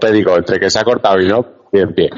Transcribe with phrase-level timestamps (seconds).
[0.00, 1.44] ortopédico entre que se ha cortado y no.
[1.72, 2.10] Bien, bien.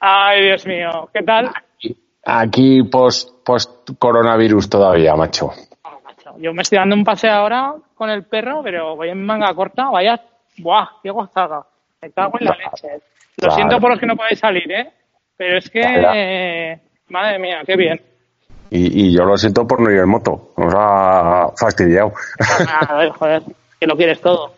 [0.00, 1.08] Ay, Dios mío.
[1.12, 1.50] ¿Qué tal?
[2.24, 5.50] Aquí post, post coronavirus todavía, macho.
[5.84, 6.34] Oh, macho.
[6.38, 9.88] Yo me estoy dando un paseo ahora con el perro, pero voy en manga corta.
[9.90, 10.20] Vaya,
[10.58, 10.86] ¡buah!
[11.02, 11.64] ¡Qué gozada!
[12.02, 12.88] Me cago en la leche.
[13.38, 13.54] Lo Claro.
[13.54, 14.90] siento por los que no podéis salir, ¿eh?
[15.36, 16.12] Pero es que, Claro.
[16.14, 18.00] eh, madre mía, qué bien.
[18.70, 20.52] Y, y yo lo siento por no ir en moto.
[20.56, 22.12] Nos ha fastidiado.
[22.66, 23.42] Ah, a ver, joder,
[23.78, 24.54] que lo quieres todo.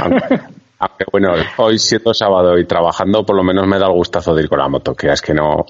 [0.00, 0.40] Aunque,
[0.78, 4.42] aunque, bueno, hoy siendo sábado y trabajando, por lo menos me da el gustazo de
[4.42, 5.66] ir con la moto, que es que no.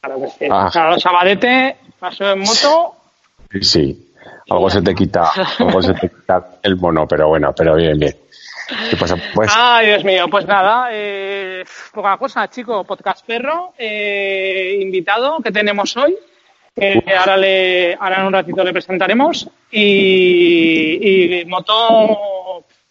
[0.00, 0.48] Claro que sí.
[0.50, 0.68] Ah.
[0.70, 2.94] Claro, Sabadete, paso en moto.
[3.50, 4.04] Sí, sí.
[4.50, 8.16] Algo se te quita, algo se te quita el mono, pero bueno, pero bien, bien.
[8.90, 9.16] ¿Qué pasa?
[9.34, 12.84] Pues Ay, Dios mío, pues nada, eh, poca cosa, chico.
[12.84, 16.16] Podcast perro, eh, invitado que tenemos hoy.
[16.74, 19.48] que ahora, le, ahora en un ratito le presentaremos.
[19.70, 21.74] Y, y moto,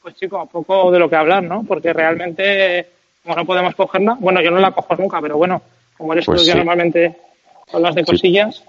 [0.08, 1.66] pues chico, poco de lo que hablar, ¿no?
[1.67, 2.88] Porque realmente,
[3.23, 5.61] como no podemos cogerla, bueno, yo no la cojo nunca, pero bueno,
[5.97, 6.58] como eres Pues tú que sí.
[6.58, 7.17] normalmente
[7.73, 8.11] hablas de Sí.
[8.11, 8.64] cosillas.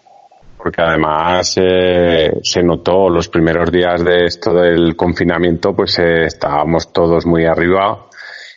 [0.56, 6.92] porque además eh, se notó los primeros días de esto del confinamiento, pues eh, estábamos
[6.92, 8.06] todos muy arriba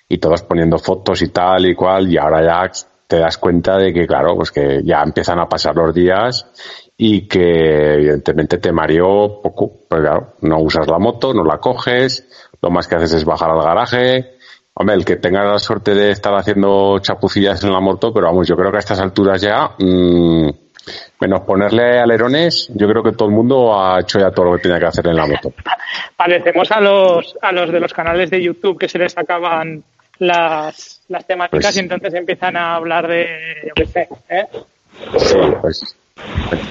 [0.09, 2.71] y todos poniendo fotos y tal y cual, y ahora ya
[3.05, 6.47] te das cuenta de que, claro, pues que ya empiezan a pasar los días
[6.97, 12.27] y que evidentemente te mareó poco, porque claro, no usas la moto, no la coges,
[12.61, 14.35] lo más que haces es bajar al garaje.
[14.73, 18.47] Hombre, el que tenga la suerte de estar haciendo chapucillas en la moto, pero vamos,
[18.47, 20.49] yo creo que a estas alturas ya, mm,
[21.19, 24.63] menos ponerle alerones, yo creo que todo el mundo ha hecho ya todo lo que
[24.63, 25.51] tenía que hacer en la moto.
[26.15, 29.83] Parecemos a los, a los de los canales de YouTube que se les acaban
[30.19, 33.27] las, las temáticas Pues- y entonces empiezan a hablar de,
[33.67, 34.47] yo qué sé, ¿eh?
[35.17, 35.97] Sí, pues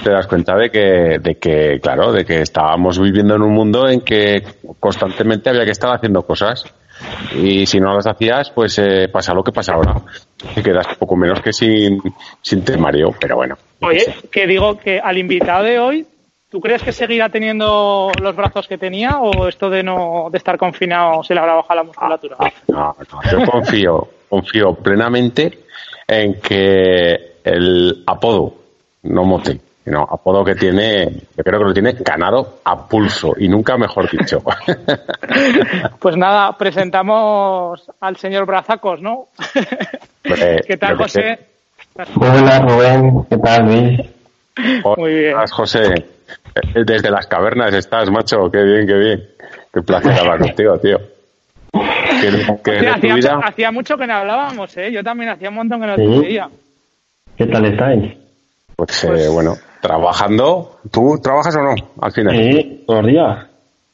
[0.03, 3.87] te das cuenta de que, de que, claro, de que estábamos viviendo en un mundo
[3.87, 4.43] en que
[4.79, 6.65] constantemente había que estar haciendo cosas.
[7.35, 9.95] Y si no las hacías, pues eh, pasa lo que pasa ahora.
[10.53, 11.99] Te quedas poco menos que sin,
[12.41, 13.55] sin temario, pero bueno.
[13.81, 16.05] Oye, que digo que al invitado de hoy,
[16.49, 20.57] ¿tú crees que seguirá teniendo los brazos que tenía o esto de no de estar
[20.57, 22.37] confinado se le habrá bajado la musculatura?
[22.67, 25.59] No, no, yo confío, confío plenamente
[26.07, 28.60] en que el apodo,
[29.03, 33.47] no mote, no, apodo que tiene, yo creo que lo tiene ganado a pulso y
[33.47, 34.39] nunca mejor dicho.
[35.99, 39.27] Pues nada, presentamos al señor Brazacos, ¿no?
[40.23, 41.39] Eh, ¿Qué tal, que José?
[42.15, 43.99] Hola Rubén, ¿qué tal Luis?
[44.97, 45.35] Muy bien.
[45.35, 45.93] Hola, José.
[45.93, 48.49] Eh, Desde las cavernas estás, macho.
[48.51, 49.29] Qué bien, qué bien.
[49.73, 50.97] Qué placer hablar contigo, tío.
[51.71, 53.39] ¿Qué, qué es de tu Hacía, vida?
[53.43, 54.91] hacía mucho que no hablábamos, ¿eh?
[54.91, 56.01] Yo también hacía un montón que no Sí.
[56.01, 56.49] te veía.
[57.37, 58.13] ¿Qué tal estáis?
[58.85, 60.79] Pues, eh, Pues- bueno, trabajando.
[60.89, 61.75] ¿Tú trabajas o no?
[62.01, 62.35] Al final.
[62.35, 63.45] Sí, todos los días.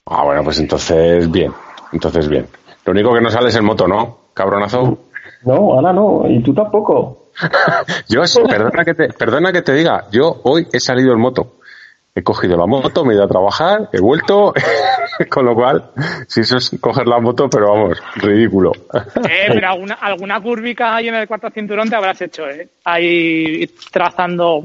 [0.05, 1.51] Ah, bueno, pues entonces bien.
[1.91, 2.47] Entonces bien.
[2.85, 4.17] Lo único que no sales en moto, ¿no?
[4.33, 4.97] Cabronazo.
[5.43, 7.31] No, ahora no, y tú tampoco.
[8.07, 11.57] Yo, perdona que te, perdona que te diga, yo hoy he salido en moto.
[12.15, 14.53] He cogido la moto, me he ido a trabajar, he vuelto,
[15.29, 15.91] con lo cual,
[16.27, 18.71] si eso es coger la moto, pero vamos, ridículo.
[19.29, 22.67] Eh, pero alguna, alguna curvica ahí en el cuarto cinturón te habrás hecho, ¿eh?
[22.83, 24.61] Ahí trazando.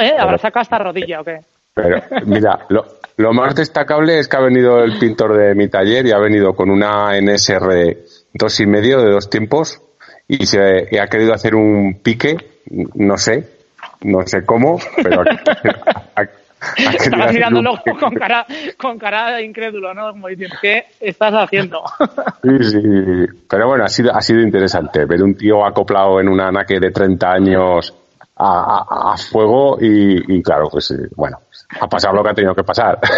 [0.00, 0.14] ¿Eh?
[0.18, 1.40] ¿Habrás sacado hasta rodilla o qué?
[1.74, 2.84] Pero, mira, lo,
[3.18, 6.54] lo más destacable es que ha venido el pintor de mi taller y ha venido
[6.54, 7.96] con una NSR
[8.32, 9.80] dos y medio de dos tiempos
[10.28, 12.36] y se y ha querido hacer un pique,
[12.94, 13.48] no sé,
[14.02, 15.24] no sé cómo, pero ha,
[16.22, 16.28] ha-
[16.76, 18.46] Estaba mirándolo un con cara,
[18.78, 20.10] con cara de incrédulo, ¿no?
[20.10, 21.82] Como diciendo, ¿qué estás haciendo?
[22.42, 23.26] Sí, sí, sí.
[23.48, 26.90] Pero bueno, ha sido, ha sido interesante ver un tío acoplado en una anaque de
[26.92, 27.92] 30 años
[28.36, 31.38] a, a- a fuego y, y claro, pues eh, bueno,
[31.80, 32.98] ha pasado lo que ha tenido que pasar.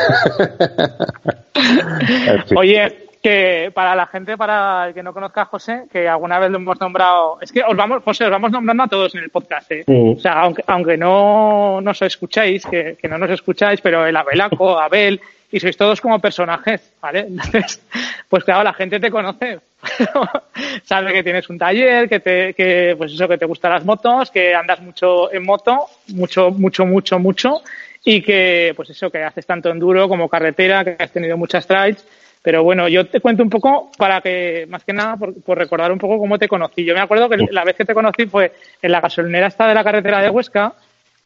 [1.54, 2.56] En fin.
[2.58, 6.50] Oye, que para la gente, para el que no conozca a José, que alguna vez
[6.50, 9.30] lo hemos nombrado, es que os vamos, José, os vamos nombrando a todos en el
[9.30, 9.84] podcast, ¿eh?
[9.86, 10.14] Sí.
[10.16, 14.78] O sea, aunque, aunque no nos escucháis, que, que no nos escucháis, pero el Abelaco,
[14.78, 15.20] Abel,
[15.50, 17.20] y sois todos como personajes, ¿vale?
[17.28, 17.82] Entonces,
[18.28, 19.60] pues claro, la gente te conoce.
[20.84, 24.30] Sabe que tienes un taller, que te, que, pues eso, que te gustan las motos,
[24.30, 27.62] que andas mucho en moto, mucho, mucho, mucho, mucho,
[28.04, 32.04] y que, pues eso, que haces tanto enduro como carretera, que has tenido muchas trails.
[32.48, 35.92] Pero bueno, yo te cuento un poco para que, más que nada, por, por recordar
[35.92, 36.82] un poco cómo te conocí.
[36.82, 39.74] Yo me acuerdo que la vez que te conocí fue en la gasolinera esta de
[39.74, 40.72] la carretera de Huesca,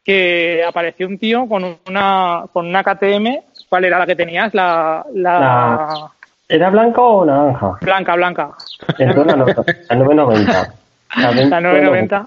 [0.04, 3.36] que apareció un tío con una, con una KTM.
[3.68, 4.52] ¿Cuál era la que tenías?
[4.52, 6.10] La, la, La-
[6.48, 7.78] ¿Era blanca o naranja?
[7.82, 8.50] blanca, blanca.
[8.98, 9.46] Entonces la, no-
[9.90, 10.74] la 990.
[11.18, 12.26] La 990.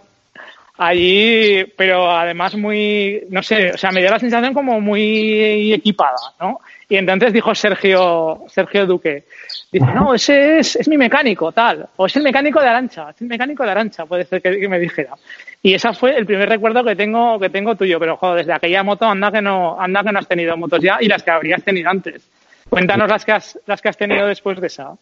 [0.77, 6.17] Allí, pero además muy, no sé, o sea, me dio la sensación como muy equipada,
[6.39, 6.59] ¿no?
[6.87, 9.23] Y entonces dijo Sergio, Sergio Duque,
[9.71, 13.21] dice, no, ese es, es mi mecánico, tal, o es el mecánico de Arancha, es
[13.21, 15.15] el mecánico de Arancha, puede ser que, me dijera.
[15.63, 18.83] Y ese fue el primer recuerdo que tengo, que tengo tuyo, pero joder, desde aquella
[18.83, 21.63] moto anda que no, anda que no has tenido motos ya y las que habrías
[21.63, 22.29] tenido antes.
[22.69, 24.93] Cuéntanos las que has, las que has tenido después de esa,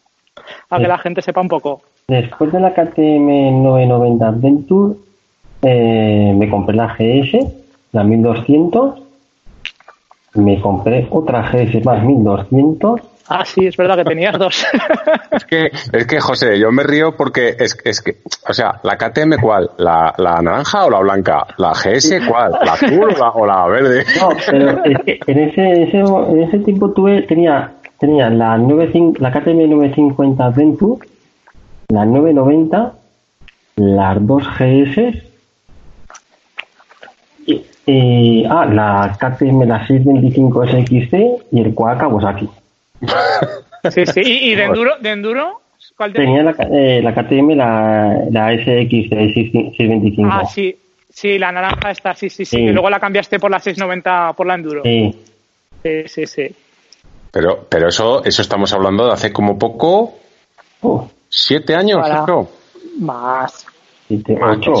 [0.68, 1.82] para que la gente sepa un poco.
[2.08, 4.94] Después de la KTM 990 Adventure,
[5.66, 7.38] eh, me compré la GS,
[7.92, 9.02] la 1200,
[10.34, 13.00] me compré otra GS más 1200.
[13.26, 14.66] Ah, sí, es verdad que tenías dos.
[15.30, 18.98] es que, es que, José, yo me río porque es, es que, o sea, la
[18.98, 23.66] KTM cuál, la, la naranja o la blanca, la GS cuál, la azul o la,
[23.66, 24.04] verde.
[24.20, 29.14] No, pero es que en ese, ese, en ese tiempo tuve, tenía, tenía la, 95,
[29.20, 31.06] la KTM 950 Adventure,
[31.88, 32.92] la 990,
[33.76, 35.33] las dos GS
[37.46, 42.48] y, ah, la KTM, la 625 SXC y el Quack Kawasaki.
[43.90, 44.20] sí, sí.
[44.20, 44.92] ¿Y, de enduro?
[45.00, 45.60] De enduro
[45.96, 46.42] ¿Cuál tenía?
[46.42, 50.30] la, eh, la KTM, la, la SX 625.
[50.32, 50.76] Ah, sí.
[51.10, 52.58] Sí, la naranja está, sí, sí, sí.
[52.58, 54.82] Y luego la cambiaste por la 690, por la enduro.
[54.82, 55.16] Sí.
[55.80, 56.54] Sí, sí, sí.
[57.30, 60.14] Pero, pero eso, eso estamos hablando de hace como poco.
[60.80, 61.08] Oh.
[61.28, 62.04] ¿Siete años?
[62.24, 62.48] Creo.
[62.98, 63.66] Más.
[64.08, 64.74] Siete, ocho,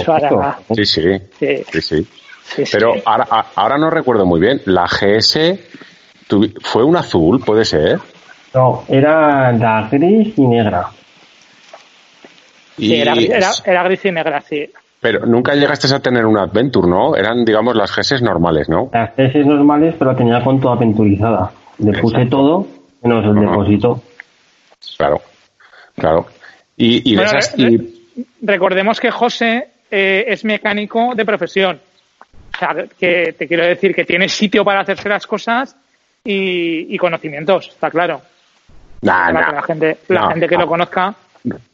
[0.74, 1.02] sí, sí.
[1.38, 2.06] sí, sí.
[2.72, 4.60] Pero Ahora, ahora no recuerdo muy bien.
[4.66, 5.58] ¿La GS
[6.62, 7.98] fue un azul, puede ser?
[8.54, 10.86] No, era la gris y negra.
[12.76, 13.14] Sí, era,
[13.84, 14.70] gris y negra, sí.
[15.00, 17.14] Pero nunca llegaste a tener un Adventure, ¿no?
[17.14, 18.90] Eran, digamos, las GS normales, ¿no?
[18.92, 21.52] Las GS normales, pero tenía con toda aventurizada.
[21.78, 22.66] Le puse todo
[23.02, 24.02] menos el depósito.
[24.96, 25.20] Claro,
[25.96, 26.26] claro.
[26.76, 27.16] Y,
[28.42, 31.80] recordemos que José eh, es mecánico de profesión.
[32.54, 35.76] O sea, que te quiero decir que tiene sitio para hacerse las cosas
[36.22, 38.22] y, conocimientos, está claro.
[39.02, 41.14] Nah, la gente, la gente que lo conozca.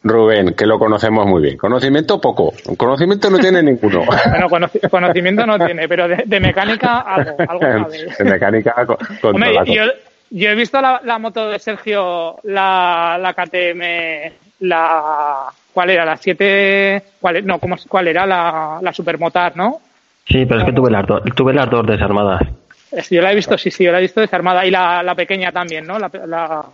[0.02, 1.56] Rubén, que lo conocemos muy bien.
[1.56, 2.52] Conocimiento poco.
[2.76, 4.04] Conocimiento no tiene ninguno.
[4.48, 7.88] bueno, conocimiento no tiene, pero de, mecánica algo, algo
[8.18, 9.40] De mecánica con,
[10.32, 16.04] yo, he visto la, moto de Sergio, la, la KTM, la ¿cuál era?
[16.04, 18.26] La 7, ¿cuál, no, ¿cómo, cuál era?
[18.26, 19.80] La, la Supermotar, ¿no?
[20.26, 22.42] Sí, pero es que tuve las dos, tuve las dos desarmadas.
[23.10, 24.64] Yo la he visto, sí, sí, yo la he visto desarmada.
[24.66, 25.98] Y la, la pequeña también, ¿no?
[25.98, 26.64] La, la,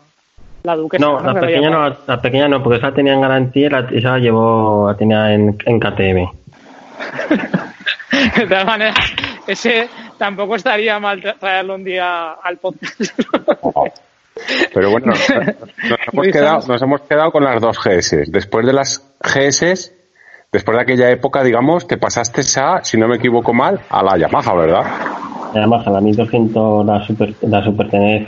[0.62, 1.04] la duquesa.
[1.04, 4.10] No, la pequeña no, la pequeña no, porque esa tenía en garantía y la, esa
[4.12, 6.30] la llevó, la tenía en, en KTM.
[8.36, 8.96] de todas maneras,
[9.46, 9.88] ese
[10.18, 13.00] tampoco estaría mal traerlo un día al podcast.
[14.74, 18.30] Pero bueno, nos, hemos quedado, nos hemos quedado con las dos GS.
[18.30, 19.92] Después de las GS
[20.56, 24.16] después de aquella época, digamos, te pasaste a, si no me equivoco mal, a la
[24.16, 24.84] Yamaha, ¿verdad?
[25.52, 28.24] La Yamaha, la 1200, la Super, la Super TNE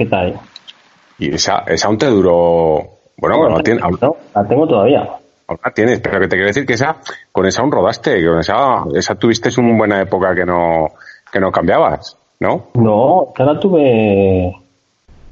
[1.18, 2.86] Y esa, esa aún te duró,
[3.16, 5.08] bueno, no, tiene, la tengo todavía.
[5.48, 6.96] la tienes, pero que te quiero decir que esa,
[7.32, 10.88] con esa aún rodaste, con esa, esa tuviste una buena época que no,
[11.32, 12.66] que no cambiabas, ¿no?
[12.74, 14.54] No, ya la tuve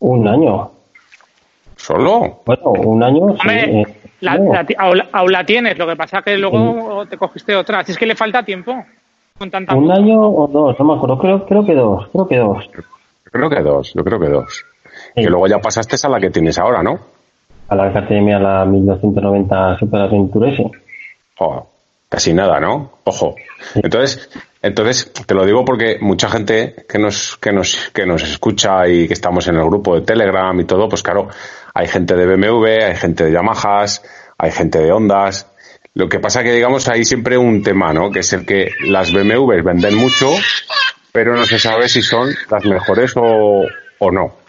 [0.01, 0.71] un año.
[1.77, 2.41] ¿Solo?
[2.47, 3.37] Bueno, un año.
[3.43, 3.85] sí, eh,
[4.27, 4.67] la,
[5.13, 7.83] aún, la, tienes, lo que pasa que luego te cogiste otra.
[7.85, 8.85] Si es que le falta tiempo.
[9.39, 11.19] Con tanta Un año o dos, no me acuerdo.
[11.19, 12.71] Creo, creo que dos, creo que dos.
[12.73, 14.65] Yo creo que dos, yo creo que dos.
[15.15, 16.99] Y luego ya pasaste a la que tienes ahora, ¿no?
[17.69, 20.71] A la Academia, la 1290 Super Adventure S.
[22.09, 22.93] casi nada, ¿no?
[23.05, 23.35] Ojo.
[23.75, 24.31] Entonces,
[24.67, 29.07] entonces, te lo digo porque mucha gente que nos, que nos, que nos escucha y
[29.07, 31.29] que estamos en el grupo de Telegram y todo, pues claro,
[31.75, 34.03] hay gente de BMW, hay gente de Yamahas,
[34.39, 35.47] hay gente de Hondas.
[35.95, 38.11] Lo que pasa que, digamos, hay siempre un tema, ¿no?
[38.11, 40.31] Que es el que las BMWs venden mucho,
[41.13, 43.65] pero no se sabe si son las mejores o,
[43.99, 44.47] o no.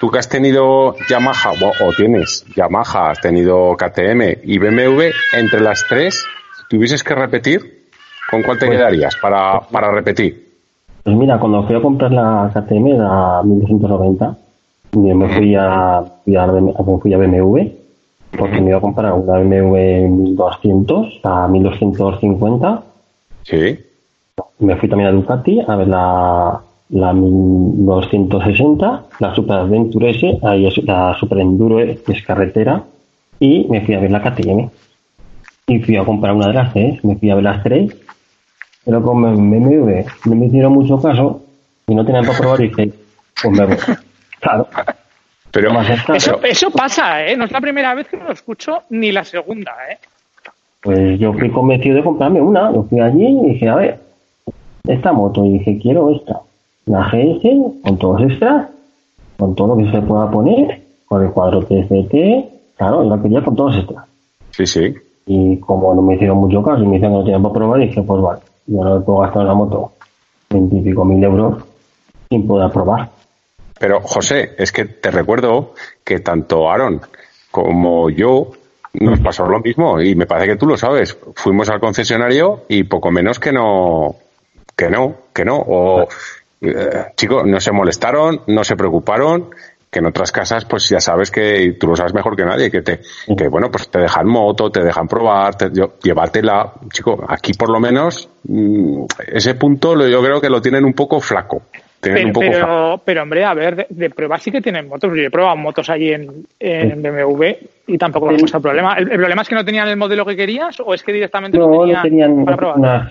[0.00, 5.86] Tú que has tenido Yamaha, o, tienes Yamaha, has tenido KTM y BMW, entre las
[5.86, 6.24] tres,
[6.56, 7.79] si tuvieses que repetir,
[8.30, 10.48] ¿con cuál te pues quedarías para, para repetir?
[11.02, 14.36] Pues mira, cuando fui a comprar la KTM, la 1290,
[14.92, 16.46] yo me fui a, fui a,
[17.00, 17.80] fui a BMW
[18.36, 22.82] porque me iba a comprar una BMW 1200 a 1250.
[23.42, 23.78] Sí.
[24.58, 26.60] Me fui también a Ducati a ver la,
[26.90, 32.82] la 1260, la Super Adventure S, ahí es la Super Enduro que es carretera,
[33.38, 34.68] y me fui a ver la KTM.
[35.66, 37.96] Y fui a comprar una de las tres, me fui a ver las tres,
[38.84, 41.42] pero con BMW no me hicieron mucho caso
[41.86, 42.92] y no tenían para probar y dije,
[43.42, 43.76] pues me voy.
[44.40, 44.66] Claro.
[45.52, 45.80] Pero
[46.14, 47.36] eso, eso pasa, ¿eh?
[47.36, 49.98] No es la primera vez que lo escucho, ni la segunda, ¿eh?
[50.82, 52.72] Pues yo fui convencido de comprarme una.
[52.72, 54.00] Yo fui allí y dije, a ver,
[54.86, 55.44] esta moto.
[55.44, 56.40] Y dije, quiero esta.
[56.86, 58.68] La GS con todos extras,
[59.36, 62.76] con todo lo que se pueda poner, con el cuadro TCT.
[62.76, 64.06] Claro, la quería con todos extras.
[64.52, 64.94] Sí, sí.
[65.26, 67.80] Y como no me hicieron mucho caso y me dicen que no tenían para probar,
[67.80, 68.40] dije, pues vale,
[68.70, 69.92] yo no me puedo gastar en la moto
[70.48, 71.64] veintipico mil euros
[72.28, 73.10] sin poder probar.
[73.78, 75.74] Pero, José, es que te recuerdo
[76.04, 77.00] que tanto Aaron
[77.50, 78.50] como yo
[78.92, 81.16] nos pasó lo mismo y me parece que tú lo sabes.
[81.34, 84.14] Fuimos al concesionario y poco menos que no,
[84.76, 85.56] que no, que no.
[85.56, 86.08] O,
[86.60, 89.50] eh, chicos, no se molestaron, no se preocuparon,
[89.90, 92.80] que en otras casas, pues ya sabes que tú lo sabes mejor que nadie, que
[92.82, 93.00] te,
[93.36, 96.72] que bueno, pues te dejan moto, te dejan probar, te, yo, llévatela.
[96.92, 100.92] Chico, aquí por lo menos, mm, ese punto lo- yo creo que lo tienen un
[100.94, 101.62] poco flaco.
[102.00, 102.66] Tienen Pero, un poco flaco.
[102.66, 105.10] pero, pero, hombre, a ver, de, de pruebas sí que tienen motos.
[105.14, 107.44] Yo he probado motos allí en, en BMW
[107.88, 108.94] y tampoco me ha puesto problema.
[108.94, 111.58] ¿El, el problema es que no tenían el modelo que querías o es que directamente
[111.58, 112.78] no, No, tenían, no tenían para probar?
[112.78, 113.08] una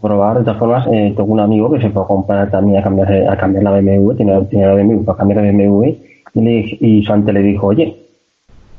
[0.00, 0.38] probar.
[0.38, 3.12] De todas formas, eh, tengo un amigo que se fue a comprar también a cambiar,
[3.28, 5.92] a cambiar la BMW, tenía, tenía la BMW, para cambiar la BMW,
[6.34, 7.96] y, le, dije- y su ante le dijo, oye,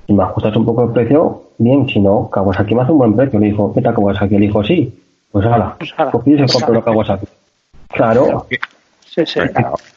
[0.08, 3.16] si me ajustas un poco el precio, bien, si no, Kawasaki me hace un buen
[3.16, 3.40] precio.
[3.40, 4.36] Le dijo, ¿qué tal Kawasaki?
[4.36, 4.94] Le dijo, sí,
[5.32, 6.86] pues hala, Pues hala, pues pues se compró hala.
[6.86, 7.26] Kawasaki.
[7.90, 8.46] Claro,
[9.06, 9.40] Sí, sí.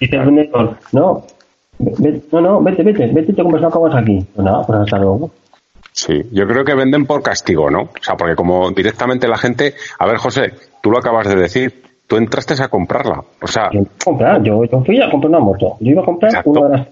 [0.01, 1.23] dice el vendedor, no,
[1.79, 4.27] ve- no, no, vete, vete, vete y te compras una Kawasaki.
[4.35, 5.31] Pues nada, pues hasta luego.
[5.93, 7.81] Sí, yo creo que venden por castigo, ¿no?
[7.85, 11.83] O sea, porque como directamente la gente, a ver, José, tú lo acabas de decir,
[12.07, 15.77] tú entraste a comprarla, o sea, Yo, comprar, yo, yo fui a comprar una moto.
[15.81, 16.51] Yo iba a comprar Exacto.
[16.51, 16.87] una de las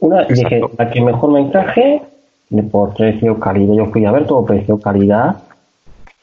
[0.00, 0.70] Una, dije, Exacto.
[0.78, 2.02] la que mejor me encaje,
[2.50, 3.74] de por precio, calidad.
[3.74, 5.36] Yo fui a ver todo precio, calidad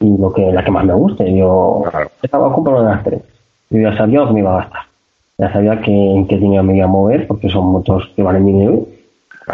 [0.00, 1.34] y lo que la que más me guste.
[1.36, 2.10] Yo Claro.
[2.22, 3.22] estaba de las tres.
[3.70, 4.82] Yo ya sabía lo que me iba a gastar.
[5.38, 8.46] Ya sabía que, en qué dinero me iba a mover, porque son motos que valen
[8.46, 8.86] dinero.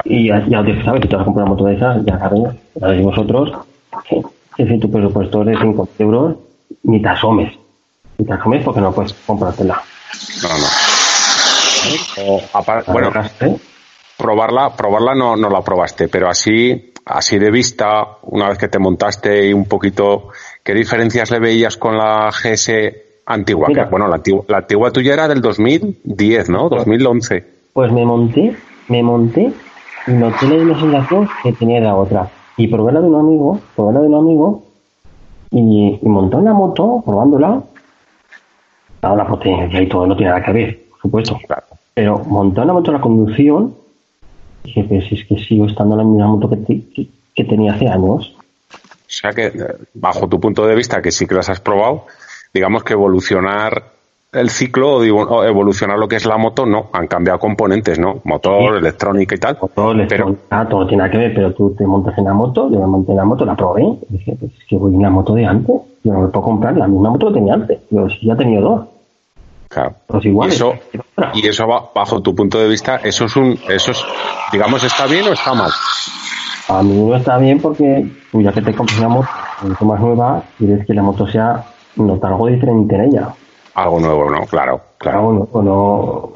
[0.05, 2.45] Y ya, ya sabes, si te vas a comprar una moto de esas, ya sabéis,
[2.75, 3.53] ya sabéis vosotros,
[4.09, 4.23] que,
[4.57, 6.37] que si tu presupuesto es de 5 euros,
[6.83, 7.55] ni te asomes.
[8.19, 9.81] Ni te asomes porque no puedes comprártela.
[10.43, 10.67] no, no.
[12.27, 13.11] O, apar- bueno,
[14.19, 18.79] probarla, probarla no, no la probaste, pero así, así de vista, una vez que te
[18.79, 20.29] montaste y un poquito,
[20.63, 22.73] ¿qué diferencias le veías con la GS
[23.27, 23.69] antigua?
[23.69, 23.85] Mira.
[23.85, 26.69] Que, bueno, la antigua, la antigua tuya era del 2010, ¿no?
[26.69, 27.45] 2011.
[27.73, 28.57] Pues me monté,
[28.89, 29.53] me monté
[30.09, 32.29] y noté la sensación que tenía la otra.
[32.57, 34.65] Y probé la de un amigo, probé la de un amigo
[35.53, 37.63] y, y monté una moto, probándola.
[38.99, 41.39] Claro, la potencia y todo no tiene nada que ver, por supuesto.
[41.47, 41.63] Claro.
[41.95, 43.75] Pero monté una moto, la conducción,
[44.69, 47.45] dije, pero si es que sigo estando en la misma moto que, te- que- que
[47.45, 48.35] tenía hace años.
[48.73, 49.53] O sea que, eh,
[49.95, 52.05] bajo tu punto de vista, que sí que las has probado,
[52.53, 53.83] digamos que evolucionar
[54.33, 56.91] el ciclo o evolucionar lo que es la moto, no.
[56.93, 58.21] Han cambiado componentes, ¿no?
[58.25, 58.79] Motor, Sí.
[58.79, 59.57] electrónica y tal.
[59.99, 62.79] El Pero, ah, todo tiene que ver, pero tú te montas en la moto, yo
[62.79, 65.09] me monté en la moto, la probé, y dije, pues es que voy en la
[65.11, 68.07] moto de antes, yo no me puedo comprar la misma moto que tenía antes, yo
[68.11, 68.87] sí ya he tenido dos.
[69.69, 69.95] Claro.
[70.07, 70.49] Pues Y igual.
[70.51, 70.75] eso,
[71.35, 74.05] y eso va, bajo tu punto de vista, eso es un, eso es,
[74.53, 75.71] digamos, ¿está bien o está mal?
[76.69, 79.29] A mí no está bien porque tú ya que te compras una moto
[79.63, 81.65] mucho más nueva, quieres que la moto sea
[81.97, 83.29] notar algo diferente en ella.
[83.75, 84.45] Algo nuevo, ¿no?
[84.47, 85.19] Claro, claro.
[85.21, 86.33] Claro, no, o no,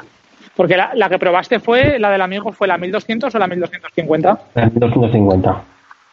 [0.57, 4.41] Porque la, la que probaste fue, la del amigo, ¿fue la 1200 o la 1250?
[4.55, 5.63] la 250.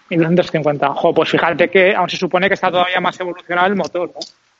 [0.09, 0.87] 1250.
[0.95, 4.19] Jo, pues fíjate que aún se supone que está todavía más evolucionado el motor, ¿no?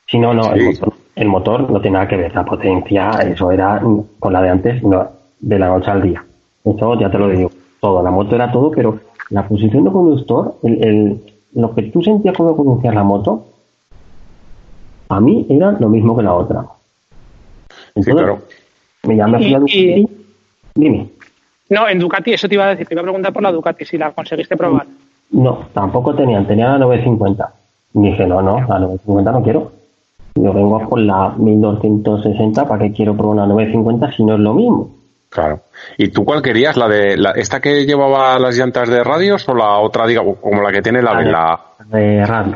[0.10, 2.34] Si no, no, el, motor, el motor no tiene nada que ver.
[2.34, 5.08] La potencia, eso era mm, con la de antes, no,
[5.40, 6.24] de la noche al día.
[6.64, 7.52] Eso ya te lo digo.
[7.80, 9.00] Todo, la moto era todo, pero
[9.30, 11.24] la posición de conductor, el, el-
[11.54, 13.46] lo que tú sentías cuando conducías la moto,
[15.10, 16.66] a mí era lo mismo que la otra.
[17.96, 18.40] Sí, claro.
[19.04, 20.08] me llamé a Y- la Ducati.
[20.76, 21.10] Dime.
[21.70, 23.86] No, en Ducati, eso te iba a decir, te iba a preguntar por la Ducati,
[23.86, 24.86] si la conseguiste probar.
[25.32, 27.52] No, tampoco tenían, tenía la 950.
[27.96, 29.72] Y dije, no, no, la 950 no quiero.
[30.36, 34.40] Yo vengo a por la 1260, ¿para qué quiero probar una 950 si no es
[34.40, 34.90] lo mismo?
[35.30, 35.60] Claro.
[35.98, 36.76] ¿Y tú cuál querías?
[36.78, 40.62] ¿La de la, esta que llevaba las llantas de radios o la otra, digamos, como
[40.62, 41.60] la que tiene la, La de la
[41.92, 42.56] De radio.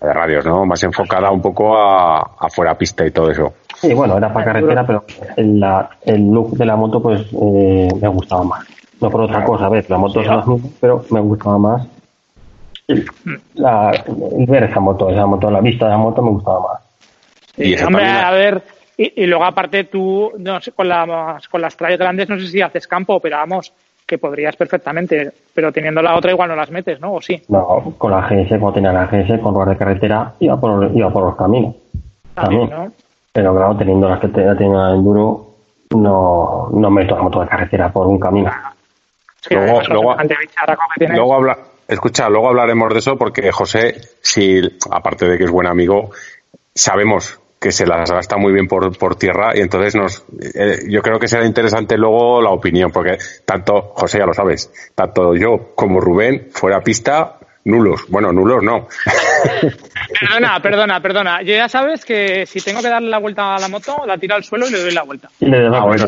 [0.00, 0.64] la de radios, ¿no?
[0.64, 3.52] Más enfocada un poco a, a fuera pista y todo eso.
[3.76, 5.04] Sí, bueno, era para carretera, pero
[5.36, 8.66] el, la- el look de la moto pues eh, me gustaba más.
[9.00, 11.86] No por otra cosa, a ver, la moto es la misma, pero me gustaba más
[13.54, 16.80] la, el ver esa moto, esa moto, la vista de la moto me gustaba más.
[17.56, 18.62] Y esa Hombre, también la- a ver,
[18.96, 22.46] y, y luego aparte tú, no sé, con, las con las trajes grandes no sé
[22.48, 23.72] si haces campo, pero vamos,
[24.06, 27.14] que podrías perfectamente, pero teniendo la otra igual no las metes, ¿no?
[27.14, 27.42] ¿O sí?
[27.48, 31.10] No, con la GS, cuando tenía la GS, con ruedas de carretera, iba por, iba
[31.12, 31.74] por los caminos.
[32.34, 32.86] También, También.
[32.88, 32.92] ¿no?
[33.32, 35.46] Pero claro, teniendo las que te- teniendo la enduro,
[35.90, 38.50] no, no meto la moto de carretera por un camino.
[39.40, 39.80] Sí, Luego-
[41.08, 41.58] luego- habla,
[41.88, 44.60] escucha, luego hablaremos de eso porque José, si
[44.90, 46.10] aparte de que es buen amigo,
[46.74, 51.02] sabemos que se las gasta muy bien por, por tierra y entonces nos eh, yo
[51.02, 55.72] creo que será interesante luego la opinión porque tanto José ya lo sabes tanto yo
[55.74, 58.06] como Rubén fuera pista nulos.
[58.08, 58.88] Bueno nulos no.
[60.20, 61.42] Perdona perdona perdona.
[61.42, 64.34] Yo ya sabes que si tengo que darle la vuelta a la moto la tiro
[64.34, 65.28] al suelo y le doy la vuelta.
[65.42, 66.06] Ah, bueno,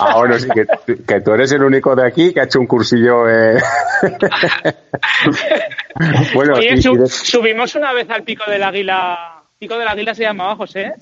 [0.00, 0.66] ah, bueno sí que,
[1.06, 3.58] que, tú eres el único de aquí que ha hecho un cursillo eh...
[6.34, 6.76] bueno Oye,
[7.08, 10.94] subimos una vez al pico del águila Pico del Águila se llamaba José,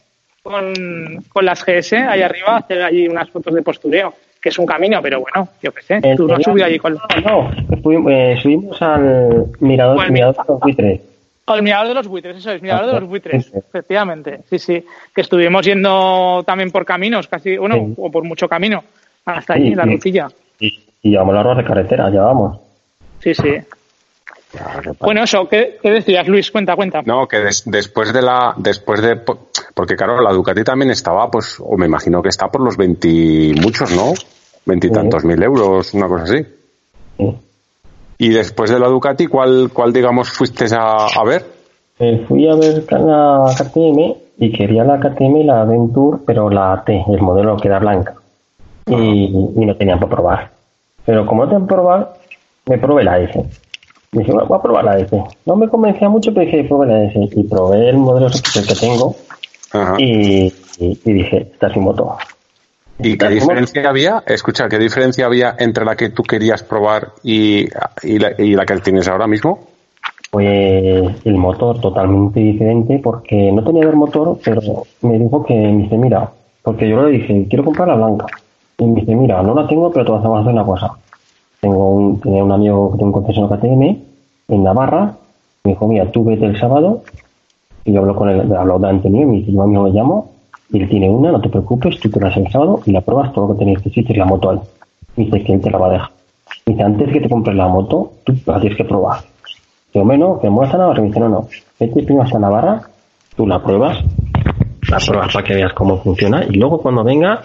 [0.43, 0.75] con,
[1.29, 4.12] con las GS ahí arriba, hacer allí unas fotos de postureo,
[4.43, 6.00] que es un camino, pero bueno, yo qué sé.
[6.17, 6.99] Tú no has subido allí con.
[7.25, 7.53] No,
[8.11, 11.00] eh, subimos al mirador, mirador de los buitres.
[11.47, 14.41] Al mirador de los buitres, eso es, mirador de los buitres, efectivamente.
[14.50, 14.85] Sí, sí.
[15.15, 18.83] Que estuvimos yendo también por caminos, casi, bueno, o por mucho camino,
[19.25, 20.27] hasta allí, la rutilla.
[20.59, 22.59] Y, y llevamos la rueda de carretera, llevamos.
[23.21, 23.55] Sí, sí.
[25.00, 26.50] Bueno, eso, ¿qué, decías, Luis?
[26.50, 27.02] Cuenta, cuenta.
[27.05, 29.21] No, que después de la, después de,
[29.75, 33.52] porque claro, la Ducati también estaba, pues, o me imagino que está por los veinti
[33.61, 34.14] muchos, ¿no?
[34.64, 36.47] Veintitantos mil euros, una cosa así.
[38.19, 41.45] Y después de la Ducati, ¿cuál, cuál digamos, fuiste a, a ver?
[41.99, 46.83] Eh, fui a ver la KTM y quería la KTM y la Venture, pero la
[46.85, 48.14] T, el modelo que era blanca.
[48.87, 49.25] Y,
[49.57, 50.50] y no tenían para probar.
[51.05, 52.14] Pero como no tenían para probar,
[52.67, 53.45] me probé la S
[54.12, 55.23] Dije, voy a probar la S.
[55.45, 57.29] No me convencía mucho, pero dije, probé la S.
[57.37, 59.15] Y probé el modelo que tengo.
[59.99, 60.53] Y,
[61.05, 62.17] dije, esta es mi moto.
[63.00, 64.23] ¿Y qué diferencia había?
[64.27, 67.67] Escucha, ¿qué diferencia había entre la que tú querías probar y,
[68.03, 69.61] y, la, y la que tienes ahora mismo?
[70.31, 74.61] Pues el motor totalmente diferente porque no tenía el motor, pero
[75.03, 76.29] me dijo que me dice, mira,
[76.62, 78.27] porque yo le dije, quiero comprar la blanca.
[78.79, 80.90] Y me dice, mira, no la tengo, pero te vas a hacer una cosa.
[81.61, 83.83] Tengo un, tenía un amigo que tiene un concesionario KTM
[84.49, 85.16] en Navarra.
[85.64, 87.03] Me dijo, mira, tú vete el sábado.
[87.85, 90.31] Y yo hablo con él, hablo de Antonio, me dice, yo me llamo.
[90.71, 93.33] Y él tiene una, no te preocupes, tú te vas el sábado y la pruebas
[93.33, 94.59] todo lo que tenéis que decir, la moto ahí.
[95.16, 96.11] Y dice que él te la va a dejar.
[96.66, 99.21] dice, antes que te compres la moto, tú la tienes que probar.
[99.92, 101.01] Digo, menos, que muevas a Navarra.
[101.01, 101.49] Me dice, no, no,
[101.81, 102.83] vete primero hasta Navarra,
[103.35, 103.99] tú la pruebas,
[104.90, 106.44] la pruebas para que veas cómo funciona.
[106.44, 107.40] Y luego cuando venga,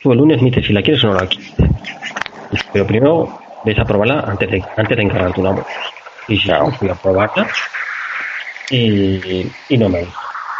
[0.00, 1.52] tú el lunes me dices si la quieres o no la quieres.
[2.72, 3.28] Pero primero
[3.64, 5.68] ves a probarla antes de, antes de encargarte una moto.
[6.28, 7.46] Y si no, fui a probarla
[8.70, 10.06] y, y no me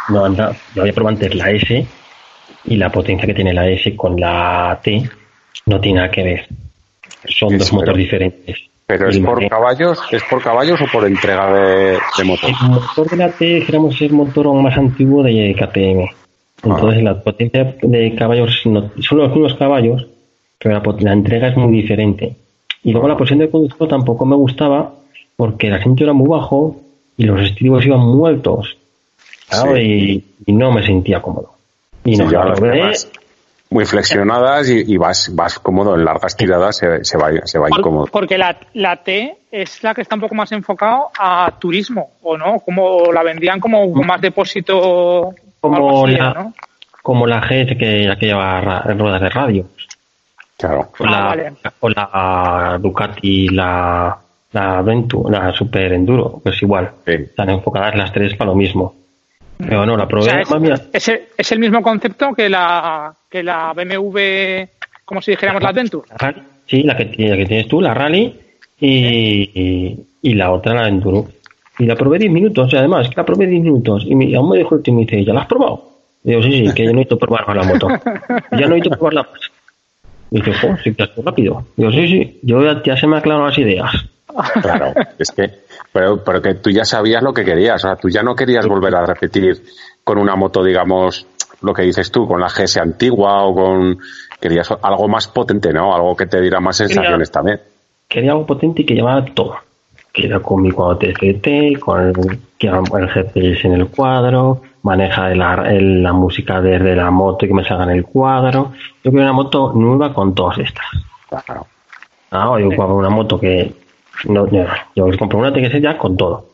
[0.09, 0.55] no anda.
[0.75, 1.85] Yo había probado antes la S
[2.65, 5.09] y la potencia que tiene la S con la T
[5.65, 6.47] no tiene nada que ver.
[7.25, 8.57] Son dos motores diferentes.
[8.85, 12.49] ¿Pero es por caballos es por caballos o por entrega de, de motor?
[12.49, 16.69] El motor de la T, dijéramos, es el motor más antiguo de KTM.
[16.69, 17.03] Entonces ah.
[17.03, 20.07] la potencia de caballos son los mismos caballos,
[20.59, 22.35] pero la, la entrega es muy diferente.
[22.83, 24.93] Y luego la posición de conductor tampoco me gustaba
[25.35, 26.75] porque el asiento era muy bajo
[27.17, 28.77] y los estribos iban muy altos.
[29.79, 31.51] Y, no me sentía cómodo.
[32.03, 32.25] Y no,
[33.73, 38.07] muy flexionadas y, vas, vas cómodo en largas tiradas, se, se va, se va incómodo.
[38.11, 42.37] Porque la, la T es la que está un poco más enfocado a turismo, ¿o
[42.37, 42.59] no?
[42.59, 45.33] Como la vendían como más depósito.
[45.59, 46.51] Como, la,
[47.01, 49.65] como la G que, que lleva ruedas de radio.
[50.63, 50.91] Claro.
[50.97, 54.17] O, la, ah, la Ducati, la,
[54.53, 56.89] la Venture, la Super Enduro, pues igual.
[57.05, 58.95] Están enfocadas las tres para lo mismo.
[59.57, 60.41] Pero no, la probé.
[60.93, 64.65] es, es, el mismo concepto que la, que la BMW,
[65.03, 66.07] como si dijéramos la Adventure.
[66.65, 68.33] sí, la que, la que tienes tú, la Rally,
[68.79, 71.27] y, y, la otra, la Enduro.
[71.77, 74.05] Y la probé 10 minutos, y además, que la probé 10 minutos.
[74.07, 75.89] Y me, aún me dijo el tío, me dice, ¿ya la has probado?
[76.23, 77.89] Y digo, sí, sí, que ya no he ido probar la moto.
[78.51, 79.52] Ya no he ido probarla más.
[80.33, 81.63] Y dice, jo, sí que rápido.
[81.77, 83.91] Digo, sí, sí, yo ya, se me aclararon las ideas.
[84.63, 85.47] Claro, es que,
[85.91, 88.65] pero, pero que tú ya sabías lo que querías, o sea, tú ya no querías
[88.65, 89.61] volver a repetir
[90.03, 91.27] con una moto, digamos,
[91.61, 93.99] lo que dices tú, con la GS antigua o con,
[94.41, 95.93] querías algo más potente, ¿no?
[95.93, 97.59] Algo que te diera más sensaciones también.
[98.07, 99.57] Quería algo potente y que llevara todo.
[100.11, 105.55] Que era con mi cuadro TCT, con el, el GPS en el cuadro, maneja la,
[105.55, 108.73] la música desde la moto y que me salga en el cuadro.
[109.03, 110.85] Yo quiero una moto nueva con todas estas.
[111.27, 111.67] Claro.
[112.31, 113.73] Ah, yo compro una moto que
[114.25, 116.47] no, yo compré una TGS ya con todo.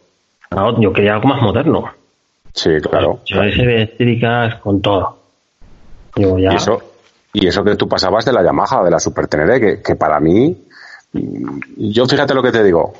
[0.51, 1.89] Ah, yo quería algo más moderno.
[2.53, 3.19] Sí, claro.
[3.25, 5.17] Yo ese eléctricas con todo.
[6.15, 6.81] Y eso,
[7.33, 10.19] y eso que tú pasabas de la Yamaha, de la Super Tenere, que, que para
[10.19, 10.57] mí,
[11.77, 12.93] yo fíjate lo que te digo,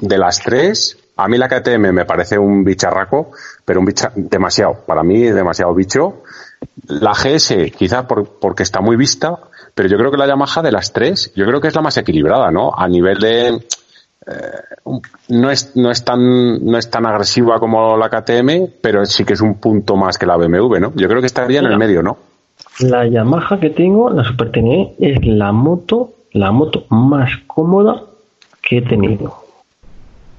[0.00, 3.30] de las tres, a mí la KTM me parece un bicharraco,
[3.64, 6.22] pero un bicha, demasiado, para mí demasiado bicho.
[6.88, 9.38] La GS, quizá porque está muy vista,
[9.74, 11.96] pero yo creo que la Yamaha de las tres, yo creo que es la más
[11.96, 12.72] equilibrada, ¿no?
[12.76, 13.60] A nivel de, eh,
[15.28, 19.32] no es no es tan no es tan agresiva como la KTM, pero sí que
[19.32, 20.92] es un punto más que la BMW, ¿no?
[20.94, 22.18] Yo creo que estaría en el medio, ¿no?
[22.80, 28.02] La Yamaha que tengo, la Super TNE, es la moto, la moto más cómoda
[28.60, 29.41] que he tenido.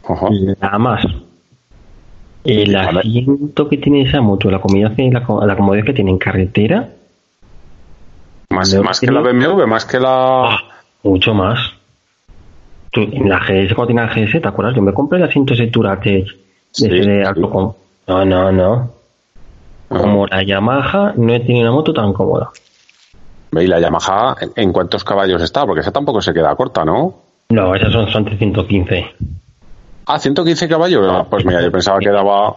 [0.08, 0.30] Ojo.
[0.60, 1.06] La más.
[2.44, 6.90] El asiento que tiene esa moto, la comodidad, la, la comodidad que tiene en carretera,
[8.50, 10.60] Más, que la BMW, más que la
[11.04, 11.58] mucho más.
[12.92, 14.76] Tú, en la GS, cuando tenía la GS, ¿te acuerdas?
[14.76, 16.34] Yo me compré el asiento ese Touratech de
[16.72, 17.10] Sí, sí.
[17.26, 17.74] alto con-
[18.08, 18.92] No, no, no.
[19.88, 22.50] Como la Yamaha, no he tenido una moto tan cómoda.
[23.54, 25.66] ¿Y la Yamaha en- cuántos caballos está?
[25.66, 27.16] Porque esa tampoco se queda corta, ¿no?
[27.50, 29.06] No, esas son, son de 115.
[30.06, 31.06] Ah, 115 caballos.
[31.10, 32.56] Ah, Pues mira, yo pensaba que daba.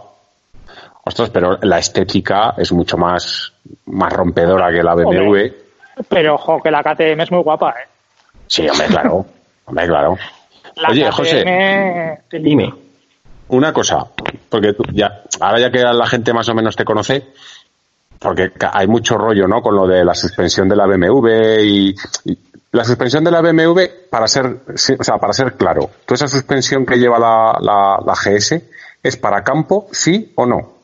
[1.05, 3.53] Ostras, pero la estética es mucho más,
[3.85, 5.07] más rompedora que la BMW.
[5.25, 5.53] Hombre.
[6.09, 7.87] Pero ojo, que la KTM es muy guapa, ¿eh?
[8.47, 9.25] Sí, hombre, claro.
[9.65, 10.17] Hombre, claro.
[10.75, 12.19] La Oye, KTM, José.
[12.39, 12.73] Dime.
[13.49, 14.05] Una cosa,
[14.49, 17.27] porque tú ya, ahora ya que la gente más o menos te conoce,
[18.19, 19.61] porque hay mucho rollo, ¿no?
[19.61, 21.29] Con lo de la suspensión de la BMW
[21.61, 22.37] y, y
[22.71, 26.85] la suspensión de la BMW, para ser, o sea, para ser claro, ¿tú esa suspensión
[26.85, 28.61] que lleva la, la, la GS
[29.01, 30.77] es para campo, sí o no?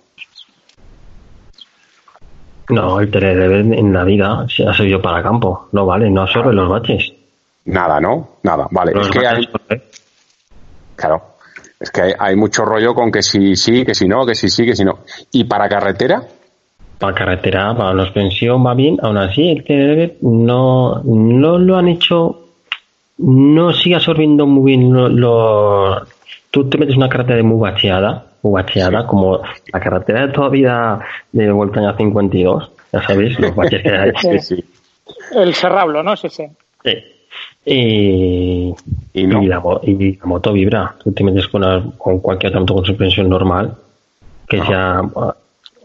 [2.69, 5.67] No, el TRD en la vida se ha servido para campo.
[5.73, 7.11] No vale, no absorbe los baches.
[7.65, 8.37] Nada, ¿no?
[8.43, 8.93] Nada, vale.
[8.93, 9.49] Los es que hay,
[10.95, 11.35] claro,
[11.79, 14.49] es que hay, hay mucho rollo con que si sí, que si no, que si
[14.49, 14.99] sí, que si no.
[15.31, 16.23] ¿Y para carretera?
[17.03, 18.97] Para carretera, para la suspensión va bien.
[19.01, 22.39] Aún así, el TRD no, no lo han hecho.
[23.17, 26.01] No sigue absorbiendo muy bien lo, lo-
[26.49, 29.41] Tú te metes una carretera muy bacheada, muy bacheada, como
[29.73, 31.01] la carretera de toda vida
[31.33, 32.71] de Voltaña 52.
[32.93, 34.11] Ya sabéis, los baches que hay.
[34.21, 34.39] Sí.
[34.39, 34.63] sí.
[35.35, 36.15] El serrablo, ¿no?
[36.15, 36.45] Sí, sí.
[36.85, 36.91] Sí.
[37.65, 38.73] Y,
[39.13, 39.43] Y no.
[39.43, 40.95] y la, mo- y la moto vibra.
[41.03, 43.73] Tú te metes con, la- con cualquier otra moto con suspensión normal,
[44.47, 45.01] que sea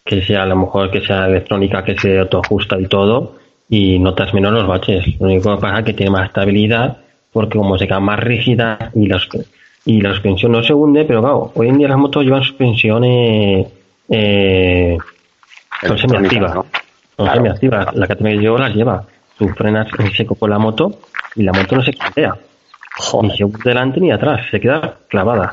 [0.09, 3.35] que sea a lo mejor que sea electrónica, que se autoajusta y todo,
[3.69, 5.05] y notas menos los baches.
[5.21, 6.97] Lo único que pasa es que tiene más estabilidad,
[7.31, 9.45] porque como se queda más rígida y la, suspe-
[9.85, 13.67] y la suspensión no se hunde, pero claro, hoy en día las motos llevan suspensiones
[14.09, 14.97] eh,
[15.87, 16.55] son semiactivas.
[16.55, 16.63] ¿no?
[17.17, 17.35] Son Claro.
[17.37, 17.95] semiactivas.
[17.95, 19.05] La que tengo yo las lleva.
[19.37, 21.01] Tú frenas en seco con la moto
[21.37, 22.35] y la moto no se cantea.
[23.23, 24.41] Ni se hunde delante ni atrás.
[24.51, 25.53] Se queda clavada.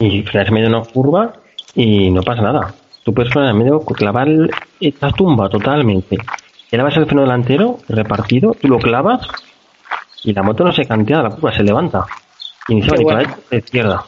[0.00, 1.32] Y frenas en medio una curva
[1.76, 2.74] y no pasa nada.
[3.04, 6.16] Tú puedes frenar en medio, clavar el- esta tumba totalmente.
[6.70, 9.20] Clavas el freno delantero repartido, tú lo clavas
[10.24, 12.04] y la moto no se cantea, la curva se levanta.
[12.68, 13.36] Y ni se va Qué ni para bueno.
[13.50, 14.04] la izquierda.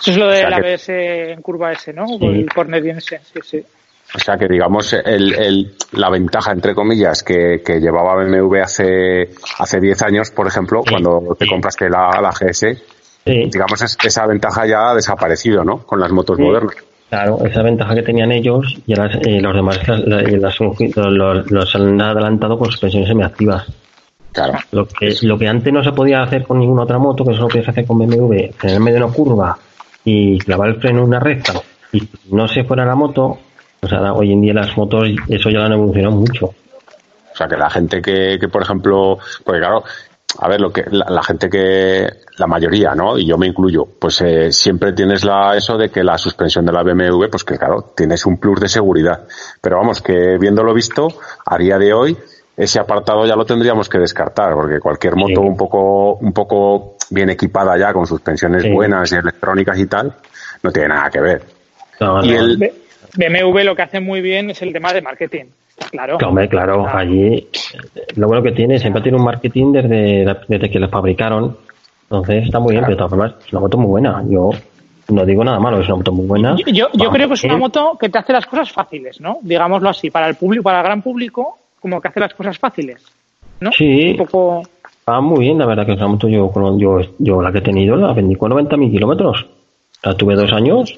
[0.00, 0.88] Eso es lo O del sea que- ABS
[1.32, 2.04] en curva S, ¿no?
[2.20, 3.64] El corner ese, sí, sí.
[4.14, 9.30] O sea que digamos el, el- la ventaja entre comillas que, que llevaba BMW hace
[9.58, 10.90] hace 10 años, por ejemplo, Sí.
[10.90, 11.50] cuando te Sí.
[11.50, 12.74] compraste la, la GS,
[13.24, 13.48] Sí.
[13.52, 15.78] digamos es- esa ventaja ya ha desaparecido, ¿no?
[15.78, 16.42] Con las motos Sí.
[16.42, 16.74] modernas.
[17.08, 22.00] Claro, esa ventaja que tenían ellos y las, eh, los demás las, los, los han
[22.00, 23.66] adelantado con suspensiones semiactivas.
[24.32, 24.54] Claro.
[24.72, 27.48] Lo que, lo que antes no se podía hacer con ninguna otra moto, que solo
[27.48, 29.56] podías hacer con BMW, en medio de una curva
[30.04, 31.52] y clavar el freno en una recta
[31.92, 33.38] y no se fuera la moto,
[33.78, 36.46] pues ahora hoy en día las motos eso ya lo han evolucionado mucho.
[36.46, 39.84] O sea que la gente que, que por ejemplo, porque claro,
[40.38, 43.16] a ver, lo que la, la gente que, la mayoría, ¿no?
[43.18, 46.72] Y yo me incluyo, pues eh, siempre tienes la eso de que la suspensión de
[46.72, 49.24] la BMW, pues que claro, tienes un plus de seguridad.
[49.60, 51.08] Pero vamos, que viéndolo visto,
[51.46, 52.16] a día de hoy,
[52.56, 55.46] ese apartado ya lo tendríamos que descartar, porque cualquier moto Sí.
[55.46, 58.70] un poco, un poco bien equipada ya, con suspensiones Sí.
[58.70, 60.12] buenas y electrónicas y tal,
[60.62, 61.42] no tiene nada que ver.
[62.00, 62.40] No, Y no.
[62.40, 62.72] el-
[63.16, 65.44] BMW lo que hace muy bien es el tema de marketing.
[65.90, 66.18] Claro.
[66.26, 66.98] Hombre, claro, Ah.
[66.98, 67.48] allí
[68.16, 71.56] lo bueno que tiene, siempre tiene un marketing desde, la- desde que lo fabricaron.
[72.04, 74.22] Entonces está muy bien, pero de todas formas es una moto muy buena.
[74.28, 74.50] Yo
[75.08, 76.56] no digo nada malo, es una moto muy buena.
[76.56, 79.38] Yo, yo- yo creo que es una moto que te hace las cosas fáciles, ¿no?
[79.42, 83.02] Digámoslo así, para el público, para el gran público, como que hace las cosas fáciles,
[83.60, 83.72] ¿no?
[83.72, 84.10] Sí.
[84.10, 84.62] Un poco.
[85.08, 87.62] Va muy bien, la verdad que esa moto yo, con- yo, yo la que he
[87.62, 89.46] tenido la vendí con 90.000 kilómetros.
[90.02, 90.96] La tuve dos años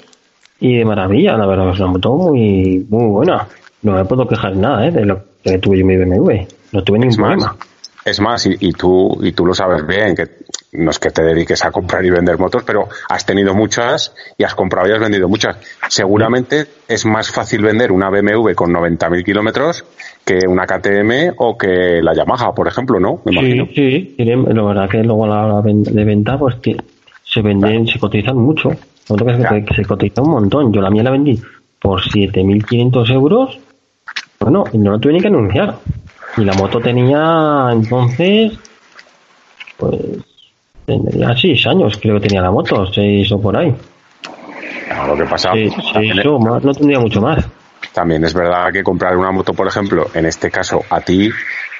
[0.60, 3.46] y de maravilla, la verdad que es una moto muy, muy buena.
[3.82, 4.90] No me puedo quejar nada ¿eh?
[4.90, 6.46] de lo que tuve yo en mi BMW.
[6.72, 7.56] No tuve ningún Es más, problema.
[8.04, 10.24] es más y, y tú y tú lo sabes bien, que
[10.72, 14.44] no es que te dediques a comprar y vender motos, pero has tenido muchas y
[14.44, 15.56] has comprado y has vendido muchas.
[15.88, 19.84] Seguramente es más fácil vender una BMW con 90.000 kilómetros
[20.24, 23.20] que una KTM o que la Yamaha, por ejemplo, ¿no?
[23.24, 23.66] Me imagino.
[23.74, 26.76] Sí, sí, la verdad que luego la, de venta pues ti-
[27.24, 28.70] se venden, se cotizan mucho.
[29.08, 30.72] Que que se cotiza un montón.
[30.72, 31.40] Yo la mía la vendí
[31.80, 33.58] por 7.500 euros.
[34.40, 35.76] Bueno, y no la tuve ni que anunciar.
[36.36, 38.52] Y la moto tenía entonces,
[39.76, 39.94] pues,
[40.86, 43.74] Tendría seis años, creo que tenía la moto, seis o por ahí.
[44.86, 47.44] Claro, lo que pasa Sí, también, seis o más, no tendría mucho más.
[47.92, 51.28] también es verdad que comprar una moto, por ejemplo, en este caso a ti,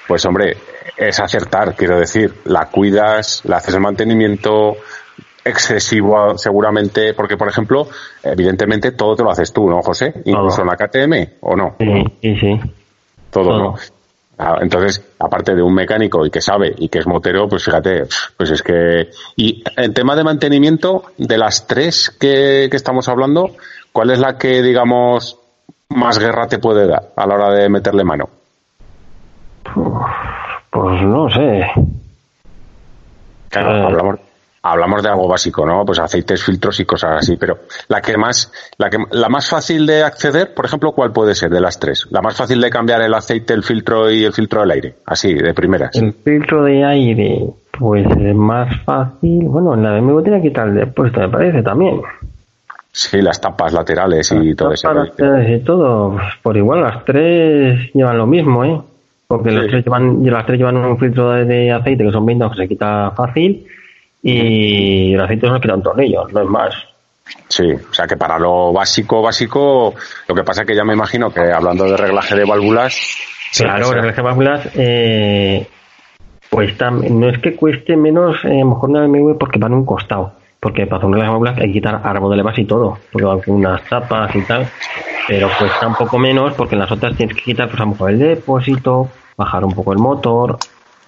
[0.08, 0.56] pues hombre,
[0.96, 4.76] es acertar, quiero decir, la cuidas, le haces el mantenimiento
[5.46, 7.86] excesivo seguramente, porque por ejemplo,
[8.22, 10.12] evidentemente todo te lo haces tú, ¿no, José?
[10.24, 11.76] Incluso en la KTM, ¿o no?
[11.78, 12.60] Sí, sí, sí.
[13.30, 13.58] Todo, Todo.
[13.58, 13.74] ¿no?
[14.38, 18.02] Ah, Entonces, aparte de un mecánico y que sabe y que es motero, pues fíjate,
[18.36, 19.08] pues es que...
[19.36, 23.52] Y en tema de mantenimiento, de las tres que, que estamos hablando,
[23.92, 25.38] ¿cuál es la que, digamos,
[25.88, 28.28] más guerra te puede dar a la hora de meterle mano?
[30.70, 31.66] Pues no sé.
[33.48, 33.82] Claro, Eh.
[33.86, 34.20] hablamos,
[34.70, 35.84] hablamos de algo básico, ¿no?
[35.84, 39.86] Pues aceites, filtros y cosas así, pero la que más, la que, la más fácil
[39.86, 42.06] de acceder, por ejemplo, ¿cuál puede ser de las tres?
[42.10, 45.34] La más fácil de cambiar el aceite, el filtro y el filtro del aire, así,
[45.34, 45.94] de primeras.
[45.96, 47.46] El filtro de aire,
[47.78, 49.44] pues es más fácil.
[49.44, 52.00] Bueno, en la BMW tiene que quitar el depósito, me parece también.
[52.90, 54.88] Sí, las tapas laterales y todo eso.
[54.88, 58.80] Para ustedes y todo, pues, por igual, las tres llevan lo mismo, ¿eh?
[59.28, 62.54] Porque las, tres llevan, las tres llevan un filtro de, de aceite que son blindados
[62.54, 63.66] que se quita fácil
[64.32, 66.74] y el aceite no quita un tornillo, no es más.
[67.48, 69.94] Sí, o sea que para lo básico, básico,
[70.28, 72.98] lo que pasa es que ya me imagino que hablando de reglaje de válvulas,
[73.56, 75.66] Claro, las reglas válvulas, eh,
[76.50, 79.72] pues tam- no es que cueste menos, eh, a lo mejor una BMW porque van
[79.72, 80.32] a un costado.
[80.60, 83.40] Porque para hacer unas válvulas hay que quitar árbol de levas y todo, porque van
[83.40, 84.66] con unas tapas y tal.
[85.28, 87.90] Pero cuesta un poco menos porque en las otras tienes que quitar, pues a lo
[87.90, 90.58] mejor el depósito, bajar un poco el motor.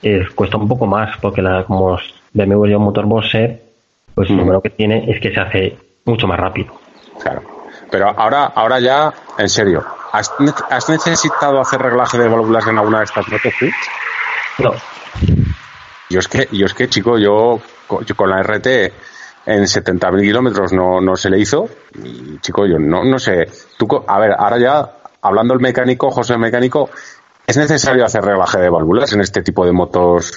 [0.02, 1.98] eh, cuesta un poco más porque la, como
[2.32, 3.62] BMW un motor Boxer,
[4.14, 4.44] pues lo Mm.
[4.46, 6.72] bueno que tiene es que se hace mucho más rápido.
[7.22, 7.42] claro.
[7.90, 12.76] Pero ahora, ahora ya, en serio, ¿has, ne- has necesitado hacer reglaje de válvulas en
[12.76, 13.66] alguna de estas motos tú?
[14.62, 14.72] No,
[16.10, 18.66] Yo es que, yo es que, chico, yo, co- yo con la RT
[19.46, 21.68] en 70.000 kilómetros no, no se le hizo.
[22.02, 23.46] Y, chico, yo no, no sé.
[23.78, 24.90] Tú, a ver, ahora ya,
[25.22, 26.90] hablando el mecánico, José el mecánico,
[27.46, 30.32] ¿es necesario hacer reglaje de válvulas en este tipo de motos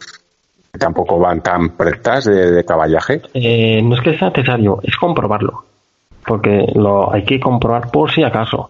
[0.79, 3.21] tampoco van tan pretas de, caballaje?
[3.33, 5.63] Eh, no es que sea necesario, es comprobarlo.
[6.25, 8.69] Porque lo hay que comprobar por si acaso.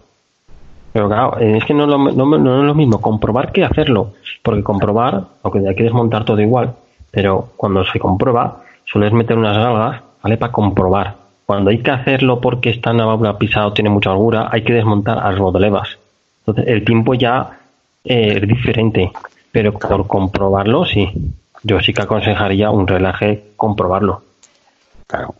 [0.92, 4.14] Pero claro, eh, es que no lo, no, no es lo mismo comprobar que hacerlo.
[4.42, 6.74] Porque comprobar, aunque hay que desmontar todo igual,
[7.10, 10.36] pero cuando se comprueba, sueles meter unas galgas, ¿vale?
[10.36, 11.14] Para comprobar.
[11.46, 14.62] Cuando hay que hacerlo porque está en la válvula pisada o tiene mucha holgura, hay
[14.62, 15.98] que desmontar a rodolevas.
[16.40, 17.58] Entonces, el tiempo ya
[18.04, 19.12] eh, es diferente.
[19.50, 21.10] Pero por comprobarlo, sí.
[21.62, 24.22] Yo sí que aconsejaría un relaje comprobarlo.
[25.06, 25.34] Claro.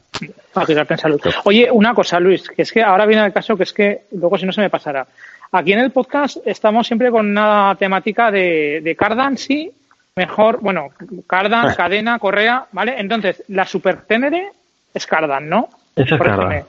[0.53, 1.21] Para quedarte en salud.
[1.45, 4.37] Oye, una cosa, Luis, que es que ahora viene el caso que es que luego
[4.39, 5.07] si no se me pasará.
[5.53, 9.71] Aquí en el podcast estamos siempre con una temática de, de cardan, sí,
[10.17, 10.89] mejor, bueno,
[11.27, 12.95] cardan, cadena, correa, ¿vale?
[12.99, 14.51] Entonces, la Super Ténere
[14.95, 15.69] es cardan, ¿no?
[15.97, 16.65] Esa es cardan.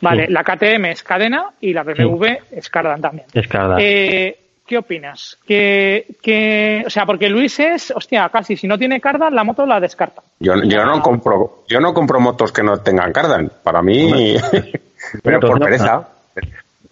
[0.00, 0.32] Vale, Sí.
[0.32, 3.26] la KTM es cadena y la BMW es cardan también.
[3.32, 3.78] Es cardan.
[3.80, 5.38] Eh, ¿Qué opinas?
[5.46, 9.64] Que, que, o sea, porque Luis es, hostia, casi si no tiene cardan, la moto
[9.64, 10.22] la descarta.
[10.40, 13.50] Yo, yo no compro, yo no compro motos que no tengan cardan.
[13.62, 14.34] Para mí,
[15.22, 16.08] pero por pereza.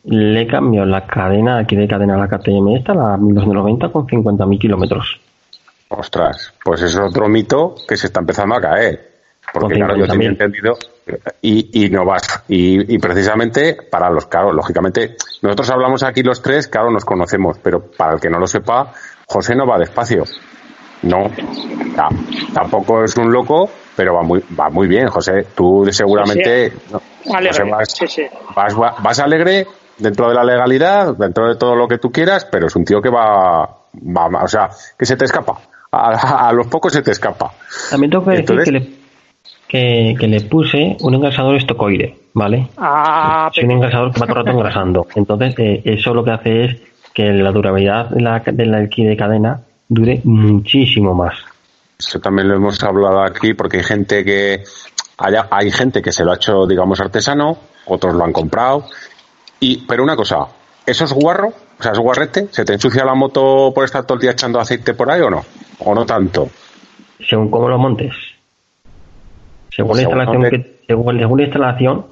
[0.05, 4.59] Le cambio la cadena, aquí de cadena a la KTM esta, la 1290 con 50.000
[4.59, 5.19] kilómetros.
[5.89, 9.14] Ostras, pues es otro mito que se está empezando a caer.
[9.53, 10.11] Porque claro, yo 50.000.
[10.11, 10.77] tenía entendido
[11.43, 12.43] y, y no vas.
[12.49, 17.59] Y, y precisamente para los, claro, lógicamente, nosotros hablamos aquí los tres, claro, nos conocemos,
[17.63, 18.93] pero para el que no lo sepa,
[19.27, 20.25] José no va despacio.
[21.03, 21.31] No,
[21.95, 22.09] ta-
[22.55, 25.47] tampoco es un loco, pero va muy, va muy bien, José.
[25.55, 27.01] Tú seguramente no,
[27.35, 28.23] Alegre, José, vas, sí, sí.
[28.57, 29.67] vas, vas alegre
[29.99, 33.03] dentro de la legalidad, dentro de todo lo que tú quieras, pero es un tío
[33.03, 35.59] que va, va o sea, que se te escapa.
[35.93, 37.53] A, a los pocos se te escapa.
[37.91, 39.04] También tengo que decir Entonces- que le,
[39.69, 42.69] que, que le puse un engrasador estocoide, ¿vale?
[42.77, 45.07] Ah, Es un engrasador que va todo el rato engrasando.
[45.15, 46.77] Entonces, eh, eso lo que hace es
[47.13, 51.35] que la durabilidad de la, de la alquí de cadena dure muchísimo más.
[51.99, 54.65] Eso también lo hemos hablado aquí porque hay gente que
[55.19, 58.85] haya, hay gente que se lo ha hecho, digamos, artesano, otros lo han comprado.
[59.61, 60.47] Y, pero una cosa,
[60.85, 61.53] ¿eso es guarro?
[61.79, 64.61] O sea, es guarrete, ¿se te ensucia la moto por estar todo el día echando
[64.61, 65.45] aceite por ahí o no?
[65.81, 66.49] ¿O no tanto?
[67.29, 68.13] Según cómo lo montes.
[69.75, 72.07] Según la instalación que, según, según la instalación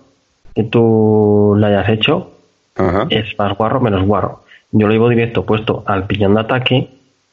[0.54, 2.30] que tú la hayas hecho,
[2.76, 3.06] Ajá.
[3.10, 4.42] es más guarro menos guarro.
[4.72, 6.90] Yo lo llevo directo puesto al piñón de ataque,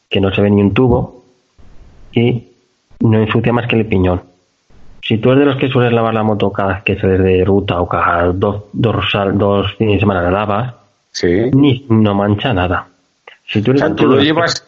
[0.09, 1.23] que no se ve ni un tubo,
[2.11, 2.43] y
[3.01, 4.21] no ensucia más que el piñón.
[5.01, 7.43] Si tú eres de los que sueles lavar la moto cada vez que sales de
[7.45, 8.95] ruta o cada dos, dos,
[9.33, 10.73] dos fines de semana la lavas,
[11.11, 11.49] Sí.
[11.53, 12.87] ni no mancha nada.
[13.47, 14.65] Si tú O eres sea, tú lo que- llevas,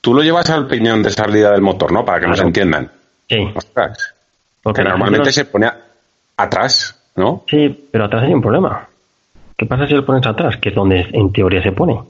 [0.00, 2.04] tú lo llevas al piñón de salida del motor, ¿no?
[2.04, 2.90] Para que nos entiendan.
[3.28, 4.13] Sí, Ostras.
[4.64, 5.70] Porque normalmente se pone
[6.38, 7.44] atrás, ¿no?
[7.46, 8.88] Sí, pero atrás hay un problema.
[9.56, 10.56] ¿Qué pasa si lo pones atrás?
[10.56, 12.00] Que es donde en teoría se pone.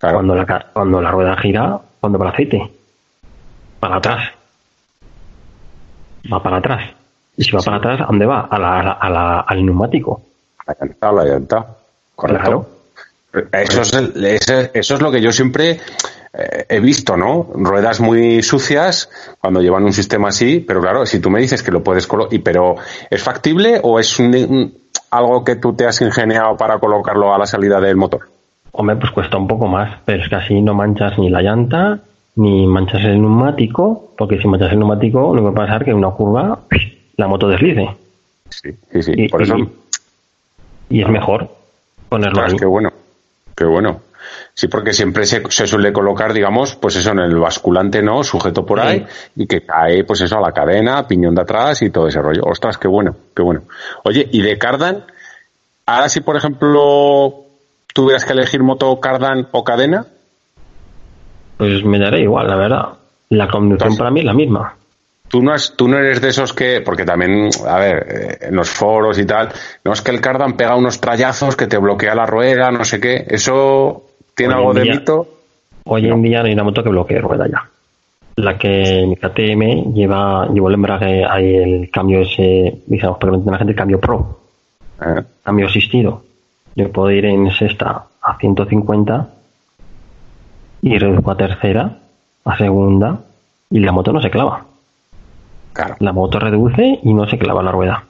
[0.00, 2.70] Cuando, la, cuando la rueda gira, cuando va el aceite.
[3.80, 4.30] Para atrás.
[6.32, 6.90] Va para atrás.
[7.36, 8.42] Y si va para atrás, ¿a dónde va?
[8.42, 10.22] A la, a la, al neumático.
[10.68, 11.66] La llanta, la llanta.
[12.14, 12.70] Correcto.
[13.52, 15.80] Eso, es eso es lo que yo siempre
[16.36, 17.46] eh, he visto, ¿no?
[17.54, 19.08] Ruedas muy sucias
[19.40, 22.38] cuando llevan un sistema así, pero claro, si tú me dices que lo puedes colocar,
[22.42, 22.76] pero
[23.10, 24.20] ¿es factible o es
[25.10, 28.28] algo que tú te has ingeniado para colocarlo a la salida del motor?
[28.72, 32.00] Hombre, pues cuesta un poco más, pero es que así no manchas ni la llanta,
[32.36, 35.96] ni manchas el neumático, porque si manchas el neumático, no va a pasar que en
[35.96, 36.60] una curva
[37.16, 37.88] la moto deslice.
[38.50, 39.28] Sí, sí, sí.
[39.28, 39.56] Por eso.
[40.90, 41.48] Y, es mejor
[42.10, 42.56] ponerlo ahí.
[42.56, 42.92] Qué bueno,
[43.56, 44.00] qué bueno.
[44.54, 48.24] Sí, porque siempre se, suele colocar, digamos, pues eso en el basculante, ¿no?
[48.24, 49.04] Sujeto por ahí
[49.36, 52.42] y que cae, pues eso, a la cadena, piñón de atrás y todo ese rollo.
[52.44, 53.62] Ostras, qué bueno, qué bueno.
[54.04, 55.04] Oye, ¿y de cardan?
[55.84, 57.44] Ahora si, por ejemplo,
[57.92, 60.06] tuvieras que elegir moto cardan o cadena.
[61.58, 62.88] Pues me daré igual, la verdad.
[63.30, 64.76] La conducción para mí es la misma.
[65.28, 68.70] Tú no, tú no eres de esos que, porque también, a ver, eh, en los
[68.70, 69.48] foros y tal,
[69.84, 73.00] no es que el cardan pega unos trayazos que te bloquea la rueda, no sé
[73.00, 73.24] qué.
[73.28, 74.05] Eso
[74.36, 75.28] ¿Tiene algo de mito?
[75.86, 77.68] Hoy en día no hay una moto que bloquee rueda ya.
[78.36, 83.56] La que mi KTM lleva, llevó el embrague, hay el cambio ese, digamos, pero la
[83.56, 84.40] gente el cambio pro.
[85.00, 85.22] Eh.
[85.42, 86.22] Cambio asistido.
[86.74, 89.28] Yo puedo ir en sexta a 150
[90.82, 91.98] y reduzco a tercera,
[92.44, 93.18] a segunda,
[93.70, 94.66] y la moto no se clava.
[95.72, 95.96] Claro.
[96.00, 98.04] La moto reduce y no se clava la rueda.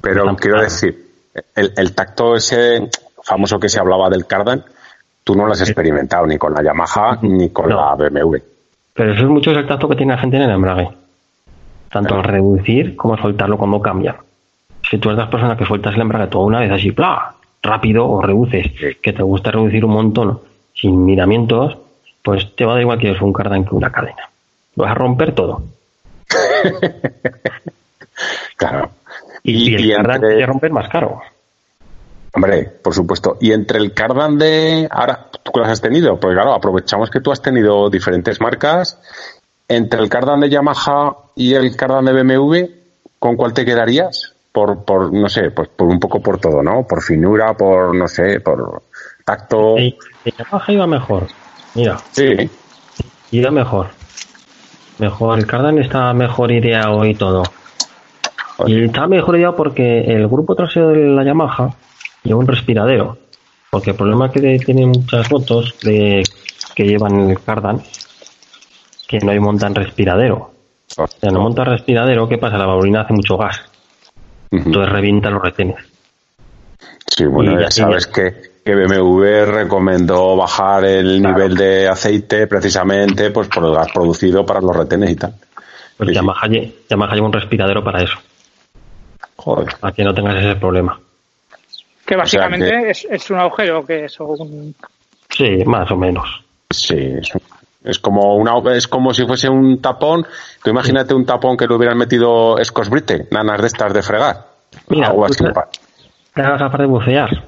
[0.00, 0.96] Pero quiero decir,
[1.56, 2.88] el, el, tacto ese
[3.28, 4.64] famoso que se hablaba del Cardan,
[5.22, 8.36] tú no lo has experimentado ni con la Yamaha ni con la BMW.
[8.94, 10.88] Pero eso es mucho el tacto que tiene la gente en el embrague.
[11.90, 14.16] Tanto al reducir como al soltarlo cuando cambia.
[14.90, 16.94] Si tú eres las personas que sueltas el embrague toda una vez así,
[17.62, 20.40] rápido o reduces, que te gusta reducir un montón
[20.74, 21.76] sin miramientos,
[22.22, 24.30] pues te va a dar igual que es un cardan que una cadena.
[24.74, 25.62] Lo vas a romper todo.
[28.56, 28.90] claro.
[29.42, 30.38] Y, el cardan entre...
[30.38, 31.20] que romper más caro.
[32.32, 33.36] Hombre, por supuesto.
[33.40, 34.86] Y entre el Cardan de.
[34.90, 36.18] Ahora, ¿tú cuáles has tenido?
[36.20, 38.98] Porque claro, aprovechamos que tú has tenido diferentes marcas.
[39.66, 42.56] Entre el Cardan de Yamaha y el Cardan de BMW,
[43.18, 44.34] ¿con cuál te quedarías?
[44.52, 46.86] Por, por no sé, pues por un poco por todo, ¿no?
[46.86, 48.82] Por finura, por, no sé, por
[49.24, 49.76] tacto.
[49.76, 51.26] El, Yamaha iba mejor.
[51.74, 51.98] Mira.
[52.12, 52.50] Sí.
[53.30, 53.88] Iba mejor.
[54.98, 55.38] Mejor.
[55.38, 57.42] El Cardan está mejor ideado y todo.
[58.66, 61.74] Y está mejor ideado porque el grupo trasero de la Yamaha
[62.28, 63.18] lleva un respiradero.
[63.70, 66.22] Porque el problema que tienen muchas motos de,
[66.74, 67.82] que llevan el cardan,
[69.06, 70.52] que no hay montan respiradero.
[70.96, 72.56] O sea, no monta respiradero, ¿qué pasa?
[72.56, 73.60] La valvulina hace mucho gas.
[74.50, 75.76] Entonces revienta los retenes.
[77.06, 83.64] Sí, bueno, ya sabes que, BMW recomendó bajar el nivel de aceite precisamente pues por
[83.64, 85.34] el gas producido para los retenes y tal.
[85.96, 86.48] Pues Yamaha,
[86.88, 88.18] Yamaha lleva un respiradero para eso.
[89.36, 89.74] Joder.
[89.80, 91.00] Para que no tengas ese problema.
[92.08, 94.74] Que básicamente Es, un agujero que es un...
[95.28, 96.42] Sí, más o menos.
[96.70, 96.96] Sí,
[97.84, 100.26] es, como una es como si fuese un tapón.
[100.62, 102.56] Tú imagínate un tapón que le hubieran metido
[102.88, 104.46] Brite, nanas de estas de fregar.
[104.88, 105.12] Mira,
[106.32, 107.44] te hagas aparte de bucear.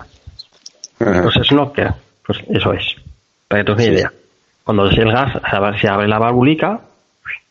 [0.99, 1.94] Pues es Pues
[2.27, 2.96] pues eso es.
[3.49, 4.12] Para que te una idea.
[4.62, 5.40] Cuando el gas,
[5.81, 6.81] se abre la valvulica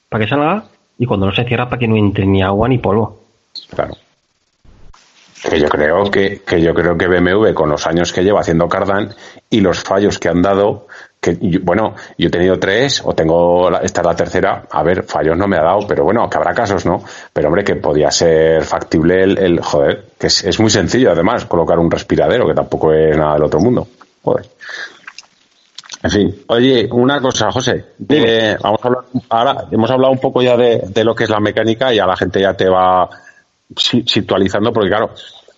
[0.09, 0.63] para que salga
[0.99, 3.19] y cuando no se cierra para que no entre ni agua ni polvo.
[3.75, 3.95] Claro
[5.49, 8.67] que yo creo que, que yo creo que BMW con los años que lleva haciendo
[8.69, 9.13] Cardan
[9.49, 10.87] y los fallos que han dado
[11.19, 15.35] que bueno yo he tenido tres o tengo esta es la tercera a ver fallos
[15.35, 18.63] no me ha dado pero bueno que habrá casos no pero hombre que podía ser
[18.63, 23.33] factible el, joder que es, muy sencillo además colocar un respiradero que tampoco es nada
[23.33, 23.87] del otro mundo.
[24.21, 24.45] Joder.
[26.01, 27.85] En fin, oye, una cosa, José.
[27.97, 31.41] vamos a hablar, ahora hemos hablado un poco ya de, de, lo que es la
[31.41, 33.09] mecánica y a la gente ya te va
[33.75, 35.11] situalizando, porque claro,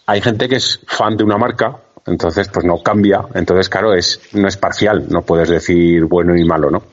[0.06, 4.20] hay gente que es fan de una marca, entonces pues no cambia, entonces claro, es,
[4.34, 6.84] no es parcial, no puedes decir bueno y malo, ¿no?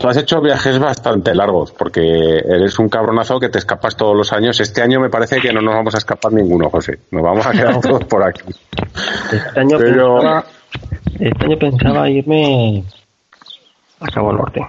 [0.00, 4.32] Tú has hecho viajes bastante largos, porque eres un cabronazo que te escapas todos los
[4.32, 4.58] años.
[4.58, 7.00] Este año me parece que no nos vamos a escapar ninguno, José.
[7.10, 8.40] Nos vamos a quedar todos por aquí.
[9.30, 10.44] Este año, pensaba,
[11.18, 12.82] este año pensaba irme
[14.00, 14.66] a Cabo Norte.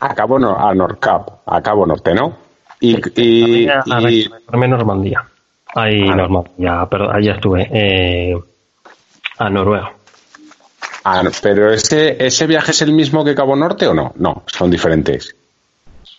[0.00, 2.36] A Cabo no, a Norcap, a Cabo Norte, ¿no?
[2.80, 4.28] Y, y, a, y...
[4.52, 5.24] Normandía.
[5.74, 7.68] Ahí, Normandía, pero allá estuve.
[7.72, 8.34] Eh,
[9.38, 9.92] a Noruega.
[11.04, 14.12] Ah, pero ese, ese viaje es el mismo que Cabo Norte o no?
[14.16, 15.34] No, son diferentes.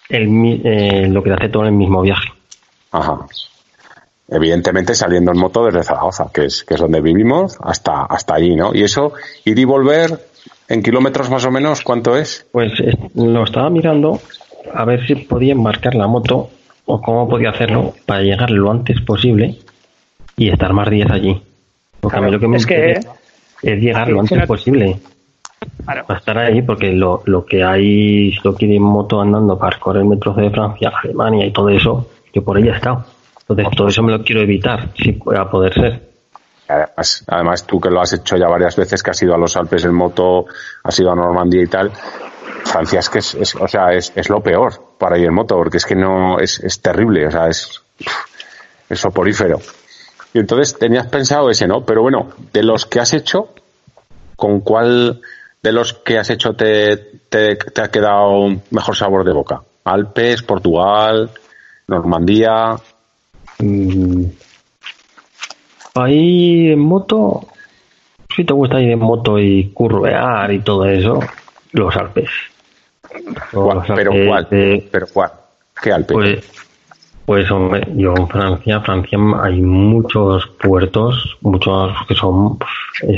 [0.09, 2.29] el, eh, lo que hace todo en el mismo viaje.
[2.91, 3.25] Ajá.
[4.27, 8.55] Evidentemente saliendo en moto desde Zaragoza, que es, que es donde vivimos, hasta, hasta allí,
[8.55, 8.73] ¿no?
[8.73, 9.13] Y eso,
[9.45, 10.19] ir y volver
[10.67, 12.47] en kilómetros más o menos, ¿cuánto es?
[12.51, 12.71] Pues
[13.15, 14.19] lo estaba mirando
[14.73, 16.49] a ver si podía embarcar la moto
[16.91, 19.55] o cómo podía hacerlo para llegar lo antes posible
[20.35, 21.39] y estar más días allí.
[21.99, 23.13] Porque a mí lo que me es interesa
[23.61, 24.99] es llegar lo antes posible.
[25.85, 29.75] Para estar ahí, porque lo, lo que hay, si lo quiere en moto andando para
[29.75, 33.05] recorrer el metro de Francia, Alemania y todo eso, yo por ahí he estado.
[33.41, 36.09] Entonces, todo eso me lo quiero evitar, si pueda poder ser.
[36.67, 39.55] Además, además, tú que lo has hecho ya varias veces, que has ido a los
[39.55, 40.45] Alpes en moto,
[40.83, 41.91] has ido a Normandía y tal,
[42.65, 45.77] Francia es que es, o sea, es, es, lo peor para ir en moto, porque
[45.77, 47.81] es que no, es, es terrible, o sea, es,
[48.91, 49.59] soporífero.
[50.33, 51.85] Y entonces tenías pensado ese, ¿no?
[51.85, 53.49] Pero bueno, de los que has hecho,
[54.35, 55.21] ¿con cuál
[55.63, 56.97] de los que has hecho te,
[57.29, 59.61] te, te ha quedado mejor sabor de boca?
[59.85, 61.31] Alpes, Portugal,
[61.87, 62.75] Normandía.
[63.59, 64.25] Mm.
[65.95, 67.47] Ahí en moto,
[68.35, 71.19] si te gusta ir en moto y curvear y todo eso,
[71.71, 72.29] los Alpes.
[73.51, 73.83] ¿Cuál?
[73.95, 74.47] ¿Pero cuál?
[74.49, 75.31] ¿Pero cuál?
[75.81, 76.15] ¿Qué Alpes?
[76.15, 76.51] Pues,
[77.25, 82.71] pues hombre, yo en Francia, Francia hay muchos puertos, muchos que son pues,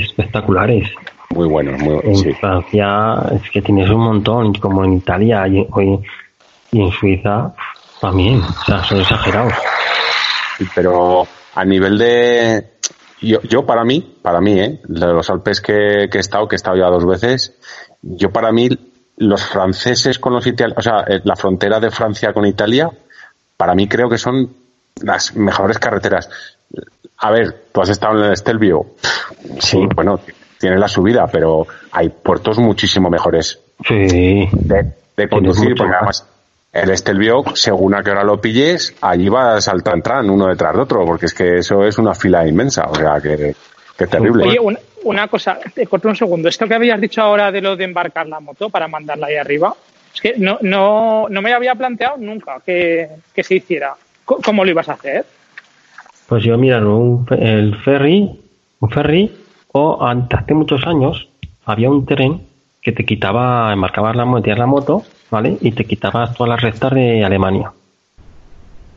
[0.04, 0.88] espectaculares.
[1.30, 2.32] Muy buenos, muy En sí.
[2.34, 5.66] Francia es que tienes un montón, como en Italia y,
[6.72, 7.54] y en Suiza
[8.00, 9.54] también, o sea, son exagerados.
[10.74, 12.72] Pero a nivel de...
[13.20, 14.80] Yo, yo para mí, para mí, ¿eh?
[14.88, 17.56] de los Alpes que, que he estado, que he estado ya dos veces,
[18.02, 18.68] yo para mí,
[19.16, 22.90] los franceses con los italianos, o sea, la frontera de Francia con Italia,
[23.56, 24.48] para mí creo que son
[25.02, 26.28] las mejores carreteras.
[27.18, 28.86] A ver, tú has estado en el Estelvio,
[29.60, 30.20] sí, bueno,
[30.58, 34.48] tiene la subida, pero hay puertos muchísimo mejores sí.
[34.52, 36.26] de, de conducir, porque además
[36.72, 40.80] el Estelvio, según a qué hora lo pilles, allí vas al tran uno detrás de
[40.80, 43.54] otro, porque es que eso es una fila inmensa, o sea, que,
[43.96, 44.44] que terrible.
[44.44, 46.48] Oye, una, una, cosa, te corto un segundo.
[46.48, 49.74] Esto que habías dicho ahora de lo de embarcar la moto para mandarla ahí arriba,
[50.14, 53.94] es que no, no, no me había planteado nunca que, que se hiciera.
[54.24, 55.24] ¿Cómo lo ibas a hacer?
[56.26, 58.30] Pues yo, mira, un, el ferry,
[58.80, 59.30] un ferry,
[59.72, 61.28] o hace muchos años
[61.64, 62.40] había un tren
[62.80, 65.56] que te quitaba, embarcabas la moto, la moto, ¿vale?
[65.60, 67.72] Y te quitabas todas las rectas de Alemania.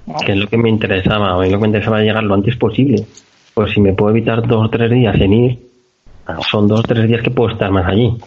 [0.07, 0.17] Oh.
[0.25, 1.33] Que es lo que me interesaba.
[1.33, 3.05] A mí lo que me interesaba llegar lo antes posible.
[3.53, 5.59] Pues si me puedo evitar dos o tres días en ir,
[6.49, 8.17] son dos o tres días que puedo estar más allí.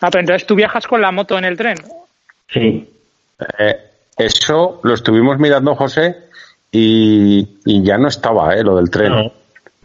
[0.00, 1.76] Ah, pero entonces tú viajas con la moto en el tren.
[2.48, 2.88] Sí.
[3.58, 3.76] Eh,
[4.16, 6.16] eso lo estuvimos mirando, José,
[6.70, 8.62] y, y, ya no estaba, ¿eh?
[8.62, 9.12] Lo del tren.
[9.12, 9.32] No,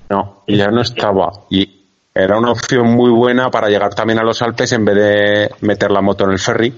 [0.10, 1.32] no ya no estaba.
[1.50, 1.70] Y
[2.14, 5.92] era una opción muy buena para llegar también a los Alpes en vez de meter
[5.92, 6.74] la moto en el ferry.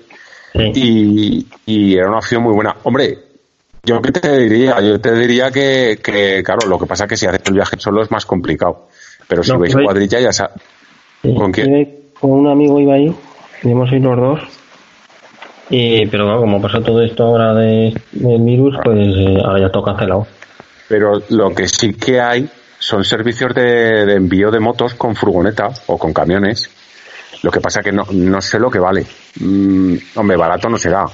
[0.54, 0.72] Sí.
[0.74, 2.76] Y, y, era una opción muy buena.
[2.84, 3.20] Hombre,
[3.84, 7.18] yo qué te diría, yo te diría que, que, claro, lo que pasa es que
[7.18, 8.88] si haces el viaje solo es más complicado.
[9.28, 10.62] Pero si no, veis cuadrilla ya sabes.
[11.22, 11.98] Sí, ¿Con quién?
[12.20, 13.14] Con un amigo iba ahí,
[13.64, 14.40] íbamos a ir los dos.
[15.70, 19.72] Y, pero bueno, como pasó todo esto ahora de, del virus, pues eh, ahora ya
[19.72, 20.28] todo cancelado.
[20.88, 22.50] Pero lo que sí que hay
[22.80, 26.70] son servicios de, de envío de motos con furgoneta o con camiones.
[27.44, 29.06] Lo que pasa que no, no sé lo que vale.
[29.40, 31.06] Mm, hombre, barato no será.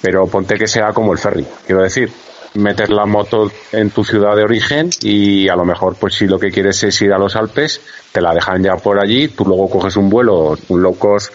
[0.00, 1.46] Pero ponte que sea como el ferry.
[1.64, 2.10] Quiero decir,
[2.54, 6.38] meter la moto en tu ciudad de origen y a lo mejor, pues si lo
[6.38, 7.80] que quieres es ir a los Alpes,
[8.12, 11.32] te la dejan ya por allí, tú luego coges un vuelo, un low cost.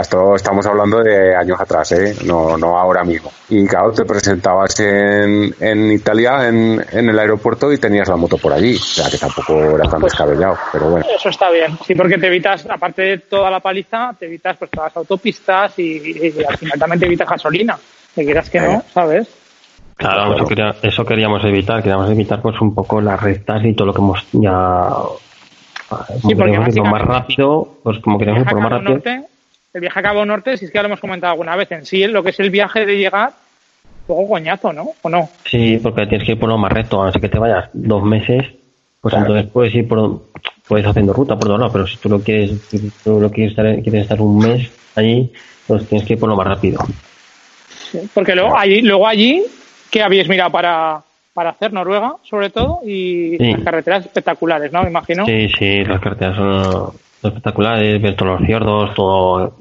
[0.00, 2.16] Esto estamos hablando de años atrás, ¿eh?
[2.24, 3.30] no, no ahora mismo.
[3.48, 8.36] Y claro, te presentabas en, en Italia, en, en el aeropuerto, y tenías la moto
[8.36, 8.74] por allí.
[8.74, 11.06] O sea, que tampoco era tan descabellado, pero bueno.
[11.16, 11.78] Eso está bien.
[11.86, 15.78] Sí, porque te evitas, aparte de toda la paliza, te evitas pues todas las autopistas
[15.78, 17.78] y, y, y al final también te evitas gasolina.
[18.16, 19.28] Que quieras que no, ¿sabes?
[19.96, 23.86] Claro, eso, quería, eso, queríamos evitar, queríamos evitar pues un poco las rectas y todo
[23.86, 24.90] lo que hemos ya
[26.20, 28.94] sí, ir más rápido, pues como queríamos ir por lo más rápido.
[28.94, 29.22] Norte,
[29.72, 31.86] el viaje a Cabo Norte, si es que ya lo hemos comentado alguna vez, en
[31.86, 33.32] sí lo que es el viaje de llegar,
[34.06, 34.88] poco coñazo, ¿no?
[35.02, 35.28] ¿O no?
[35.44, 38.46] Sí, porque tienes que ir por lo más recto, así que te vayas dos meses,
[39.00, 39.26] pues claro.
[39.26, 40.22] entonces puedes ir por,
[40.66, 43.52] puedes haciendo ruta por todos lados, pero si tú lo quieres, si tú lo quieres
[43.52, 45.32] estar, quieres estar un mes allí,
[45.66, 46.80] pues tienes que ir por lo más rápido.
[47.92, 49.44] Sí, porque luego allí, luego allí
[49.94, 51.00] ¿Qué habéis mirado para,
[51.32, 52.80] para hacer Noruega, sobre todo?
[52.84, 53.52] Y sí.
[53.52, 54.82] las carreteras espectaculares, ¿no?
[54.82, 55.24] Me imagino.
[55.24, 56.90] Sí, sí, las carreteras son
[57.22, 59.56] espectaculares, ver todos los fiordos, todo,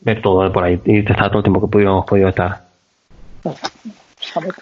[0.00, 0.80] ver todo por ahí.
[0.84, 2.62] Y estar todo el tiempo que pudimos podido estar.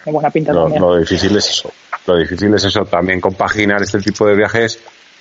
[0.05, 1.71] Buena pinta lo, lo difícil es eso.
[2.05, 4.79] Lo difícil es eso, también compaginar este tipo de viajes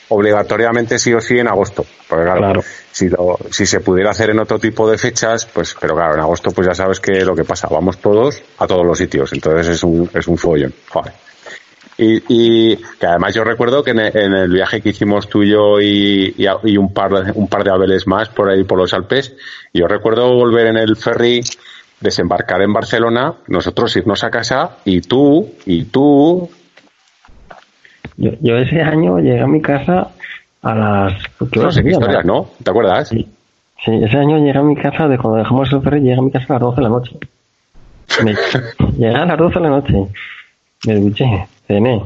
[0.09, 1.85] obligatoriamente sí o sí en agosto.
[2.09, 5.95] Porque claro, Si, lo, si se pudiera hacer en otro tipo de fechas, pues, pero
[5.95, 8.99] claro, en agosto pues ya sabes que lo que pasa, vamos todos a todos los
[8.99, 10.73] sitios, entonces es un, es un follón.
[10.89, 11.13] Joder.
[11.99, 15.81] Y, y que además yo recuerdo que en el, viaje que hicimos tú y yo
[15.81, 19.35] y, y, un par un par de abeles más por ahí por los Alpes,
[19.73, 21.43] yo recuerdo volver en el ferry
[22.01, 26.51] desembarcar en Barcelona, nosotros irnos a casa y tú, y tú.
[28.17, 30.09] Yo, ese año llegué a mi casa
[30.62, 31.12] a las.
[31.55, 32.49] No sé qué historias, ¿no?
[32.62, 33.09] ¿Te acuerdas?
[33.09, 33.29] Sí.
[33.87, 36.47] ese año llegué a mi casa, de cuando dejamos el ferry, llegué a mi casa
[36.49, 37.19] a las 12 de la noche.
[38.99, 40.07] llegué a las 12 de la noche,
[40.87, 42.03] me duché, cené,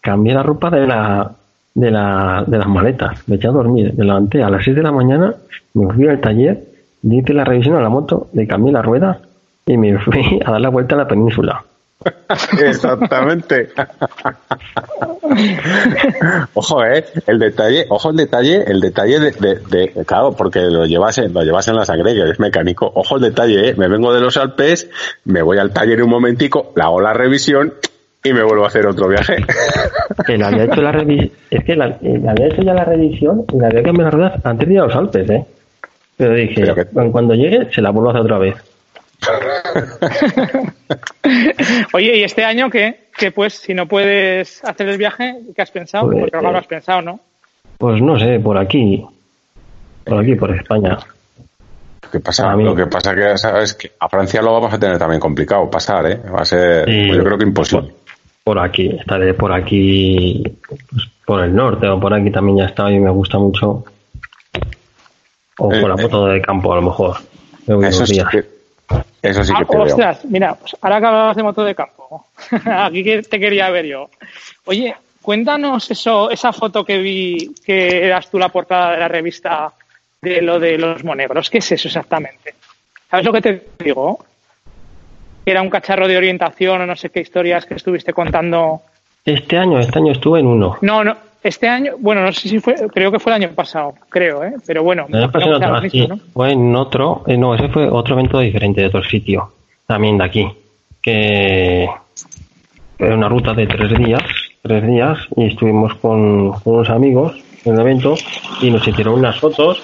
[0.00, 1.30] cambié la ropa de la,
[1.74, 4.82] de, la, de las maletas, me eché a dormir, me levanté a las 6 de
[4.82, 5.34] la mañana,
[5.74, 6.70] me fui al taller
[7.02, 9.20] Dice la revisión a la moto, le cambié la rueda
[9.66, 11.64] y me fui a dar la vuelta a la península.
[12.60, 13.70] Exactamente.
[16.54, 19.32] ojo, eh, el detalle, ojo el detalle, el detalle de,
[19.70, 22.90] de, claro, porque lo llevas en, lo llevas en la sangre, que es mecánico.
[22.94, 24.88] Ojo el detalle, eh, me vengo de los Alpes,
[25.24, 27.74] me voy al taller un momentico, la hago la revisión
[28.22, 29.36] y me vuelvo a hacer otro viaje.
[30.26, 33.44] que le había hecho la revisión, es que la, eh, había hecho ya la revisión
[33.52, 35.44] y la había cambiado las ruedas antes de ir a los Alpes, eh.
[36.16, 38.69] Pero dije, cuando llegue se la vuelvo a hacer otra vez.
[41.92, 43.08] Oye, ¿y este año qué?
[43.16, 46.10] Que pues, si no puedes hacer el viaje, ¿qué has pensado?
[46.10, 47.20] Pues, Porque no lo has pensado, ¿no?
[47.78, 49.04] Pues no sé, por aquí.
[50.04, 50.98] Por aquí, por España.
[52.02, 54.98] Lo que pasa, lo que pasa que sabes que a Francia lo vamos a tener
[54.98, 56.20] también complicado pasar, ¿eh?
[56.34, 57.94] Va a ser, pues yo creo que imposible.
[58.42, 62.90] Por, aquí, estaré por aquí, pues, por el norte o por aquí también ya está
[62.90, 63.84] y me gusta mucho.
[65.58, 67.16] O con la moto de campo, a lo mejor.
[67.66, 68.59] Eso sí, que,
[69.22, 72.26] eso sí que te Ostras, mira, pues ahora que hablabas de moto de campo,
[72.64, 74.10] aquí te quería ver yo.
[74.64, 79.72] Oye, cuéntanos eso, esa foto que vi, que eras tú la portada de la revista
[80.20, 81.50] de lo de los monegros.
[81.50, 82.54] ¿Qué es eso exactamente?
[83.10, 84.24] ¿Sabes lo que te digo?
[85.44, 88.82] Era un cacharro de orientación o no sé qué historias que estuviste contando.
[89.24, 90.78] Este año, este año estuve en uno.
[90.80, 93.94] No, no, este año, bueno, no sé si fue, creo que fue el año pasado,
[94.08, 94.54] creo, ¿eh?
[94.66, 95.06] Pero bueno.
[96.32, 99.52] Fue en otro, eh, no, ese fue otro evento diferente de otro sitio,
[99.86, 100.48] también de aquí,
[101.00, 101.88] que
[102.98, 104.22] era una ruta de tres días,
[104.62, 108.14] tres días, y estuvimos con, unos amigos en el evento
[108.60, 109.82] y nos hicieron unas fotos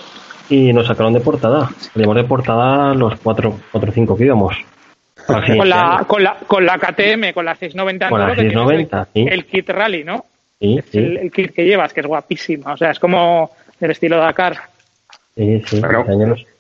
[0.51, 1.71] y nos sacaron de portada.
[1.93, 4.57] Salimos de portada los cuatro, cuatro o cinco que íbamos.
[5.27, 9.69] Con la, con, la, con la KTM, con la 690, con la 690 el kit
[9.71, 10.25] rally, ¿no?
[10.61, 12.73] El, kit que llevas, que es guapísimo.
[12.73, 13.51] O sea, es como
[13.81, 14.57] el estilo Dakar.
[15.35, 15.83] Sí, sí.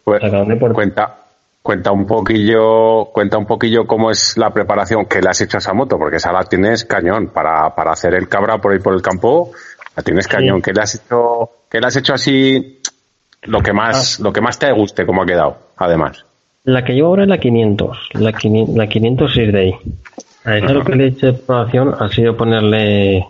[0.05, 1.17] pues, cuenta,
[1.63, 5.61] cuenta un poquillo, cuenta un poquillo cómo es la preparación que le has hecho a
[5.61, 8.95] esa moto, porque esa la tienes cañón para, para hacer el cabra por ahí por
[8.95, 9.53] el campo.
[9.97, 10.61] La tienes cañón.
[10.61, 12.81] ¿Qué le has hecho, qué le has hecho así
[13.45, 14.25] lo que más, ah.
[14.25, 16.25] lo que más te guste, cómo ha quedado, además?
[16.65, 19.75] La que llevo ahora es la 500, la, 500, la 506 de ahí.
[20.45, 23.25] A esa lo que le he hecho de preparación ha sido ponerle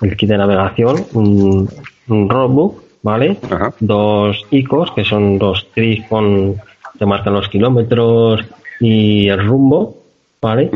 [0.00, 1.68] el kit de navegación, un,
[2.08, 3.38] roadbook, ¿vale?
[3.80, 6.56] Dos ICOs, que son dos tris con
[6.98, 8.44] te marcan los kilómetros
[8.78, 9.96] y el rumbo,
[10.40, 10.70] ¿vale?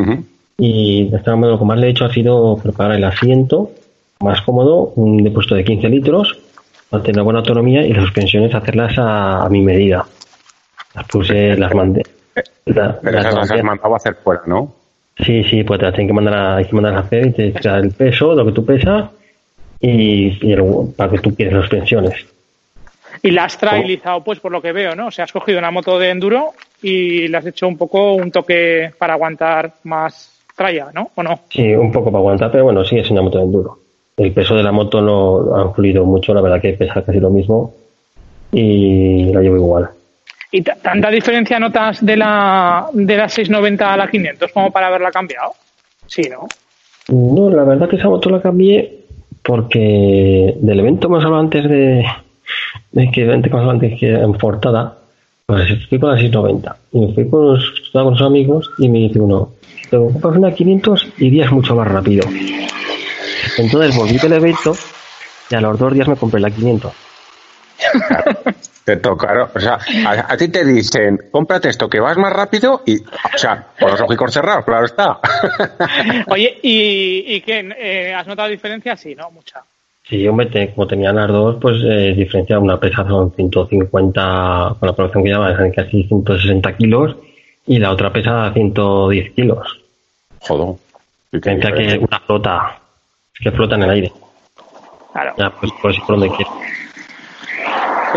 [0.57, 3.71] Y de esta lo que más le he hecho ha sido preparar el asiento
[4.21, 6.39] más cómodo, un depósito de 15 litros,
[6.89, 10.07] para tener buena autonomía y las suspensiones hacerlas a, mi medida.
[10.95, 12.03] Las puse, las mandé.
[12.65, 14.73] Esas las has mandado a hacer fuera, ¿no?
[15.17, 17.33] Sí, sí, pues te las tienen que mandar a, hay que mandar a hacer y
[17.33, 19.11] te da el peso, lo que tú pesas
[19.81, 20.31] y,
[20.97, 22.27] para que tú quieres las pensiones.
[23.23, 25.07] Y la has trailizado, pues por lo que veo, ¿no?
[25.07, 26.53] O sea, has cogido una moto de enduro
[26.83, 31.11] y le has hecho un poco un toque para aguantar más tralla, ¿no?
[31.15, 31.41] ¿O no?
[31.49, 33.79] Sí, un poco para aguantar, pero bueno, sí es una moto de enduro.
[34.17, 37.31] El peso de la moto no ha influido mucho, la verdad que pesa casi lo
[37.31, 37.75] mismo
[38.53, 39.91] y la llevo igual.
[40.55, 45.11] ¿Y tanta diferencia notas de la, de la 690 a la 500 como para haberla
[45.11, 45.51] cambiado?
[46.07, 46.47] Sí, ¿no?
[47.09, 49.01] No, la verdad que esa moto la cambié
[49.43, 52.05] porque del evento más antes de,
[52.93, 54.97] de que evento más antes que en Fortada,
[55.45, 59.01] pues fui con la 690 y me fui con los, con los amigos y me
[59.01, 59.55] dice uno,
[59.91, 62.29] te compras una 500 y irías mucho más rápido.
[63.59, 64.73] Entonces volví del evento
[65.51, 67.04] y a los dos días me compré la 500.
[68.85, 69.79] Te tocaron, o sea,
[70.29, 74.01] a, ti te dicen, cómprate esto que vas más rápido y, o sea, con los
[74.03, 75.19] ojos cerrados, claro está.
[76.29, 77.75] Oye, ¿y, y qué?
[77.79, 78.95] Eh, ¿Has notado diferencia?
[78.95, 79.31] Sí, ¿no?
[79.31, 79.63] Mucha.
[80.07, 84.95] Sí, hombre, como tenían las dos, pues eh, diferencia una pesa son 150, con la
[84.95, 87.17] producción que lleva, es casi 160 kilos
[87.67, 89.81] y la otra pesa 110 kilos.
[90.41, 90.77] Joder.
[91.33, 92.79] Diferencia que una flota,
[93.35, 94.13] es que flota en el aire.
[95.11, 95.35] Claro.
[95.39, 96.55] Ya, pues, pues por donde quieras.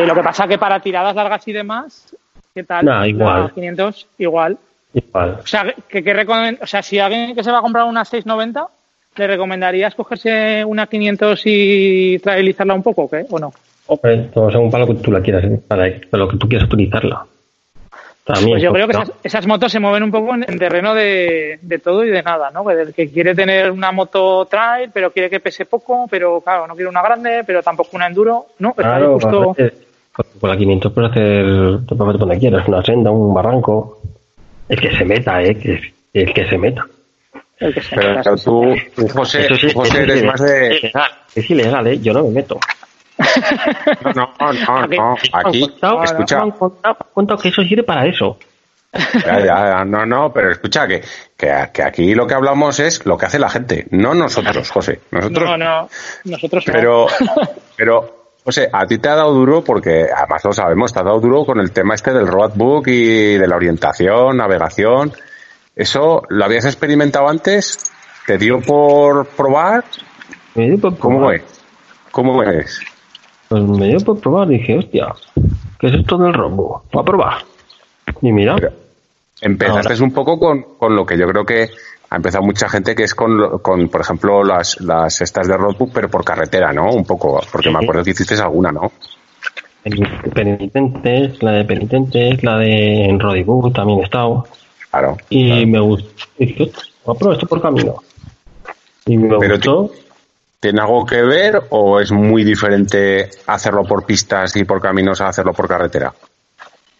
[0.05, 2.15] Lo que pasa que para tiradas largas y demás,
[2.53, 3.07] ¿qué tal?
[3.07, 3.43] Igual.
[3.43, 4.57] La 500, igual.
[4.93, 5.37] Igual.
[5.43, 8.67] O sea, que, que o sea, si alguien que se va a comprar una 690,
[9.15, 13.25] ¿le recomendarías cogerse una 500 y trailizarla un poco o qué?
[13.29, 13.51] ¿O no?
[13.87, 15.61] Hombre, todo según para lo que tú la quieras, ¿eh?
[15.67, 17.25] para lo que tú quieras utilizarla.
[18.28, 18.55] También.
[18.55, 21.59] Pues yo creo que esas, esas motos se mueven un poco en, en terreno de,
[21.61, 22.69] de todo y de nada, ¿no?
[22.69, 26.75] El que quiere tener una moto trail, pero quiere que pese poco, pero claro, no
[26.75, 28.73] quiere una grande, pero tampoco una enduro, ¿no?
[28.73, 29.53] Claro, justo...
[29.53, 29.80] veces,
[30.41, 31.45] con la 500 puedes hacer,
[31.88, 34.01] te puedes meter donde quieras, una senda, un barranco.
[34.67, 35.55] El que se meta, ¿eh?
[35.55, 35.80] Que,
[36.13, 36.86] el que se meta.
[37.59, 40.91] el que se Pero meta, claro, sí, tú, José, José eres más de...
[41.34, 41.99] Es ilegal, ¿eh?
[41.99, 42.59] Yo no me meto.
[44.15, 47.84] No, no, no, Aquí, contado- escucha, me han contado, me han contado que eso sirve
[47.84, 48.38] para eso.
[49.26, 51.03] Ya, ya, no, no, pero escucha que,
[51.36, 55.01] que, que aquí lo que hablamos es lo que hace la gente, no nosotros, José.
[55.11, 55.89] Nosotros, No, no,
[56.24, 56.74] nosotros no.
[56.74, 57.07] pero,
[57.76, 61.20] pero, José, a ti te ha dado duro porque, además lo sabemos, te ha dado
[61.20, 65.11] duro con el tema este del roadbook y de la orientación, navegación.
[65.76, 67.91] ¿Eso lo habías experimentado antes?
[68.26, 69.84] ¿Te dio por probar?
[70.99, 71.43] ¿Cómo es?
[72.11, 72.80] ¿Cómo es?
[73.49, 74.47] Pues me dio por probar.
[74.47, 75.07] Dije, hostia,
[75.79, 76.83] ¿qué es esto del rombo?
[76.91, 77.33] Voy a probar.
[78.21, 78.71] Y mira, Pero
[79.41, 80.03] empezaste Ahora.
[80.03, 81.69] un poco con, con lo que yo creo que
[82.09, 85.91] ha empezado mucha gente que es con, con por ejemplo, las, las estas de roadbook,
[85.93, 86.89] pero por carretera, ¿no?
[86.91, 88.91] Un poco, porque me acuerdo que hiciste alguna, ¿no?
[89.83, 94.45] pen- penitentes, la de penitentes, la de Rodibu también he estado.
[94.89, 95.17] Claro.
[95.29, 95.67] Y claro.
[95.67, 96.09] me gustó.
[96.37, 96.71] Dije,
[97.05, 97.95] voy a probar esto por camino.
[99.05, 99.91] Y me Pero gustó.
[100.60, 105.28] ¿Tiene algo que ver o es muy diferente hacerlo por pistas y por caminos a
[105.28, 106.12] hacerlo por carretera?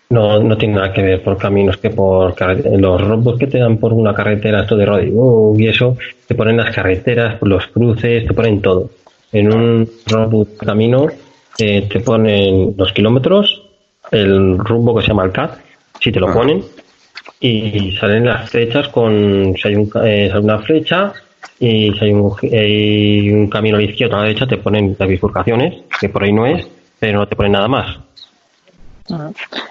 [0.10, 2.78] No, no tiene nada que ver por caminos que por carretera.
[2.78, 5.98] Los robots que te dan por una carretera, esto de Rodibu y eso,
[6.28, 8.92] te ponen las carreteras, los cruces, te ponen todo.
[9.32, 11.08] En un robot camino
[11.58, 13.64] eh, te ponen los kilómetros,
[14.12, 15.58] el rumbo que se llama el CAT,
[16.00, 16.38] si te lo Ajá.
[16.38, 16.64] ponen,
[17.40, 21.12] y salen las flechas con si hay, un, eh, sale una flecha
[21.60, 24.58] y si hay un, hay un camino a la izquierda o a la derecha te
[24.58, 26.68] ponen las bifurcaciones que por ahí no es
[27.00, 27.98] pero no te ponen nada más.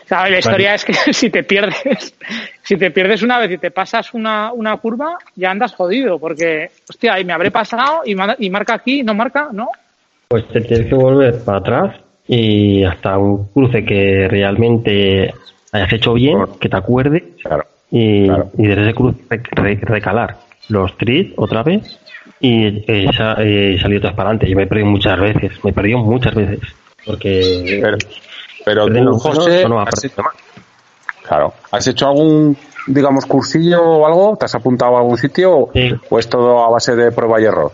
[0.06, 2.14] Claro, la historia es que si te pierdes,
[2.62, 6.70] si te pierdes una vez y te pasas una, una curva, ya andas jodido, porque,
[6.88, 9.68] hostia, y me habré pasado y, ma- y marca aquí, no marca, ¿no?
[10.28, 11.96] pues te tienes que volver para atrás
[12.26, 15.32] y hasta un cruce que realmente
[15.70, 17.64] hayas hecho bien que te acuerdes Claro.
[17.92, 18.50] y, Claro.
[18.58, 20.36] y desde ese cruce re- re- recalar
[20.68, 22.00] los trees otra vez
[22.40, 24.48] y eh, sa- eh, salir otra vez para adelante.
[24.50, 26.60] Yo me he perdido muchas veces, me he perdido muchas veces.
[27.04, 27.80] Porque
[28.64, 30.22] Pero, tú, José, no has hecho,
[31.22, 32.56] claro, ¿has hecho algún,
[32.88, 34.36] digamos, cursillo o algo?
[34.36, 35.90] ¿Te has apuntado a algún sitio Sí.
[36.10, 37.70] o es todo a base de prueba y error?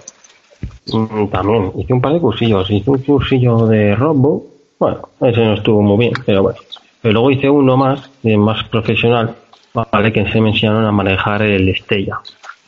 [0.93, 2.71] Mm, También hice un par de cursillos.
[2.71, 4.45] Hice un cursillo de rombo.
[4.79, 6.59] Bueno, ese no estuvo muy bien, pero bueno.
[7.01, 9.35] Pero luego hice uno más, de más profesional,
[9.73, 12.19] vale, que se me enseñaron a manejar el Estella.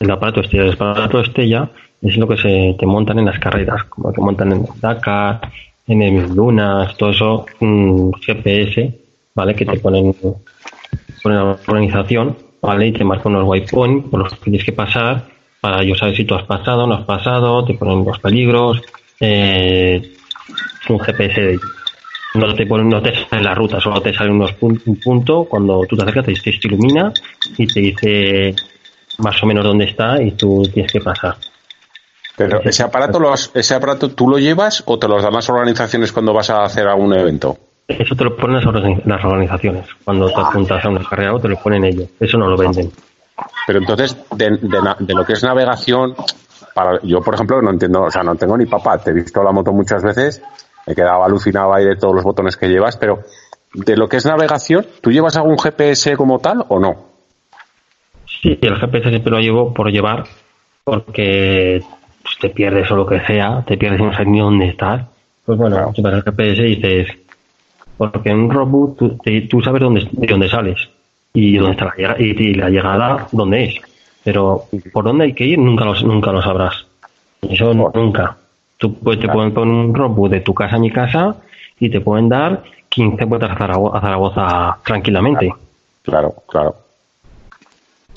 [0.00, 0.64] El aparato Estella.
[0.64, 1.70] El aparato Estella
[2.02, 5.40] es lo que se te montan en las carreras, como que montan en Dakar,
[5.86, 9.00] en el Lunas, todo eso, un GPS,
[9.34, 9.54] ¿vale?
[9.54, 10.14] Que te ponen,
[11.22, 12.88] ponen la organización, ¿vale?
[12.88, 15.24] Y te marcan unos waypoints por los que tienes que pasar
[15.60, 18.82] para yo saber si tú has pasado no has pasado, te ponen los peligros,
[19.18, 20.02] eh,
[20.90, 21.58] un GPS de
[22.34, 25.44] no te ponen, no te sale la ruta, solo te sale unos pun- un punto,
[25.44, 27.12] cuando tú te acercas te, te ilumina
[27.56, 28.54] y te dice
[29.18, 31.36] más o menos dónde está y tú tienes que pasar.
[32.36, 35.48] Pero ese aparato, lo has- ese aparato tú lo llevas o te los dan las
[35.48, 37.56] organizaciones cuando vas a hacer algún evento?
[37.86, 39.86] Eso te lo ponen las, organi- las organizaciones.
[40.04, 42.08] Cuando te apuntas a una carrera o te lo ponen ellos.
[42.18, 42.90] Eso no lo venden.
[43.66, 46.14] Pero entonces, de, de na- de lo que es navegación,
[46.74, 49.42] para, yo, por ejemplo, no entiendo, o sea, no tengo ni papá, te he visto
[49.42, 50.42] la moto muchas veces,
[50.86, 53.20] me quedaba alucinado ahí de todos los botones que llevas, pero
[53.74, 57.13] de lo que es navegación, ¿tú llevas algún GPS como tal o no?
[58.44, 60.24] Sí, el GPS siempre lo llevo por llevar
[60.84, 61.82] porque
[62.22, 65.06] pues, te pierdes o lo que sea, te pierdes y no sabes ni dónde estás.
[65.46, 65.92] Pues bueno, Claro.
[65.94, 67.08] llevas el GPS y dices,
[67.96, 70.76] porque en un robot tú, te- tú sabes dónde, de dónde sales
[71.32, 73.74] y dónde está la llegada, y, y la llegada dónde es.
[74.22, 76.86] Pero por dónde hay que ir nunca lo, nunca lo sabrás.
[77.40, 78.36] Eso nunca.
[78.76, 81.36] Tú pues, te pueden poner un robot de tu casa a mi casa
[81.80, 85.50] y te pueden dar 15 vueltas a Zaragoza tranquilamente.
[86.02, 86.74] Claro, claro.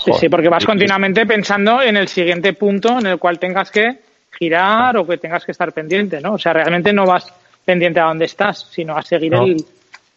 [0.03, 3.99] Sí, sí, porque vas continuamente pensando en el siguiente punto en el cual tengas que
[4.37, 6.33] girar o que tengas que estar pendiente, ¿no?
[6.33, 7.33] O sea, realmente no vas
[7.65, 9.43] pendiente a dónde estás, sino a seguir No.
[9.43, 9.57] el,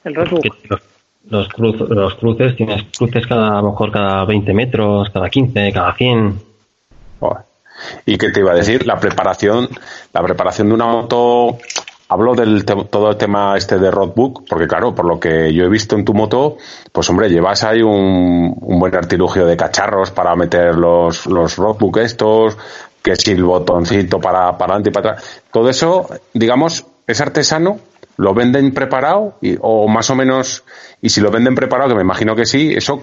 [0.05, 0.45] el roadbook.
[0.69, 0.81] los,
[1.31, 5.73] los, cruz- los cruces, tienes cruces cada, a lo mejor cada 20 metros, cada 15,
[5.73, 6.41] cada 100.
[7.19, 7.43] Joder.
[8.05, 8.87] ¿Y qué te iba a decir?
[8.87, 9.67] La preparación,
[10.13, 11.59] la preparación de una moto
[12.13, 15.69] Hablo del todo el tema este de roadbook, porque claro, por lo que yo he
[15.69, 16.57] visto en tu moto,
[16.91, 22.59] pues hombre, llevas ahí un, buen artilugio de cacharros para meter los, los roadbook estos,
[23.01, 25.43] que si el botoncito para, para adelante y para atrás.
[25.53, 27.79] Todo eso, digamos, es artesano,
[28.17, 30.65] lo venden preparado y, o más o menos,
[31.01, 33.01] y si lo venden preparado, que me imagino que sí, eso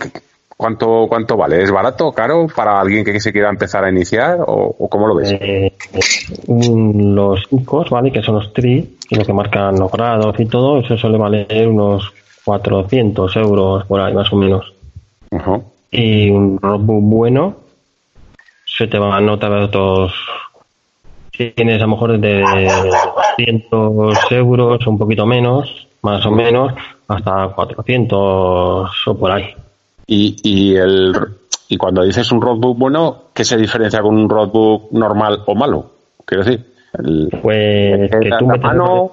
[0.58, 1.62] ¿Cuánto, ¿Cuánto vale?
[1.62, 5.32] ¿Es barato, caro para alguien que se quiera empezar a iniciar o, cómo lo ves?
[5.40, 5.72] Eh,
[6.48, 8.12] los ICOs, ¿vale?
[8.12, 12.12] Que son los TRI, lo que marcan los grados y todo, eso suele valer unos
[12.44, 14.74] 400 euros por ahí, más o menos.
[15.92, 17.56] Y un roadbook bueno
[18.66, 20.14] se te va a notar otros
[21.32, 22.42] tienes a lo mejor de
[23.38, 26.74] 200 euros, un poquito menos, más o menos,
[27.08, 29.54] hasta 400 o por ahí.
[30.08, 31.14] Y, y, el,
[31.68, 35.92] y cuando dices un roadbook bueno, ¿qué se diferencia con un roadbook normal o malo?
[36.26, 36.66] Quiero decir,
[37.42, 39.12] pues que tú metes mano...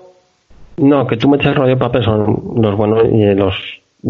[0.76, 3.54] no, que tú metes el rollo de papel son los buenos y los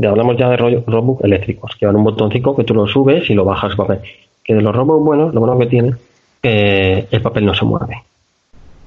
[0.07, 3.35] hablamos ya de rollo, roadbook eléctricos, que van un botoncito que tú lo subes y
[3.35, 4.01] lo bajas el papel.
[4.43, 5.95] Que de los roadbook buenos, lo bueno que tiene,
[6.43, 8.03] que el papel no se mueve.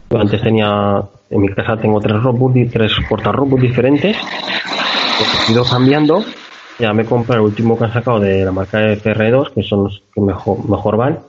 [0.09, 4.15] Yo antes tenía, en mi casa tengo tres roadbooks, tres porta roadbooks diferentes,
[5.47, 6.23] he ido cambiando
[6.79, 9.85] ya me compré el último que han sacado de la marca de FR2, que son
[9.85, 11.19] los que mejor, mejor van.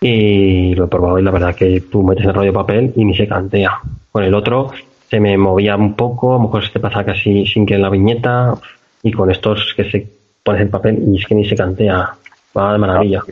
[0.00, 3.04] Y lo he probado y la verdad que tú metes el rollo de papel y
[3.04, 3.80] ni se cantea.
[4.12, 4.70] Con el otro
[5.08, 7.82] se me movía un poco, a lo mejor se te pasa casi sin que en
[7.82, 8.54] la viñeta.
[9.02, 10.06] Y con estos que se
[10.42, 12.14] pones el papel y es que ni se cantea.
[12.56, 13.22] Va de maravilla.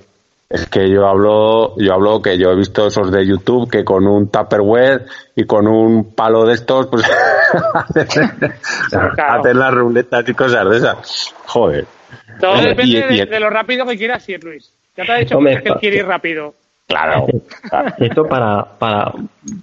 [0.55, 4.07] Es que yo hablo, yo hablo que yo he visto esos de YouTube que con
[4.07, 7.03] un Tupperware y con un palo de estos, pues
[9.19, 11.35] hacen las ruletas y cosas de esas.
[11.47, 11.87] Joder.
[12.39, 14.73] Todo depende de, lo rápido que quieras ir, Luis.
[14.97, 16.55] Ya te ha dicho que quiere ir rápido.
[16.87, 17.27] Claro.
[17.99, 19.13] Esto para, para,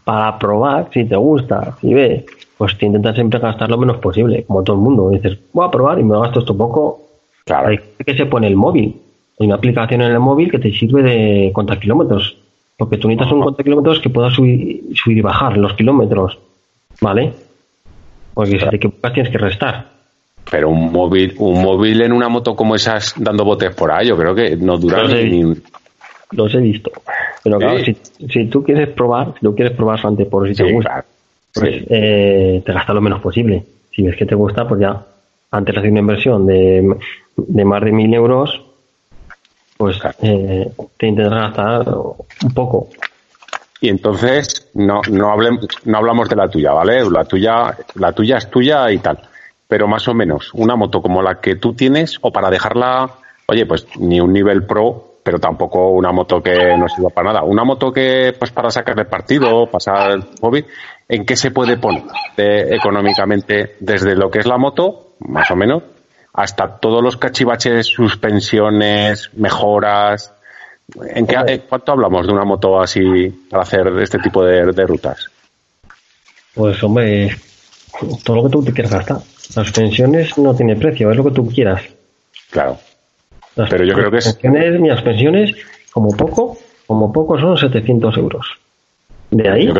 [0.03, 2.25] para probar, si te gusta, si ves,
[2.57, 5.09] pues te intentas siempre gastar lo menos posible, como todo el mundo.
[5.11, 7.01] Dices, voy a probar y me gasto esto poco.
[7.45, 7.69] Claro.
[7.69, 9.00] Hay que se pone el móvil
[9.41, 12.37] hay una aplicación en el móvil que te sirve de contar kilómetros.
[12.77, 16.37] Porque tú necesitas un contar kilómetros que pueda subir, subir y bajar los kilómetros.
[17.01, 17.33] ¿Vale?
[18.33, 19.87] Porque si que tienes que restar.
[20.49, 24.17] Pero un móvil, un móvil en una moto como esas dando botes por ahí, yo
[24.17, 25.55] creo que no dura los ni,
[26.31, 26.91] Los he visto.
[27.43, 31.03] Pero claro, si, tú quieres probar, si tú quieres probar antes por si te gusta,
[31.53, 33.63] pues eh, te gasta lo menos posible.
[33.91, 35.03] Si ves que te gusta, pues ya,
[35.51, 36.95] antes de hacer una inversión de,
[37.35, 38.61] de más de mil euros,
[39.81, 42.89] pues eh, te intentarás gastar un poco.
[43.79, 45.35] Y entonces no, no,
[45.85, 47.09] no hablamos de la tuya, ¿vale?
[47.09, 49.17] La tuya, la tuya es tuya y tal.
[49.67, 53.09] Pero más o menos, una moto como la que tú tienes, o para dejarla,
[53.47, 57.43] oye, pues ni un nivel pro, pero tampoco una moto que no sirva para nada.
[57.43, 60.63] Una moto que, pues para sacarle partido, pasar el hobby,
[61.09, 62.03] ¿en qué se puede poner
[62.37, 65.81] económicamente desde lo que es la moto, más o menos,
[66.33, 70.33] hasta todos los cachivaches, suspensiones, mejoras.
[71.13, 75.27] ¿En qué, ¿Cuánto hablamos de una moto así para hacer este tipo de, rutas?
[76.53, 77.35] Pues hombre,
[78.23, 79.17] todo lo que tú te quieras gastar.
[79.17, 81.81] Las suspensiones no tiene precio, es lo que tú quieras.
[82.49, 82.77] Claro.
[83.55, 84.37] Pero yo creo que es...
[84.79, 85.55] Mis pensiones,
[85.91, 86.57] como poco,
[86.87, 88.45] como poco son 700 euros.
[89.29, 89.67] De ahí...
[89.67, 89.73] Yo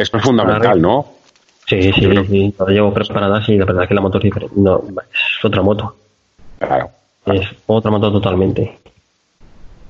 [0.00, 1.06] esto es fundamental, ¿no?
[1.70, 4.56] Sí, sí, sí, lo llevo preparada, sí, la verdad es que la moto es diferente.
[4.58, 5.94] No, es otra moto.
[6.58, 6.90] Claro.
[7.26, 8.76] Es otra moto totalmente.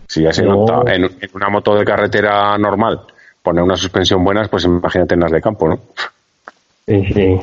[0.07, 3.01] Si ya se nota en, una moto de carretera normal
[3.43, 5.81] poner una suspensión buena, pues imagínate en las de campo, ¿no?
[6.87, 7.41] Sí, sí.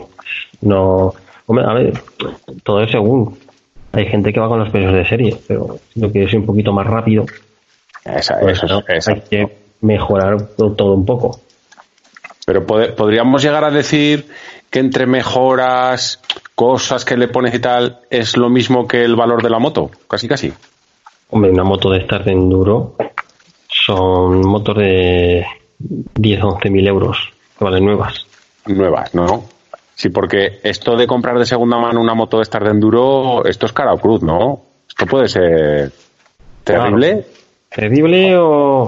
[0.62, 1.16] No.
[1.48, 1.94] Hombre, a ver,
[2.62, 3.40] todo es según.
[3.94, 6.72] Hay gente que va con los pesos de serie, pero si lo quieres un poquito
[6.72, 7.26] más rápido,
[8.06, 11.40] esa, pues, eso, hay que mejorar todo un poco.
[12.48, 14.26] Pero podríamos llegar a decir
[14.70, 16.22] que entre mejoras,
[16.56, 19.92] cosas que le pones y tal, es lo mismo que el valor de la moto,
[20.08, 20.54] casi casi.
[21.30, 22.96] Hombre, una moto de estas de enduro
[23.68, 25.46] son motos de
[25.78, 27.18] 10 o 11 mil euros,
[27.60, 28.26] que valen nuevas.
[28.66, 29.44] Nuevas, ¿no?
[29.94, 33.66] Sí, porque esto de comprar de segunda mano una moto de estas de enduro, esto
[33.66, 34.62] es cara o cruz, ¿no?
[34.88, 35.92] Esto puede ser
[36.64, 37.26] terrible.
[37.68, 38.88] Terrible o...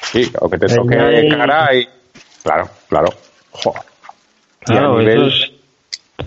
[0.00, 1.88] Sí, o que te toque cara y
[2.42, 3.08] Claro, claro.
[4.60, 4.98] Claro,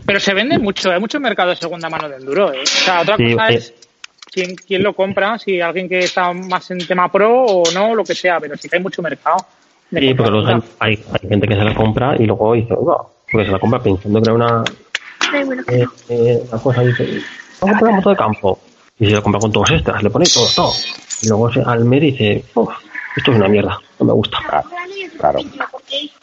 [0.06, 2.54] Pero se vende mucho, hay mucho mercado de segunda mano de enduro.
[2.54, 2.62] ¿eh?
[2.64, 3.74] O sea, otra cosa es
[4.32, 8.04] quién, quién lo compra, si alguien que está más en tema pro o no, lo
[8.04, 9.38] que sea, pero sí que hay mucho mercado.
[9.92, 13.52] Sí, porque hay, hay, gente que se la compra y luego dice, no, porque se
[13.52, 14.64] la compra pensando que era una,
[15.68, 17.22] eh, eh, una cosa, dice,
[17.62, 18.60] vamos a comprar una moto de campo.
[18.98, 20.74] Y se la compra con todos estas, le pone todo, todo.
[21.22, 22.74] Y luego al mes dice, uff,
[23.16, 24.38] esto es una mierda, no me gusta.
[24.48, 24.68] Claro,
[25.18, 25.40] claro.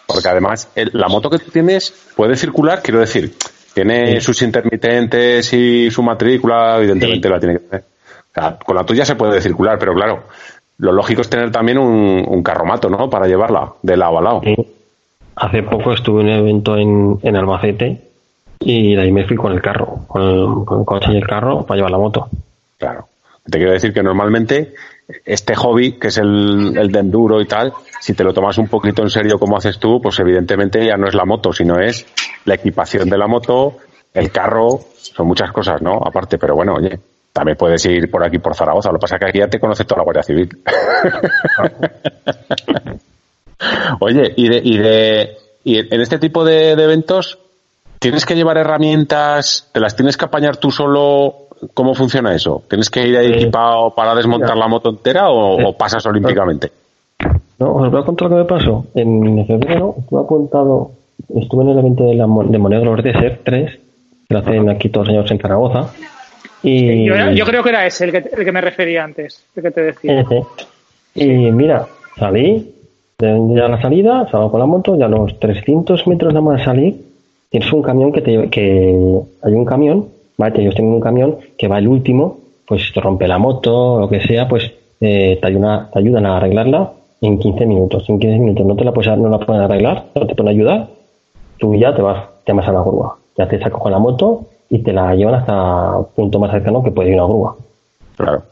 [0.07, 3.35] Porque además, el- la moto que tú tienes puede circular, quiero decir,
[3.75, 4.21] tiene Sí.
[4.21, 7.33] sus intermitentes y su matrícula, evidentemente Sí.
[7.33, 7.85] la tiene que tener.
[7.85, 10.25] O sea, con la tuya se puede circular, pero claro,
[10.79, 13.09] lo lógico es tener también un, un carromato, ¿no?
[13.09, 14.41] Para llevarla de lado a lado.
[14.45, 14.55] Sí.
[15.37, 18.01] Hace poco estuve en un evento en, en Albacete
[18.61, 21.27] y de ahí me fui con el carro, con el, con el coche y el
[21.27, 22.29] carro para llevar la moto.
[22.79, 23.07] Claro.
[23.45, 24.75] Te quiero decir que normalmente
[25.25, 28.69] este hobby, que es el, el de enduro y tal, si te lo tomas un
[28.69, 32.07] poquito en serio como haces tú, pues evidentemente ya no es la moto, sino es
[32.45, 33.77] la equipación de la moto,
[34.15, 36.01] el carro, son muchas cosas, ¿no?
[36.05, 36.99] Aparte, pero bueno, oye,
[37.33, 39.85] también puedes ir por aquí por Zaragoza, lo que pasa que aquí ya te conoce
[39.85, 40.49] toda la Guardia Civil.
[44.01, 47.39] oye, y de, y de, y en este tipo de, de eventos,
[48.03, 49.69] ¿Tienes que llevar herramientas?
[49.71, 51.42] ¿Te las tienes que apañar tú solo?
[51.75, 52.63] ¿Cómo funciona eso?
[52.69, 54.61] ¿Tienes que ir ahí Eh, equipado para desmontar mira.
[54.61, 56.71] la moto entera o, Eh, o pasas olímpicamente?
[57.59, 58.85] No, os voy a contar lo que me pasó.
[58.95, 60.91] En febrero estuve apuntado,
[61.37, 63.71] estuve en el evento de, la, de Monegros Desert 3,
[64.29, 65.87] que lo hacen aquí todos los años en Zaragoza.
[66.65, 69.63] Y, Yo, yo creo que era ese el que, el que me refería antes, el
[69.63, 70.21] que te decía.
[70.21, 70.43] Ese.
[71.15, 71.87] Y mira,
[72.19, 72.75] salí,
[73.19, 76.59] de ya la salida, salgo con la moto, ya a los 300 metros nada más
[76.59, 76.97] de salir,
[77.51, 81.69] tienes un camión que te que hay un camión, vale, yo tengo un camión que
[81.69, 85.91] va el último, pues te rompe la moto, lo que sea, pues eh, te, ayuda,
[85.93, 88.09] te ayudan a arreglarla en 15 minutos.
[88.09, 90.89] En 15 minutos no te la, puedes, no la pueden arreglar, no te pueden ayudar,
[91.59, 93.17] tú ya te vas, te vas a la grúa.
[93.37, 96.83] Ya te saco con la moto y te la llevan hasta el punto más cercano
[96.83, 97.57] que puede ir una grúa.
[98.17, 98.43] Claro.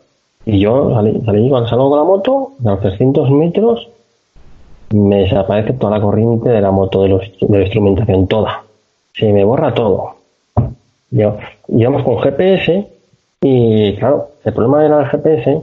[0.46, 3.88] Y yo salí, salí cuando salgo con la moto, a los 300 metros,
[4.92, 8.64] me desaparece toda la corriente de la moto, de, los, de la instrumentación, toda.
[9.14, 10.19] Se me borra todo.
[11.10, 12.86] Íbamos con GPS
[13.42, 15.62] y, claro, el problema era el GPS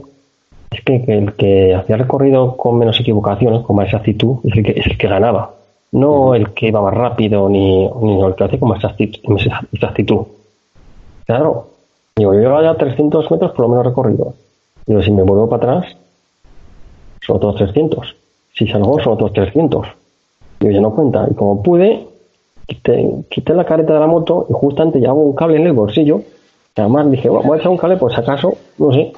[0.70, 4.56] es que, que el que hacía el recorrido con menos equivocaciones, con más exactitud, es
[4.56, 5.54] el que, es el que ganaba.
[5.92, 9.30] No el que iba más rápido, ni, ni el que hace con más exactitud.
[9.30, 10.26] más exactitud.
[11.26, 11.68] Claro,
[12.16, 14.34] digo, yo llevaba ya 300 metros por lo menos recorrido.
[14.86, 15.96] Digo, si me vuelvo para atrás,
[17.20, 18.16] son otros 300.
[18.54, 19.86] Si salgo, son otros 300.
[20.60, 21.26] Digo, ya no cuenta.
[21.30, 22.07] Y como pude,
[22.68, 26.22] quité, quité la careta de la moto y justamente llevaba un cable en el bolsillo.
[26.76, 29.12] Y además dije, voy a echar un cable por si acaso, no sé.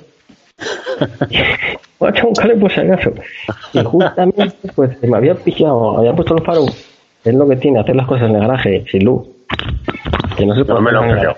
[1.99, 3.11] voy a echar un cable por si acaso.
[3.75, 6.71] Y justamente, pues, me había pillado, había puesto los faros.
[7.25, 9.29] Es lo que tiene hacer las cosas en el garaje sin luz.
[10.37, 11.37] Que no se puede No me lo creo.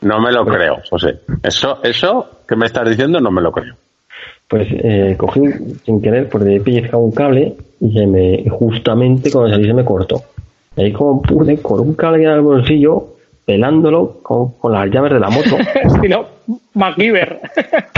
[0.00, 1.18] No me lo creo, José.
[1.42, 3.74] Eso, eso que me estás diciendo no me lo creo.
[4.46, 5.40] pues eh, cogí
[5.84, 9.74] sin querer, pues de pellizcado un cable y se me, y justamente cuando salí se
[9.74, 10.22] me cortó.
[10.78, 15.12] Y ahí como pude, con un cable en el bolsillo, pelándolo con, con las llaves
[15.12, 15.56] de la moto.
[15.74, 16.26] Estilo
[16.74, 17.40] MacGyver.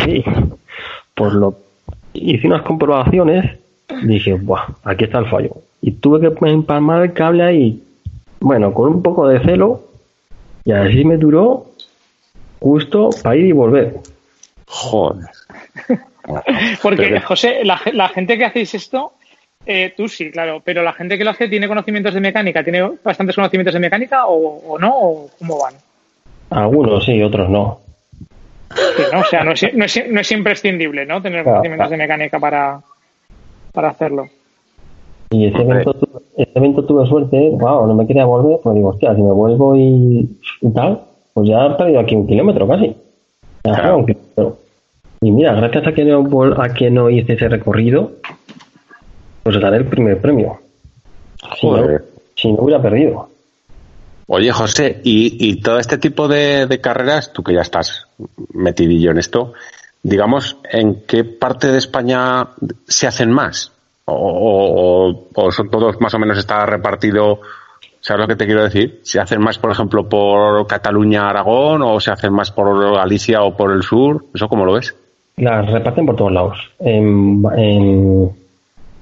[0.03, 0.24] Sí.
[1.14, 1.55] Por lo
[2.14, 3.59] hice unas comprobaciones,
[4.03, 5.51] dije, buah, aquí está el fallo.
[5.83, 7.83] Y tuve que empalmar el cable ahí,
[8.41, 9.83] bueno, con un poco de celo,
[10.64, 11.66] y así me duró
[12.61, 13.97] justo para ir y volver.
[14.66, 15.26] Joder.
[16.83, 19.12] Porque, José, la, la gente que hacéis esto,
[19.66, 22.82] eh, tú sí, claro, pero la gente que lo hace tiene conocimientos de mecánica, tiene
[23.04, 25.74] bastantes conocimientos de mecánica o, o no, o cómo van.
[26.50, 27.78] Algunos sí, otros no.
[28.74, 29.20] Sí, ¿no?
[29.20, 31.20] O sea, no es, no, es, no es imprescindible, ¿no?
[31.22, 31.90] Tener Claro, conocimientos claro.
[31.90, 32.80] de mecánica para,
[33.72, 34.26] para hacerlo.
[35.30, 35.94] Y ese evento,
[36.36, 39.76] ese evento tuve suerte, wow, no me quería volver, pues digo, hostia, si me vuelvo
[39.76, 40.28] y,
[40.61, 41.02] y tal,
[41.34, 42.96] pues ya he perdido aquí un kilómetro casi.
[43.64, 43.98] Ya Claro.
[43.98, 44.58] un kilómetro.
[45.20, 48.12] Y mira, gracias a que no a que no hice ese recorrido,
[49.43, 50.59] pues gané el primer premio.
[51.59, 51.76] Si no,
[52.36, 53.28] si no hubiera perdido.
[54.26, 58.07] Oye, José, y, y todo este tipo de, de carreras, tú que ya estás
[58.55, 59.55] metidillo en esto,
[60.03, 62.47] digamos, ¿en qué parte de España
[62.86, 63.72] se hacen más?
[64.05, 67.41] ¿O, o- o- o son todos más o menos está repartido?
[68.01, 69.01] ¿Sabes lo que te quiero decir?
[69.03, 73.57] ¿Se hacen más, por ejemplo, por Cataluña, Aragón, o se hacen más por Galicia o
[73.57, 74.24] por el sur?
[74.34, 74.95] ¿Eso cómo lo ves?
[75.36, 76.59] Las reparten por todos lados.
[76.78, 78.30] En, en-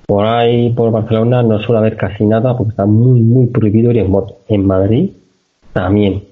[0.09, 3.99] por ahí, por Barcelona, no suele haber casi nada porque está muy, muy prohibido ir
[3.99, 4.37] en moto.
[4.49, 5.11] En Madrid
[5.75, 6.23] también.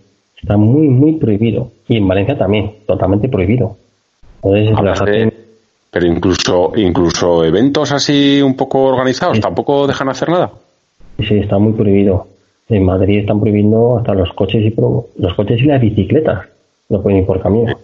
[0.40, 1.72] Está muy, muy prohibido.
[1.86, 3.76] Y en Valencia también, totalmente prohibido.
[4.42, 5.34] Entonces, las hacen-
[5.90, 9.42] pero incluso, incluso eventos así un poco organizados, Sí.
[9.42, 10.50] tampoco dejan hacer nada.
[11.18, 12.28] sí, está muy prohibido.
[12.70, 16.46] En Madrid están prohibiendo hasta los coches y pro- los coches y las bicicletas.
[16.88, 17.74] No pueden ir por camino.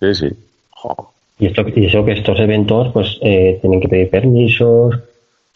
[0.00, 0.28] Sí, sí.
[0.70, 1.10] Jo.
[1.38, 4.94] Y, esto, y eso que estos eventos, pues, eh, tienen que pedir permisos,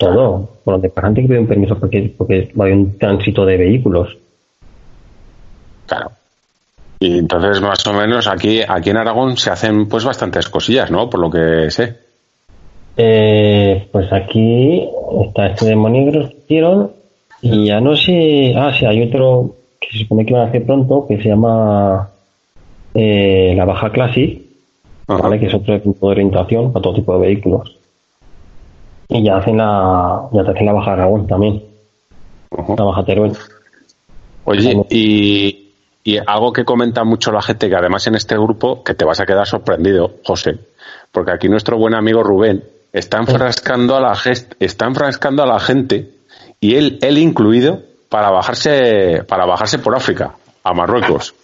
[0.01, 0.49] todo.
[0.65, 4.17] Por donde pasan tienen que pedir un permiso porque, porque haber un tránsito de vehículos.
[5.87, 6.11] Claro.
[6.99, 11.09] Y entonces, más o menos, aquí, aquí en Aragón se hacen pues bastantes cosillas, ¿no?
[11.09, 11.97] Por lo que sé.
[12.97, 14.89] Eh, pues aquí
[15.27, 16.93] está este de negro que hicieron
[17.43, 18.55] y ya no sé.
[18.57, 22.11] Ah, sí, hay otro que se supone que van a hacer pronto que se llama
[22.95, 24.43] eh, la Baja Classic.
[25.07, 25.41] ¿vale?
[25.41, 27.80] que es otro tipo de orientación para todo tipo de vehículos.
[29.11, 31.63] Y ya hacen la, ya te hacen la Baja Aragón también,
[32.77, 33.33] la Baja Teruel.
[34.45, 35.73] Oye, y,
[36.05, 39.21] y algo que comenta mucho la gente, que además en este grupo, que te vas
[39.21, 40.59] a quedar sorprendido, José,
[41.13, 45.61] porque aquí nuestro buen amigo Rubén está enfrascando a la gest- está enfrascando a la
[45.61, 46.11] gente
[46.61, 50.35] y él, él incluido para bajarse, para bajarse por África,
[50.65, 51.35] a Marruecos.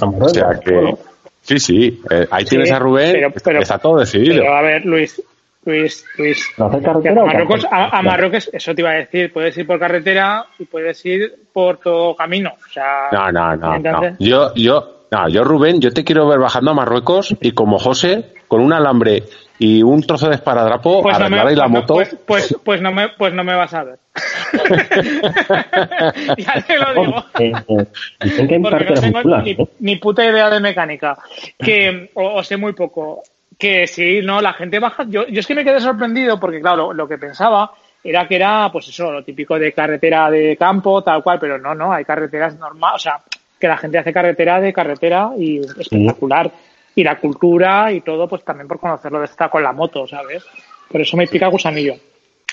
[0.00, 0.94] O sea que,
[1.42, 4.36] sí, sí, eh, ahí tienes a Rubén, pero- pero- está todo decidido.
[4.40, 5.20] Pero a ver, Luis,
[5.66, 6.48] Luis, Luis.
[6.56, 9.32] ¿Pero hacer que a carretera o Marruecos, a, a Marruecos, eso te iba a decir,
[9.32, 12.52] puedes ir por carretera y puedes ir por todo camino.
[12.54, 16.70] O sea, No, no, no, Yo, yo, no, yo, Rubén, yo te quiero ver bajando
[16.70, 19.24] a Marruecos y como José, con un alambre
[19.58, 21.94] y un trozo de esparadrapo, Pues no, me, la pues no- moto.
[21.94, 23.98] pues, pues, pues no me, pues no me vas a ver.
[26.38, 27.24] ya te lo digo.
[27.38, 27.86] Eh, eh,
[28.22, 29.68] dicen que hay Porque no tengo ni, ¿eh?
[29.80, 31.16] ni puta idea de mecánica.
[31.58, 33.22] Que, o, o sé muy poco.
[33.58, 35.04] Que sí, no, la gente baja.
[35.08, 37.72] Yo, yo es que me quedé sorprendido porque, claro, lo, lo que pensaba
[38.04, 41.74] era que era, pues eso, lo típico de carretera de campo, tal cual, pero no,
[41.74, 43.20] no, hay carreteras normales, o sea,
[43.58, 46.50] que la gente hace carretera de carretera y espectacular.
[46.94, 50.44] Y la cultura y todo, pues también por conocerlo de estar con la moto, ¿sabes?
[50.90, 51.94] Por eso me pica gusanillo.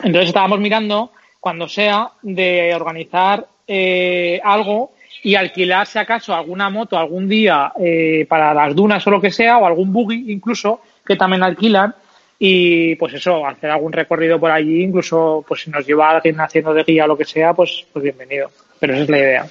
[0.03, 4.91] Entonces estábamos mirando, cuando sea, de organizar eh, algo
[5.21, 9.31] y alquilar, si acaso, alguna moto algún día eh, para las dunas o lo que
[9.31, 11.93] sea, o algún buggy incluso, que también alquilan.
[12.39, 16.73] Y pues eso, hacer algún recorrido por allí, incluso pues si nos lleva alguien haciendo
[16.73, 18.49] de guía o lo que sea, pues, pues bienvenido.
[18.79, 19.45] Pero esa es la idea.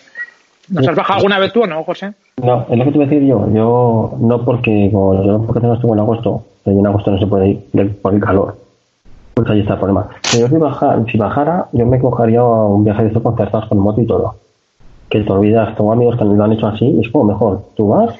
[0.68, 2.12] ¿Nos has bajado alguna vez tú o no, José?
[2.42, 3.46] No, es lo que te voy a decir yo.
[3.52, 7.48] Yo no porque, como yo porque no estuve en agosto, en agosto no se puede
[7.48, 8.56] ir por el calor.
[9.34, 10.08] Pues ahí está el problema.
[10.22, 13.78] Si yo si, baja, si bajara, yo me cogería un viaje de estos concertados con
[13.78, 14.34] moto y todo.
[15.08, 17.62] Que te olvidas, tengo amigos que lo han hecho así, y es como mejor.
[17.74, 18.14] Tú vas,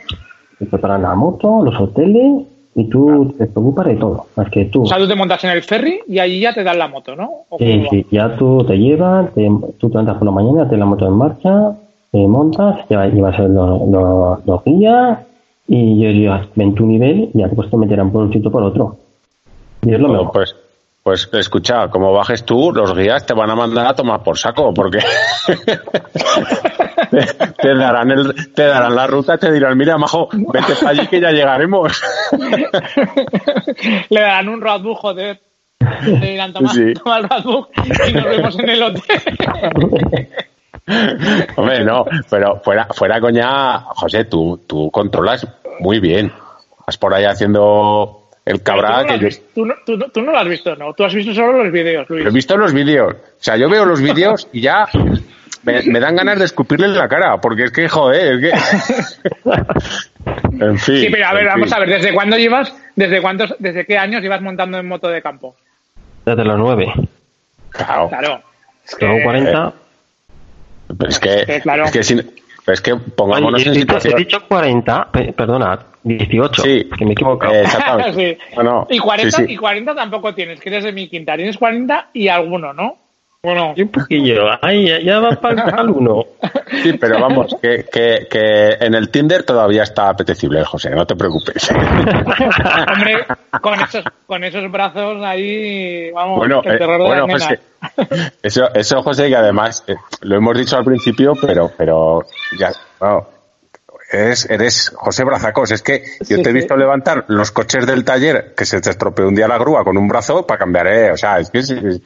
[0.58, 4.26] te preparan la moto, los hoteles, y tú te preocupas de todo.
[4.36, 4.82] Más que tú.
[4.82, 7.14] O sea, tú te montas en el ferry y allí ya te dan la moto,
[7.14, 7.30] ¿no?
[7.50, 10.76] ¿O Sí, sí, ya tú te llevas, te- tú te levantas por la mañana, te
[10.76, 11.72] la moto en marcha,
[12.10, 15.18] te montas, te llevas los, los, los guías
[15.68, 18.62] y ya llevas en tu nivel y ya pues te meterán por un sitio por
[18.62, 18.96] otro.
[19.84, 20.32] Y es lo mejor.
[20.32, 20.56] Pues,
[21.02, 24.72] pues escucha, como bajes tú, los guías te van a mandar a tomar por saco,
[24.72, 24.98] porque
[27.60, 31.20] te, darán el, te darán la ruta, te dirán, mira, majo, vete para allí que
[31.20, 32.02] ya llegaremos.
[34.10, 35.40] Le darán un roadbook, joder.
[36.04, 36.94] Le dirán, toma, Sí.
[36.94, 37.68] toma el roadbook
[38.08, 39.20] y nos vemos en el hotel.
[41.56, 45.46] Hombre, no, pero fuera, fuera coña, José, tú, tú controlas
[45.80, 46.32] muy bien.
[46.86, 49.96] Vas por ahí haciendo el cabra Pero que tú, no lo yo tú, no, tú
[49.96, 50.92] no- tú no lo has visto, ¿no?
[50.94, 52.24] Tú has visto solo los vídeos, Luis.
[52.24, 53.14] lo he visto los vídeos.
[53.14, 54.88] O sea, yo veo los vídeos y ya
[55.64, 59.50] me, me dan ganas de escupirle en la cara, porque es que, joder, es que...
[60.60, 60.96] en fin.
[60.96, 61.74] Sí, pero a ver, vamos fin.
[61.74, 65.22] a ver, ¿desde cuándo llevas, desde cuántos, desde qué años llevas montando en moto de
[65.22, 65.56] campo?
[66.24, 66.92] Desde los nueve.
[67.70, 68.08] Claro.
[68.08, 68.40] Claro.
[68.84, 69.72] Es Luego 40.
[70.98, 71.84] Pero es que, que, claro.
[71.84, 74.18] es que, si- pero es que pongámonos Oye, en dicho, he situación.
[74.18, 76.88] dicho 40, pe- perdona, 18, Sí.
[76.96, 77.54] que me he equivocado.
[77.54, 78.38] Eh, exactamente.
[78.50, 78.56] Sí.
[78.56, 78.86] No, no.
[78.90, 79.52] Y 40, Sí, sí.
[79.54, 81.34] y 40 tampoco tienes, que eres de mi quinta.
[81.36, 82.98] Tienes 40 y alguno, ¿no?
[83.44, 86.24] Bueno, Y un poquillo, ay, ya, ya va para el uno.
[86.80, 91.16] Sí, pero vamos, que, que, que en el Tinder todavía está apetecible, José, no te
[91.16, 91.68] preocupes.
[91.72, 93.26] hombre,
[93.60, 97.58] con esos, con esos brazos ahí, vamos, Bueno, el eh, de bueno, las nenas.
[97.96, 102.24] José, eso, eso, José, que además eh, lo hemos dicho al principio, pero, pero
[102.60, 102.70] ya,
[103.00, 103.26] bueno,
[104.12, 105.72] eres, eres José Brazacos.
[105.72, 106.52] Es que yo Sí, te he sí.
[106.52, 109.96] visto levantar los coches del taller que se te estropeó un día la grúa con
[109.98, 112.00] un brazo para cambiar, eh, o sea, es que es- es-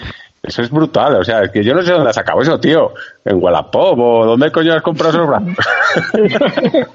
[0.47, 2.95] eso es brutal, o sea, es que yo no sé dónde has sacado eso, tío.
[3.25, 5.57] En Wallapop o dónde coño has comprado esos brazos.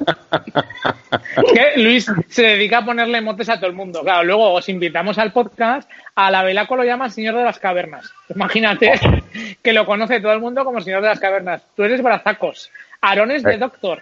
[1.12, 4.02] Es que Luis se dedica a ponerle motes a todo el mundo.
[4.02, 5.90] Claro, luego os invitamos al podcast.
[6.16, 8.10] A la Velaco lo llama Señor de las Cavernas.
[8.34, 8.94] Imagínate
[9.62, 11.62] que lo conoce todo el mundo como Señor de las Cavernas.
[11.76, 12.70] Tú eres brazacos.
[13.02, 13.58] Aarón es de Eh.
[13.58, 14.02] Doctor.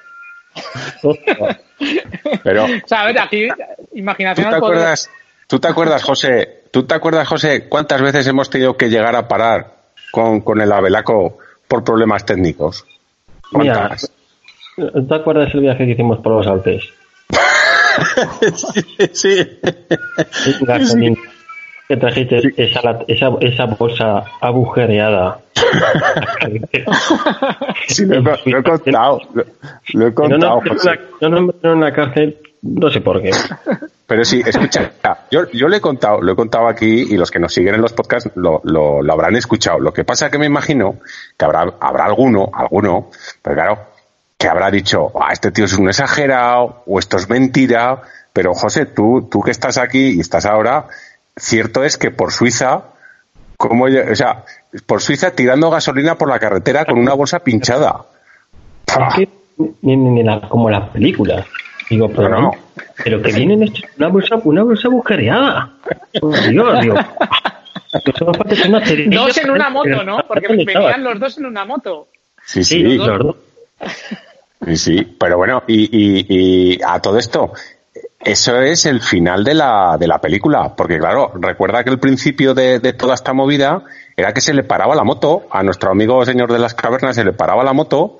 [2.43, 4.77] Pero, O sea, a ver, aquí, ¿Tú imaginación te al poder.
[4.77, 5.09] acuerdas,
[5.47, 9.27] tú te acuerdas, José, tú te acuerdas, José, cuántas veces hemos tenido que llegar a
[9.27, 9.75] parar
[10.11, 12.85] con, con el Abelaco por problemas técnicos?
[13.51, 14.11] Mira, ¿Cuántas?
[15.07, 16.83] ¿te acuerdas el viaje que hicimos por los Alpes?
[18.55, 19.59] sí, sí.
[20.61, 21.19] Gasolina.
[21.89, 25.41] Que trajiste esa, esa, esa bolsa agujereada
[27.87, 29.19] sí, lo, he, lo he contado.
[29.33, 29.43] Lo,
[29.93, 30.61] lo he contado.
[31.21, 33.31] No, no, en la cárcel, no sé por qué.
[34.07, 34.91] Pero sí, escucha,
[35.29, 37.81] yo, yo le he contado, lo he contado aquí y los que nos siguen en
[37.81, 39.79] los podcasts lo, lo, lo habrán escuchado.
[39.79, 40.95] Lo que pasa es que me imagino
[41.37, 43.11] que habrá, habrá alguno, alguno,
[43.43, 43.77] pero claro,
[44.35, 48.01] que habrá dicho, ah, este tío es un exagerado, o esto es mentira,
[48.33, 50.87] pero José, tú, tú que estás aquí y estás ahora,
[51.39, 52.83] cierto es que por Suiza,
[53.57, 54.43] como, o sea,
[54.85, 58.05] por Suiza tirando gasolina por la carretera con una bolsa pinchada.
[58.87, 59.29] Es que,
[59.81, 61.45] ni, ni la, como las películas.
[61.89, 62.51] Digo, pero No, no.
[63.03, 65.73] pero que vienen esto, una bolsa, una bolsa agujereada.
[66.21, 66.85] Oh, Dios,
[68.85, 70.19] cerilla Dos en una moto, ¿no?
[70.27, 72.07] Porque ¿Dónde venían los dos en una moto.
[72.45, 73.35] Sí, Sí, sí, los dos.
[74.65, 75.15] sí, sí.
[75.19, 76.25] Pero bueno, y, y,
[76.75, 77.53] y a todo esto,
[78.19, 80.75] eso es el final de la, de la película.
[80.75, 83.83] Porque claro, recuerda que el principio de, de toda esta movida
[84.15, 87.23] era que se le paraba la moto, a nuestro amigo señor de las cavernas se
[87.23, 88.17] le paraba la moto,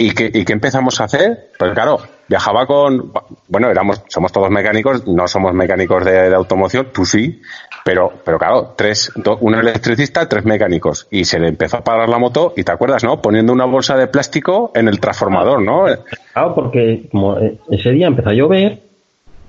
[0.00, 1.48] ¿Y qué, ¿Y qué empezamos a hacer?
[1.58, 1.98] Pues claro,
[2.28, 3.12] viajaba con,
[3.48, 7.42] bueno, éramos, somos todos mecánicos, no somos mecánicos de, de automoción, tú sí,
[7.84, 12.18] pero, pero claro, tres, un electricista, tres mecánicos, y se le empezó a parar la
[12.18, 13.20] moto, y te acuerdas, ¿no?
[13.20, 15.86] Poniendo una bolsa de plástico en el transformador, ¿no?
[16.32, 18.78] Claro, porque como eh, ese día empezó a llover,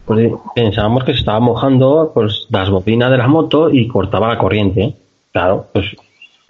[0.10, 4.28] pues eh, pensábamos que se estaba mojando pues las bobinas de la moto y cortaba
[4.28, 4.96] la corriente.
[5.32, 5.86] Claro, pues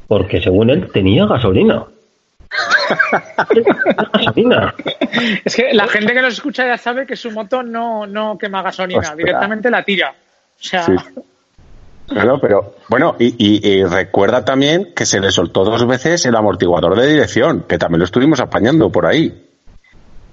[0.07, 1.83] porque según él tenía gasolina.
[4.13, 4.73] gasolina.
[5.43, 8.61] Es que la gente que nos escucha ya sabe que su moto no, no quema
[8.61, 9.17] gasolina, Ostras.
[9.17, 10.11] directamente la tira.
[10.11, 10.93] O sea, Sí.
[12.07, 16.35] Claro, pero bueno, y, y- y recuerda también que se le soltó dos veces el
[16.35, 19.45] amortiguador de dirección, que también lo estuvimos apañando por ahí.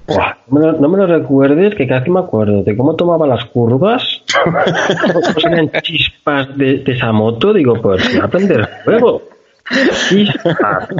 [0.06, 3.26] Buah, no, me lo, no me lo recuerdes, que casi me acuerdo de cómo tomaba
[3.26, 4.22] las curvas.
[5.44, 7.52] Eran chispas de, de esa moto.
[7.52, 9.22] Digo, pues voy a aprender el juego.
[10.08, 10.88] Chispas.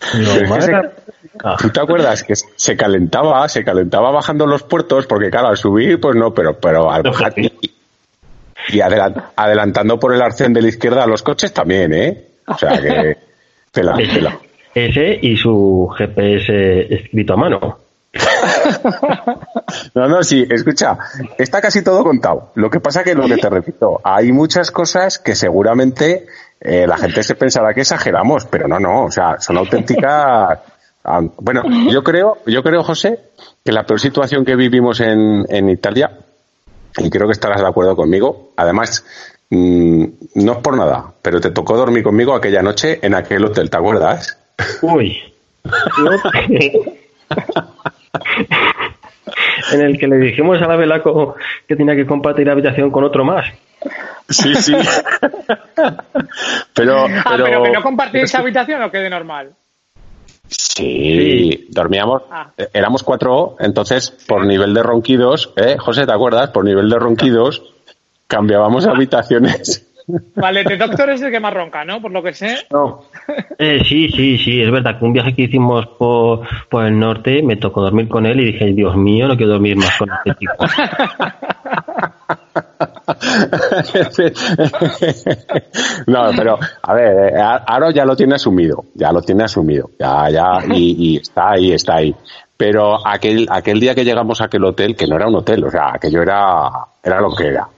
[0.00, 0.92] Se- mía.
[1.60, 5.06] ¿Tú te acuerdas que se calentaba, se calentaba bajando los puertos?
[5.06, 7.52] Porque claro, al subir, pues no, pero, pero al bajar y,
[8.68, 12.24] y adelan- adelantando por el arcén de la izquierda a los coches también, ¿eh?
[12.46, 13.16] O sea que,
[13.72, 14.38] tela, tela.
[14.74, 17.78] Ese y su GPS escrito a mano.
[19.94, 20.96] No, no, sí, escucha,
[21.38, 22.50] está casi todo contado.
[22.54, 26.26] Lo que pasa que lo que te repito, hay muchas cosas que seguramente
[26.60, 30.58] eh, la gente se pensará que exageramos, pero no, no, o sea, son auténticas.
[31.38, 33.20] Bueno, yo creo, yo creo, José,
[33.64, 36.10] que la peor situación que vivimos en, en Italia,
[36.98, 39.04] y creo que estarás de acuerdo conmigo, además,
[39.50, 40.04] mm,
[40.34, 43.76] no es por nada, pero te tocó dormir conmigo aquella noche en aquel hotel, ¿te
[43.76, 44.36] acuerdas?
[44.82, 45.16] Uy.
[49.72, 51.36] en el que le dijimos a la Velaco
[51.66, 53.46] que tenía que compartir habitación con otro más.
[54.28, 54.74] Sí, sí.
[56.74, 59.52] pero, ah, pero que no compartís habitación o que de normal.
[60.48, 62.50] Sí, dormíamos, Ah.
[62.56, 65.76] eh, éramos cuatro, entonces por nivel de ronquidos, ¿eh?
[65.78, 66.50] José, ¿te acuerdas?
[66.50, 67.62] Por nivel de ronquidos
[68.26, 69.86] cambiábamos habitaciones.
[70.36, 72.00] Vale, de doctor es el que más ronca, ¿no?
[72.00, 72.58] Por lo que sé.
[72.70, 73.02] No.
[73.58, 77.42] Eh, sí, sí, sí, es verdad que un viaje que hicimos por, por el norte
[77.42, 80.34] me tocó dormir con él y dije, Dios mío, no quiero dormir más con este
[80.34, 80.52] tipo.
[86.06, 90.30] no, pero a ver, eh, Aro ya lo tiene asumido, ya lo tiene asumido, ya,
[90.30, 92.14] ya, y, y está ahí, está ahí.
[92.56, 95.70] Pero aquel, aquel día que llegamos a aquel hotel, que no era un hotel, o
[95.70, 96.70] sea, aquello era,
[97.02, 97.68] era lo que era.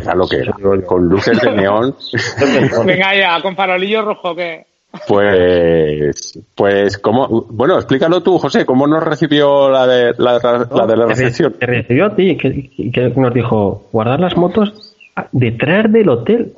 [0.00, 0.52] Era lo que era.
[0.86, 1.94] Con luces de neón.
[2.86, 4.66] Venga ya, con farolillo rojo, que
[5.06, 7.46] Pues, pues, ¿cómo?
[7.50, 11.54] Bueno, explícalo tú, José, ¿cómo nos recibió la de la, la de la recepción?
[11.58, 14.96] Te recibió a ti, que, que nos dijo, guardar las motos
[15.32, 16.54] detrás del hotel.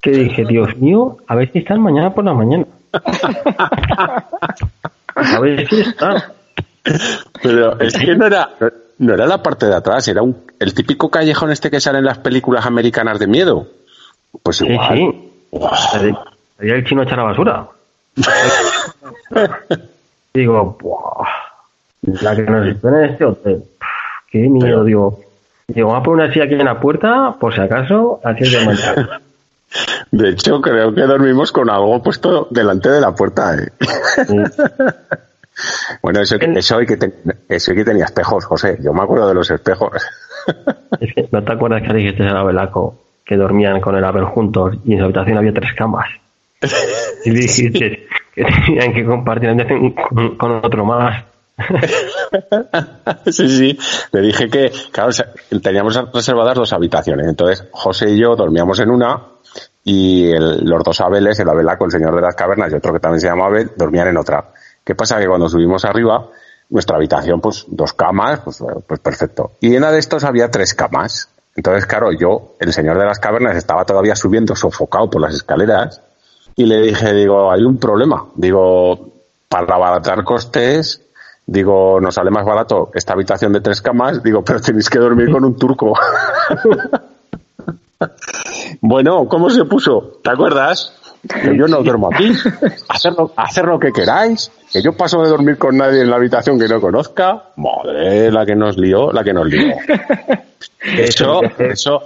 [0.00, 2.66] Que dije, Dios mío, a ver si están mañana por la mañana.
[5.16, 6.22] A ver si están.
[7.42, 8.50] Pero es que no era,
[8.98, 12.04] no era la parte de atrás, era un, el típico callejón este que sale en
[12.04, 13.66] las películas americanas de miedo.
[14.42, 15.14] Pues Sí, igual.
[15.92, 16.12] sí.
[16.58, 17.66] Sería el chino echar la basura.
[20.34, 21.28] Digo, "Buah,
[22.22, 23.64] la que nos espera en este hotel.
[24.30, 25.20] Qué miedo, digo.
[25.68, 28.52] Digo, vamos a poner una silla aquí en la puerta, por si acaso, aquí es
[28.52, 29.20] de mañana.
[30.12, 33.56] De hecho, creo que dormimos con algo puesto delante de la puerta.
[33.56, 33.68] ¿eh?
[36.02, 37.14] Bueno, eso, eso, hay que ten-
[37.48, 38.78] eso hay que tenía espejos, José.
[38.82, 39.90] Yo me acuerdo de los espejos.
[41.00, 44.04] Es que no te acuerdas que le dijiste a la Belaco que dormían con el
[44.04, 46.06] Abel juntos y en su habitación había tres camas.
[47.24, 49.50] Y dijiste que tenían que compartir
[50.08, 51.24] con, con otro más.
[53.26, 53.78] sí, sí.
[54.12, 55.10] Le dije que, claro,
[55.62, 57.26] teníamos reservadas dos habitaciones.
[57.26, 59.20] Entonces, José y yo dormíamos en una
[59.84, 63.20] y los dos Abeles, el Abelaco, el señor de las cavernas y otro que también
[63.20, 64.44] se llama Abel, dormían en otra.
[64.86, 65.18] ¿Qué pasa?
[65.18, 66.28] Que cuando subimos arriba,
[66.70, 69.50] nuestra habitación, pues dos camas, pues, pues perfecto.
[69.60, 71.28] Y en una de estos había tres camas.
[71.56, 76.00] Entonces, claro, yo, el señor de las cavernas, estaba todavía subiendo sofocado por las escaleras
[76.54, 78.26] y le dije, digo, hay un problema.
[78.36, 79.08] Digo,
[79.48, 81.02] para abaratar costes,
[81.44, 85.32] digo, nos sale más barato esta habitación de tres camas, digo, pero tenéis que dormir
[85.32, 85.94] con un turco.
[88.80, 90.20] bueno, ¿cómo se puso?
[90.22, 90.92] ¿Te acuerdas?
[91.22, 92.30] Que yo no duermo aquí.
[92.88, 94.50] Hacer lo, que queráis.
[94.72, 97.50] Que yo paso de dormir con nadie en la habitación que no conozca.
[97.56, 99.74] Madre, la que nos lió, la que nos lió.
[100.80, 102.02] Eso, eso,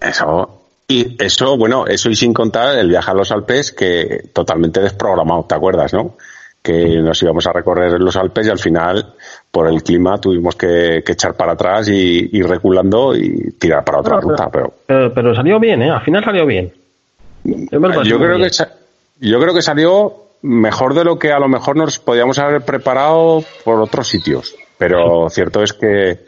[0.00, 0.62] eso.
[0.86, 5.46] Y eso, bueno, eso y sin contar el viaje a los Alpes que totalmente desprogramado,
[5.48, 6.14] ¿te acuerdas, no?
[6.66, 9.14] que nos íbamos a recorrer los Alpes y al final,
[9.52, 14.18] por el clima, tuvimos que, echar para atrás y ir reculando y tirar para otra
[14.18, 14.48] ruta.
[14.50, 14.72] Pero,
[15.14, 15.90] pero, salió bien, ¿eh?
[15.90, 16.72] Al final salió bien.
[17.70, 18.50] Yo, creo que
[19.20, 23.44] yo creo que salió mejor de lo que a lo mejor nos podíamos haber preparado
[23.64, 24.54] por otros sitios.
[24.78, 26.20] Pero cierto es que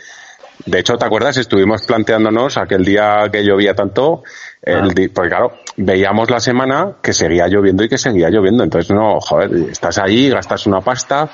[0.67, 1.37] de hecho, ¿te acuerdas?
[1.37, 4.23] Estuvimos planteándonos aquel día que llovía tanto,
[4.61, 5.09] el ah.
[5.15, 8.65] porque claro, veíamos la semana que seguía lloviendo y que seguía lloviendo.
[8.65, 11.31] Entonces, no, joder, estás ahí, gastas una pasta,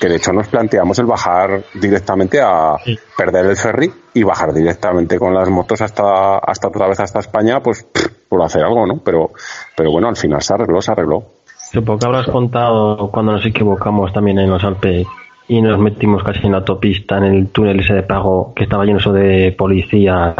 [0.00, 2.76] que de hecho nos planteamos el bajar directamente a
[3.16, 7.60] perder el ferry y bajar directamente con las motos hasta, hasta otra vez hasta España,
[7.60, 7.84] pues
[8.28, 8.98] por hacer algo, ¿no?
[8.98, 9.30] Pero,
[9.76, 11.24] pero bueno, al final se arregló, se arregló.
[11.72, 15.06] Supongo que habrás contado cuando nos equivocamos también en los Alpes
[15.48, 18.84] y nos metimos casi en la autopista, en el túnel ese de pago que estaba
[18.84, 20.34] lleno de policías,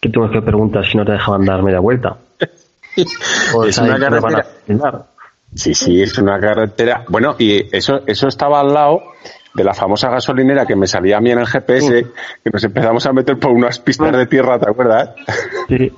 [0.00, 2.16] que tuvimos que preguntar si no te dejaban dar media vuelta.
[2.96, 4.46] es una carretera.
[5.54, 7.04] Sí, sí, es una carretera.
[7.08, 9.02] Bueno, y eso, eso estaba al lado
[9.54, 12.06] de la famosa gasolinera que me salía a mí en el GPS,
[12.42, 15.10] que nos empezamos a meter por unas pistas de tierra, ¿te acuerdas?
[15.68, 15.92] Sí.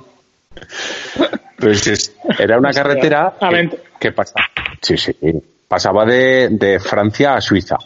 [1.57, 3.33] Pues era una carretera
[3.99, 4.45] que, pasaba,
[4.81, 5.15] sí, sí,
[5.67, 7.77] pasaba de, de Francia a Suiza.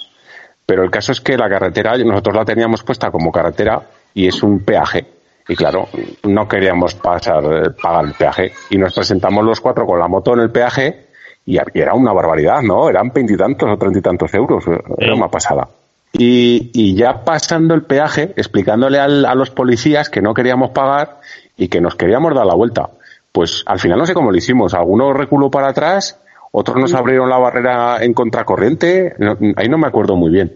[0.66, 3.82] Pero el caso es que la carretera, nosotros la teníamos puesta como carretera
[4.14, 5.06] y es un peaje.
[5.48, 5.88] Y claro,
[6.24, 8.52] no queríamos pasar, pagar el peaje.
[8.70, 11.08] Y nos presentamos los cuatro con la moto en el peaje
[11.46, 12.88] y era una barbaridad, ¿no?
[12.88, 14.64] Eran veintitantos o treinta y tantos euros.
[15.00, 15.68] Era una pasada.
[16.12, 21.20] Y, y, ya pasando el peaje, explicándole al, a los policías que no queríamos pagar
[21.56, 22.90] y que nos queríamos dar la vuelta.
[23.32, 24.74] Pues al final no sé cómo lo hicimos.
[24.74, 26.20] Algunos reculó para atrás
[26.52, 29.14] otros nos abrieron la barrera en contracorriente.
[29.56, 30.52] ahí no me acuerdo muy bien.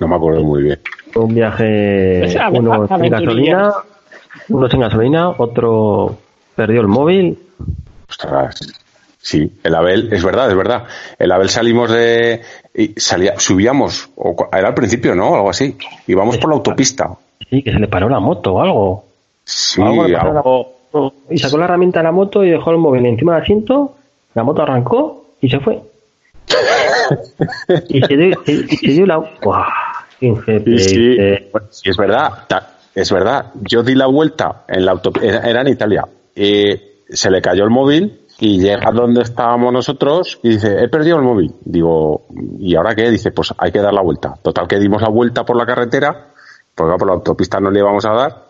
[0.00, 0.78] No me acuerdo muy bien.
[1.14, 3.72] Un viaje, uno sin gasolina,
[4.48, 6.18] uno sin gasolina, otro
[6.54, 7.38] perdió el móvil.
[8.08, 8.84] Ostras.
[9.28, 10.84] Sí, el Abel, es verdad, es verdad.
[11.18, 12.40] El Abel salimos de.
[12.74, 15.34] Y salía, subíamos, o, era al principio, ¿no?
[15.34, 15.76] Algo así.
[16.06, 17.10] Íbamos por la autopista.
[17.50, 19.04] Sí, que se le paró la moto o algo.
[19.44, 20.72] Sí, algo.
[21.28, 23.96] Y sacó la herramienta de la moto y dejó el móvil encima del asiento
[24.32, 25.78] la moto arrancó y se fue.
[27.88, 29.20] y se dio, y se dio la...
[30.20, 31.16] Sí,
[31.84, 32.46] es verdad,
[32.94, 33.52] es verdad.
[33.60, 36.06] Yo di la vuelta en la auto, era en Italia.
[36.34, 36.80] Y
[37.10, 41.22] se le cayó el móvil y llega donde estábamos nosotros y dice, he perdido el
[41.22, 41.54] móvil.
[41.64, 42.26] Digo,
[42.58, 43.10] ¿y ahora qué?
[43.10, 44.34] Dice, pues hay que dar la vuelta.
[44.40, 46.28] Total que dimos la vuelta por la carretera,
[46.74, 48.44] porque por la autopista no le íbamos a dar.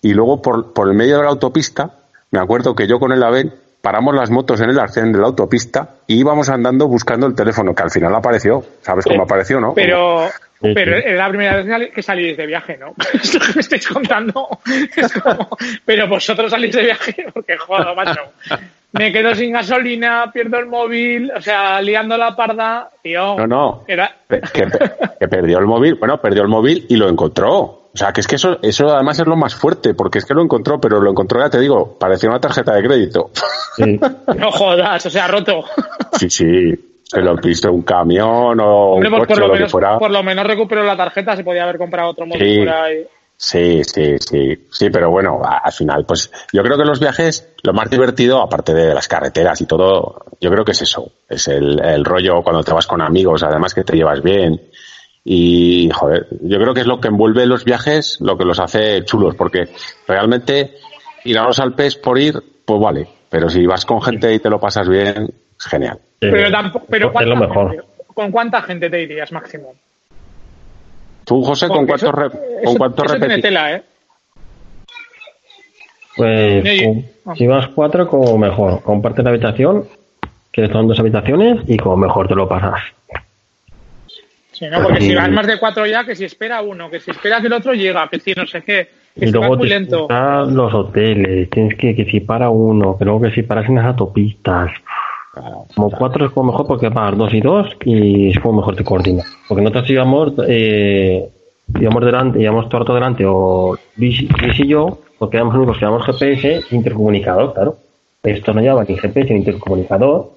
[0.00, 1.90] Y luego por, por el medio de la autopista,
[2.30, 3.52] me acuerdo que yo con el AVEN
[3.84, 7.74] paramos las motos en el arcén de la autopista y íbamos andando buscando el teléfono,
[7.74, 8.64] que al final apareció.
[8.80, 9.74] ¿Sabes cómo apareció, no?
[9.74, 10.26] Pero,
[10.58, 12.94] pero es la primera vez que salís de viaje, ¿no?
[13.12, 14.48] Esto que me estáis contando
[14.96, 15.50] es como,
[15.84, 18.20] pero vosotros salís de viaje porque, joder, macho,
[18.94, 23.36] me quedo sin gasolina, pierdo el móvil, o sea, liando la parda, tío.
[23.36, 27.84] No, no, que perdió el móvil, bueno, perdió el móvil y lo encontró.
[27.94, 30.34] O sea, que es que eso, eso además es lo más fuerte, porque es que
[30.34, 33.30] lo encontró, pero lo encontró, ya te digo, parecía una tarjeta de crédito.
[34.36, 35.64] no jodas, o sea, roto.
[36.12, 36.90] sí, sí.
[37.04, 39.98] Se lo piso un camión o un pues coche, por, lo, lo menos, que fuera.
[39.98, 42.58] por lo menos recuperó la tarjeta, se podía haber comprado otro móvil sí.
[42.58, 43.06] por ahí.
[43.36, 47.72] Sí, sí, sí, sí, pero bueno, al final, pues yo creo que los viajes, lo
[47.72, 51.84] más divertido, aparte de las carreteras y todo, yo creo que es eso, es el,
[51.84, 54.60] el rollo cuando te vas con amigos, además que te llevas bien,
[55.24, 59.04] y, joder, yo creo que es lo que envuelve los viajes, lo que los hace
[59.04, 59.68] chulos, porque
[60.06, 60.74] realmente
[61.24, 62.34] ir a los Alpes por ir,
[62.64, 65.28] pues vale, pero si vas con gente y te lo pasas bien,
[65.58, 65.98] es genial.
[66.18, 67.84] Pero, tampoco, pero es lo mejor.
[68.14, 69.74] ¿con cuánta gente te irías máximo?
[71.24, 72.10] Tú, José, ¿con cuántos,
[72.64, 73.82] ¿con cuántos ¿eh?
[76.16, 76.64] Pues
[77.36, 78.82] si vas cuatro, como mejor.
[78.82, 79.84] Comparte la habitación,
[80.52, 82.80] que son dos habitaciones, y como mejor te lo pasas.
[84.52, 84.82] Sí, ¿no?
[84.82, 87.48] Porque si vas más de cuatro ya, que si espera uno, que si espera que
[87.48, 90.06] el otro llega, que si no sé qué, que Y si luego muy lento.
[90.08, 93.86] los hoteles, tienes que, que si para uno, que luego que si paras en las
[93.86, 94.70] autopistas.
[95.74, 98.84] Como cuatro es como mejor porque vas dos y dos y es como mejor te
[98.84, 99.24] coordina.
[99.48, 101.28] Porque nosotros íbamos, eh,
[101.80, 105.76] íbamos delante, íbamos todo el rato delante o Luis, Luis y yo, porque éramos únicos
[105.76, 107.76] que llevamos GPS intercomunicador, claro.
[108.22, 110.30] Esto no llevaba ni GPS ni intercomunicador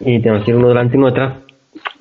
[0.00, 1.34] y tenemos que ir uno delante y uno detrás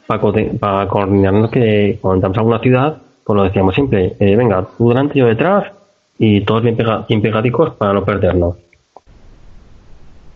[0.05, 0.21] para,
[0.59, 4.89] para coordinarnos que cuando entramos a alguna ciudad, pues lo decíamos siempre, eh, venga, tú
[4.89, 5.71] delante, yo detrás
[6.19, 8.55] y todos bien, pega, bien pegadicos para no perdernos.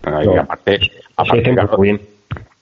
[0.04, 0.80] Y aparte,
[1.22, 2.02] aparte claro, bien.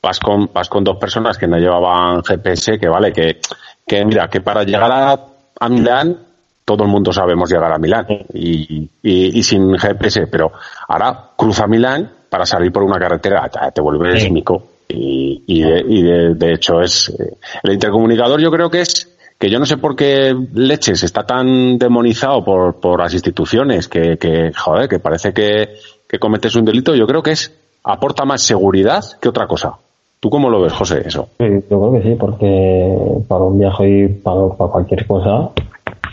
[0.02, 3.40] vas con vas con dos personas que no llevaban GPS, que vale, que,
[3.88, 5.20] que mira, que para llegar a,
[5.60, 6.18] a Milán
[6.66, 10.52] todo el mundo sabemos llegar a Milán y, y, y sin GPS, pero
[10.88, 14.30] ahora cruza Milán para salir por una carretera, te, vuelves Sí.
[14.32, 14.64] mico.
[14.88, 19.08] Y, y, de, y de, de hecho es eh, el intercomunicador yo creo que es
[19.38, 24.18] que yo no sé por qué leches está tan demonizado por, por las instituciones que,
[24.18, 25.76] que joder que parece que,
[26.08, 27.54] que cometes un delito yo creo que es
[27.84, 29.76] aporta más seguridad que otra cosa
[30.22, 31.30] ¿Tú cómo lo ves, José, eso?
[31.38, 32.98] Sí, yo creo que sí, porque
[33.30, 35.50] para un viaje y para, para cualquier cosa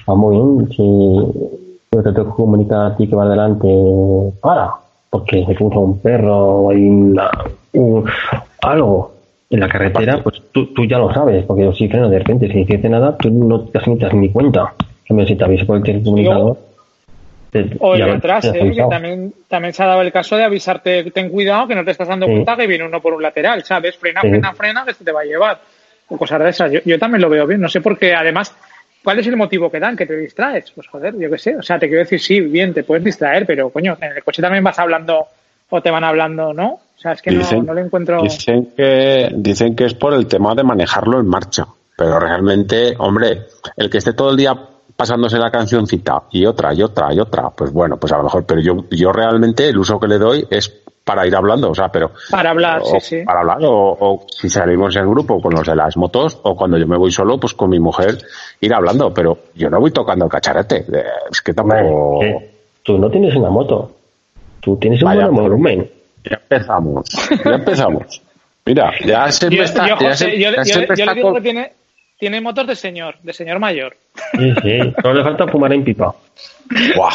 [0.09, 0.69] va muy bien.
[0.69, 0.77] Si
[1.91, 3.67] yo te tengo que comunicar a ti que vas delante,
[4.41, 4.71] para,
[5.11, 7.29] porque se cruza un perro o hay una,
[7.73, 8.05] un-
[8.63, 9.11] algo
[9.51, 12.47] en la carretera, pues tú, tú ya lo sabes, porque yo sí freno de repente,
[12.47, 14.73] si dice nada, tú no te das ni cuenta.
[15.09, 16.55] Si te aviso por el comunicador.
[16.55, 16.61] te-
[17.81, 18.73] O el atrás, ¿eh?
[18.75, 21.91] que también, también se ha dado el caso de avisarte, ten cuidado que no te
[21.93, 22.33] estás dando Sí.
[22.33, 23.97] cuenta que viene uno por un lateral, ¿sabes?
[23.97, 24.29] Frena, Sí.
[24.29, 25.59] frena, frena, que se te va a llevar.
[26.09, 26.71] O cosas de esas.
[26.73, 28.55] Yo, yo también lo veo bien, no sé por qué, además,
[29.03, 29.97] ¿cuál es el motivo que dan?
[29.97, 30.71] Que te distraes.
[30.71, 31.57] Pues joder, yo qué sé.
[31.57, 34.41] O sea, te quiero decir, sí, bien, te puedes distraer, pero coño, en el coche
[34.43, 35.27] también vas hablando
[35.69, 36.69] o te van hablando, ¿no?
[36.69, 38.23] O sea, es que no, no le encuentro.
[38.23, 41.67] dicen que dicen que es por el tema de manejarlo en marcha,
[41.97, 43.43] pero realmente, hombre,
[43.77, 44.55] el que esté todo el día
[44.97, 48.45] pasándose la cancioncita y otra y otra y otra, pues bueno, pues a lo mejor,
[48.47, 50.69] pero yo yo realmente el uso que le doy es
[51.05, 53.23] para ir hablando, o sea, pero Para hablar, o sí, sí.
[53.25, 56.79] para hablar o, o si salimos en grupo con los de las motos o cuando
[56.79, 58.19] yo me voy solo, pues con mi mujer
[58.61, 62.51] ir hablando, pero yo no voy tocando el cacharete, eh, es que tampoco que
[62.83, 63.93] tú no tienes una moto,
[64.61, 65.91] tú tienes un Vaya, buen volumen.
[66.25, 67.09] ya empezamos,
[67.45, 68.23] ya empezamos.
[68.65, 71.05] Mira, ya se me Yo, está, yo, ya José, se- yo, ya yo- yo está
[71.07, 71.73] le digo que tiene,
[72.19, 73.97] tiene motos de señor, de señor mayor.
[74.39, 76.15] Sí, sí, solo le falta fumar en pipa.
[76.97, 77.13] Buah.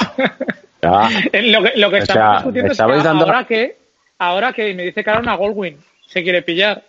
[0.81, 1.09] Ya.
[1.33, 3.75] Eh, Lo que, lo que estamos sea, discutiendo es que dando- ahora que,
[4.17, 6.81] ahora que me dice que ahora una Goldwyn se quiere pillar.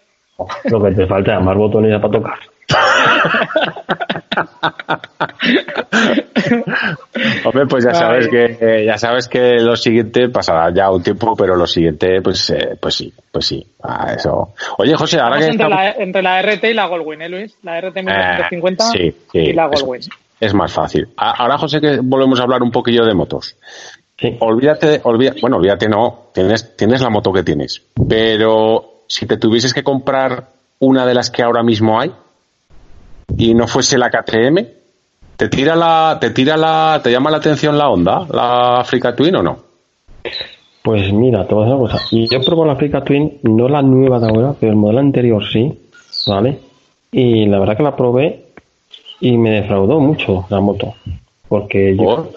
[0.65, 2.39] Lo que te falta es más botones ya para tocar.
[7.45, 11.35] Hombre, pues ya sabes que eh, ya sabes que lo siguiente pasará ya un tiempo,
[11.37, 13.67] pero lo siguiente, pues, eh, pues sí, pues sí.
[13.83, 14.55] Ah, eso.
[14.79, 17.57] Oye, José, ahora que entre, estamos- la, entre la RT y la Goldwyn, ¿eh, Luis?
[17.63, 20.01] La RT 1950 Eh, sí, sí, y la Goldwyn.
[20.41, 21.09] es más fácil.
[21.17, 23.57] A- Ahora, José, que volvemos a hablar un poquillo de motos.
[24.19, 24.37] Sí.
[24.41, 29.75] Olvídate, olvídate, bueno, olvídate no, tienes, tienes la moto que tienes, pero si te tuvieses
[29.75, 30.47] que comprar
[30.79, 32.13] una de las que ahora mismo hay
[33.37, 34.59] y no fuese la KTM,
[35.37, 39.37] ¿te tira la, te tira la, te llama la atención la Honda, la Africa Twin
[39.37, 39.59] o no?
[40.83, 42.05] Pues mira, te voy a decir una cosa.
[42.11, 45.43] Y yo probé la Africa Twin, no la nueva de ahora, pero el modelo anterior
[45.45, 45.73] sí,
[46.27, 46.59] ¿vale?
[47.13, 48.47] Y la verdad que la probé
[49.21, 50.95] y me defraudó mucho la moto.
[51.49, 52.31] Porque yo, ¿Por?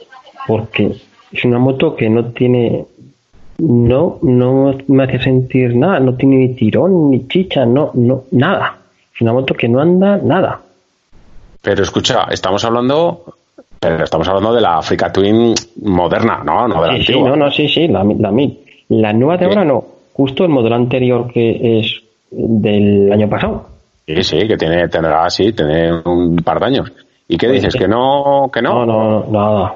[0.48, 0.95] porque
[1.32, 2.86] es una moto que no tiene,
[3.57, 8.78] no, no me hace sentir nada, no tiene ni tirón, ni chicha, no, no, nada.
[9.14, 10.62] Es una moto que no anda nada.
[11.66, 13.24] Pero escucha, estamos hablando,
[13.80, 16.68] pero estamos hablando de la Africa Twin moderna, ¿no?
[16.68, 18.60] No de la Sí, sí, no, no, sí, sí, la, la mil.
[18.90, 19.50] La nueva de Sí.
[19.50, 19.84] ahora no,
[20.14, 23.66] justo el modelo anterior que es del año pasado.
[24.06, 26.94] Sí, sí, que tiene, tendrá así, tiene un par de años.
[27.28, 27.74] ¿Y qué Pues dices?
[27.74, 27.80] sí.
[27.80, 28.52] ¿Que no?
[28.54, 28.86] ¿Que no?
[28.86, 29.76] No, no, nada.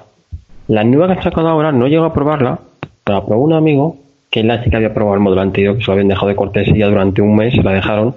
[0.68, 2.60] La nueva que han sacado ahora no llego a probarla,
[3.04, 3.96] pero la probó un amigo
[4.30, 6.36] que él sí que había probado el modelo anterior, que se lo habían dejado de
[6.36, 8.14] cortesía durante un mes, se la dejaron.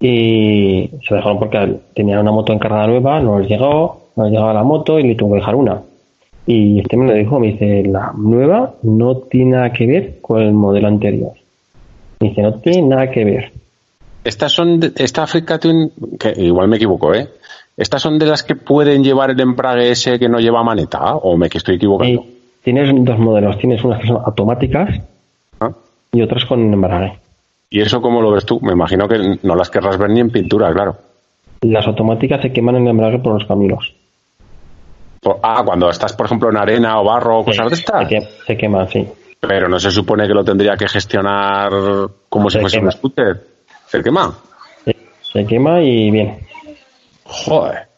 [0.00, 4.52] Y se dejaron porque tenía una moto encargada nueva, no les llegó, no les llegaba
[4.52, 5.80] la moto y le tuvo que dejar una.
[6.46, 10.42] Y este me lo dijo, me dice, la nueva no tiene nada que ver con
[10.42, 11.32] el modelo anterior.
[12.20, 13.52] Me dice, no tiene nada que ver.
[14.24, 17.28] Estas son, de- esta Africa Twin, que igual me equivoco, ¿eh?
[17.76, 21.16] ¿Estas son de las que pueden llevar el embrague ese que no lleva maneta?
[21.16, 22.12] ¿O me que estoy equivocando?
[22.22, 22.26] Y
[22.62, 25.00] tienes dos modelos, tienes unas que son automáticas
[25.60, 25.70] ¿Ah?
[26.12, 27.14] y otras con embrague.
[27.74, 28.60] ¿Y eso cómo lo ves tú?
[28.60, 30.96] Me imagino que no las querrás ver ni en pintura, claro.
[31.62, 33.92] Las automáticas se queman en el embrague por los caminos.
[35.20, 38.08] Por- ah, cuando estás, por ejemplo, en arena o barro o cosas de Se, estas.
[38.46, 39.08] se queman, sí.
[39.40, 41.72] Pero no se supone que lo tendría que gestionar
[42.28, 42.86] como si Se fuese quema.
[42.86, 43.44] un scooter.
[43.88, 44.38] ¿Se quema?
[44.84, 44.96] Se,
[45.32, 46.38] se quema y bien.
[47.24, 47.88] Joder.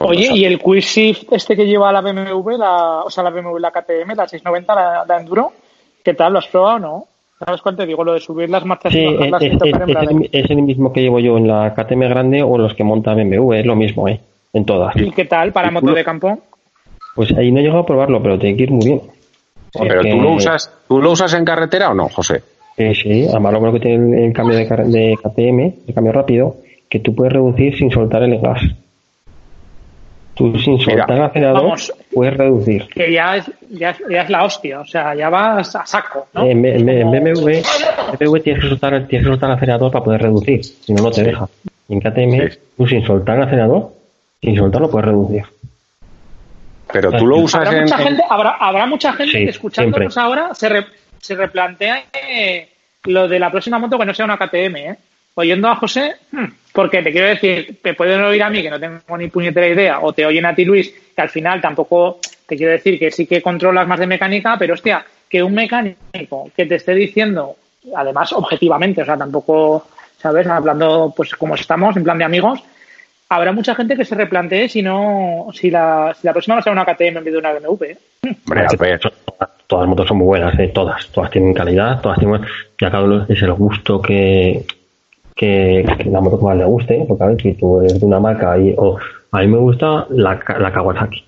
[0.00, 3.58] Oye, ¿y el Quick Shift este que lleva la BMW, la, o sea, la BMW,
[3.58, 5.52] la KTM, la 690, la, la Enduro?
[6.02, 6.32] ¿Qué tal?
[6.32, 7.04] ¿Lo has probado o no?
[7.38, 8.04] ¿Sabes cuál te digo?
[8.04, 11.02] Lo de subir las marchas Sí, y es, bajarlas es- en es- el mismo que
[11.02, 14.20] llevo yo en la KTM grande o los que monta BMW, es lo mismo, ¿eh?
[14.52, 14.94] En todas.
[14.96, 16.38] ¿Y qué tal para ¿Y tú moto de campo?
[17.16, 19.00] Pues ahí no he llegado a probarlo, pero tiene que ir muy bien.
[19.76, 22.42] Pero tú lo usas, ¿tú lo usas en carretera o no, José?
[22.76, 26.12] Eh, sí, además lo bueno que tiene el, el cambio de, de KTM, el cambio
[26.12, 26.56] rápido,
[26.88, 28.60] que tú puedes reducir sin soltar el gas.
[30.34, 31.78] Tú sin soltar el acelerador
[32.12, 32.88] puedes reducir.
[32.88, 36.26] Que ya es, ya, es, ya es la hostia, o sea, ya vas a saco,
[36.34, 36.44] ¿no?
[36.44, 37.62] En, en en BMW,
[38.18, 41.10] BMW tienes que, soltar, tienes que soltar el acelerador para poder reducir, si no, no
[41.12, 41.46] te deja.
[41.88, 42.58] Y en KTM, Sí.
[42.76, 43.90] tú sin soltar el acelerador,
[44.42, 45.44] sin soltarlo puedes reducir.
[46.92, 47.84] Pero tú lo usas Habrá en...
[47.84, 50.22] mucha gente, habrá, habrá mucha gente Sí, que escuchándonos siempre.
[50.22, 50.86] ahora se, re-
[51.20, 52.68] se replantea eh,
[53.04, 54.96] lo de la próxima moto que no sea una KTM, ¿eh?
[55.34, 56.44] Oyendo a José, hmm,
[56.74, 60.00] porque te quiero decir, te pueden oír a mí que no tengo ni puñetera idea,
[60.00, 62.18] o te oyen a ti Luis, que al final tampoco,
[62.48, 66.50] te quiero decir que sí que controlas más de mecánica, pero hostia, que un mecánico
[66.56, 67.54] que te esté diciendo,
[67.94, 69.86] además objetivamente, o sea, tampoco,
[70.18, 70.48] ¿sabes?
[70.48, 72.60] Hablando pues como estamos, en plan de amigos,
[73.28, 76.64] habrá mucha gente que se replantee si no, si la, si la próxima va a
[76.64, 77.84] ser una KTM en vez de una BMW.
[77.84, 77.98] ¿eh?
[78.46, 79.00] Hombre, a ver,
[79.68, 80.72] Todas las motos son muy buenas, ¿eh?
[80.74, 81.06] todas.
[81.08, 82.42] Todas tienen calidad, todas tienen.
[82.80, 84.64] Ya cada uno es el gusto que,
[85.34, 87.04] que, que la moto que más le guste.
[87.06, 88.74] Porque a ver, si tú eres de una marca y.
[88.76, 88.98] o
[89.32, 91.24] a mí me gusta la, la Kawasaki.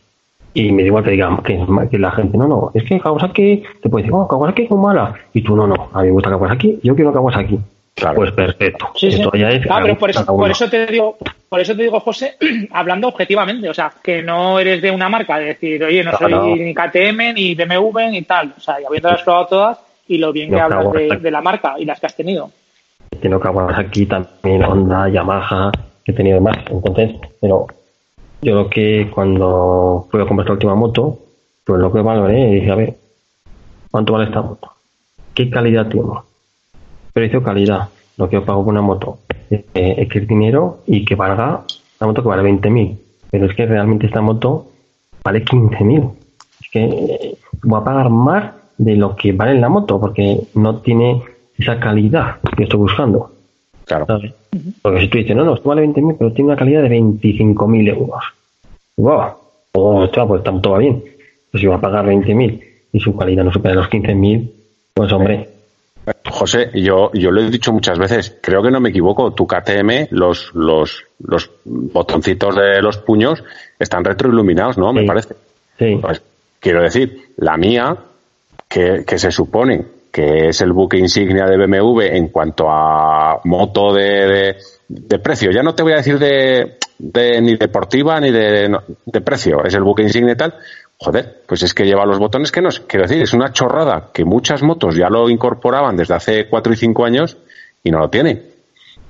[0.55, 3.91] Y me da igual que digan que, la gente, no, no, es que Kawasaki te
[3.91, 5.13] puede decir, oh, Kawasaki es muy mala.
[5.35, 7.59] Y tú, no, no, a mí me gusta Kawasaki, yo quiero Kawasaki.
[7.95, 8.17] Claro.
[8.17, 8.91] Pues perfecto.
[8.95, 9.21] Sí, sí.
[9.21, 9.67] Esto ya es.
[9.71, 11.17] Ah, pero por eso, por eso te digo,
[11.49, 12.37] por eso te digo, José,
[12.71, 16.33] hablando objetivamente, o sea, que no eres de una marca, de decir, oye, no soy
[16.61, 18.55] ni KTM, ni BMW, ni tal.
[18.57, 19.79] O sea, y habiéndolas probado todas
[20.09, 22.51] y lo bien que hablas de la marca y las que has tenido.
[23.21, 25.73] Tengo Kawasaki también, Honda, Yamaha,
[26.05, 26.59] que he tenido más.
[26.71, 27.67] Entonces, pero
[28.43, 31.19] yo lo que cuando fui a comprar la última moto,
[31.65, 32.95] pues lo que valoré dije, a ver,
[33.91, 34.71] ¿cuánto vale esta moto?
[35.35, 36.09] ¿Qué calidad tiene?
[37.13, 39.19] Precio-calidad, lo que yo pago por una moto.
[39.51, 41.63] Eh, es que es dinero y que valga
[42.01, 42.99] una moto que vale 20.000.
[43.31, 44.69] Pero es que realmente esta moto
[45.25, 46.11] vale 15.000.
[46.61, 50.77] Es que eh, voy a pagar más de lo que vale la moto porque no
[50.77, 51.23] tiene
[51.59, 53.33] esa calidad que estoy buscando.
[53.85, 54.07] claro.
[54.07, 54.33] ¿sabes?
[54.83, 57.89] Porque si tú dices, no, no, esto vale 20.000, pero tiene una calidad de 25.000
[57.89, 58.25] euros.
[58.97, 59.23] ¡Wow!
[59.73, 61.03] Oh, hostia, pues tanto va bien.
[61.51, 64.51] Pues si va a pagar 20.000 y su calidad no supera los 15.000,
[64.95, 65.49] pues hombre,
[66.31, 70.09] José, yo, yo lo he dicho muchas veces, creo que no me equivoco, tu KTM,
[70.11, 73.43] los, los, los botoncitos de los puños
[73.79, 74.93] están retroiluminados, ¿no?
[74.93, 75.35] Me parece.
[75.79, 75.99] sí.
[76.01, 76.23] Pues,
[76.61, 77.97] quiero decir, la mía,
[78.69, 79.85] que, que se supone
[80.17, 84.57] que es el buque insignia de BMW en cuanto a moto de,
[84.89, 88.75] de, precio, ya no te voy a decir de, de ni deportiva ni de,
[89.05, 90.55] de precio, es el buque insignia y tal.
[90.97, 92.71] Joder, pues es que lleva los botones que no.
[92.87, 96.77] Quiero decir, es una chorrada que muchas motos ya lo incorporaban desde hace cuatro y
[96.77, 97.37] cinco años
[97.85, 98.43] y no lo tienen.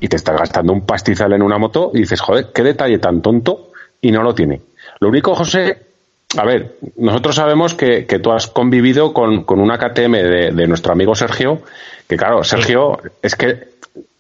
[0.01, 3.23] Y te estás gastando un pastizal en una moto y dices, joder, qué detalle tan
[3.23, 3.71] tonto
[4.01, 4.61] y no lo tiene.
[4.99, 5.86] Lo único, José,
[6.37, 10.67] a ver, nosotros sabemos que, que tú has convivido con, con una KTM de, de
[10.67, 11.61] nuestro amigo Sergio,
[12.09, 13.59] que claro, Sergio, es que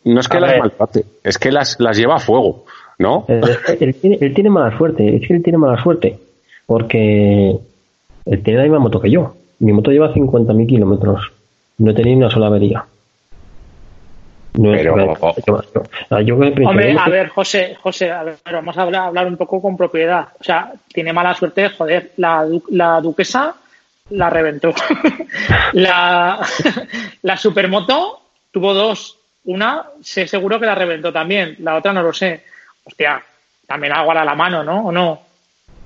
[0.05, 0.61] no es que A las ver.
[0.61, 2.65] maltrate, es que las, las lleva a fuego,
[2.99, 3.25] ¿no?
[3.29, 3.41] Eh,
[3.81, 6.19] él, tiene, él tiene mala suerte, es que él tiene mala suerte,
[6.67, 7.51] porque
[8.25, 9.35] él tiene la misma moto que yo.
[9.59, 11.33] Mi moto lleva 50.000 kilómetros,
[11.79, 12.85] no he tenido una sola avería.
[14.57, 15.63] No es- Pero- yo-
[16.11, 19.27] yo- yo que pienso, Hombre, a ver, José, José, a ver, vamos a hablar, hablar
[19.27, 20.29] un poco con propiedad.
[20.41, 23.55] O sea, tiene mala suerte, joder, la, du- la duquesa
[24.11, 24.73] la reventó.
[25.73, 26.41] la,
[27.23, 28.21] la supermoto
[28.51, 29.19] tuvo dos.
[29.45, 31.57] Una, sé seguro que la reventó también.
[31.61, 32.43] La otra no lo sé.
[32.85, 33.23] Hostia,
[33.67, 34.87] también agua a la mano, ¿no?
[34.87, 35.21] ¿O no?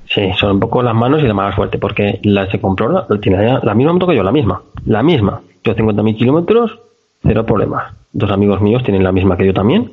[0.08, 3.06] Sí, son un poco las manos y la mala suerte, porque la se compró, la,
[3.20, 5.40] tiene la, la misma moto que yo, la misma, la misma.
[5.62, 6.78] Yo 50.000 kilómetros,
[7.30, 7.94] cero problemas.
[8.12, 9.92] Dos amigos míos tienen la misma que yo también,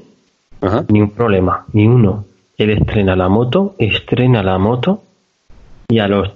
[0.60, 0.84] Ajá.
[0.90, 2.26] ni un problema, ni uno.
[2.58, 5.04] Él estrena la moto, estrena la moto,
[5.88, 6.30] y a los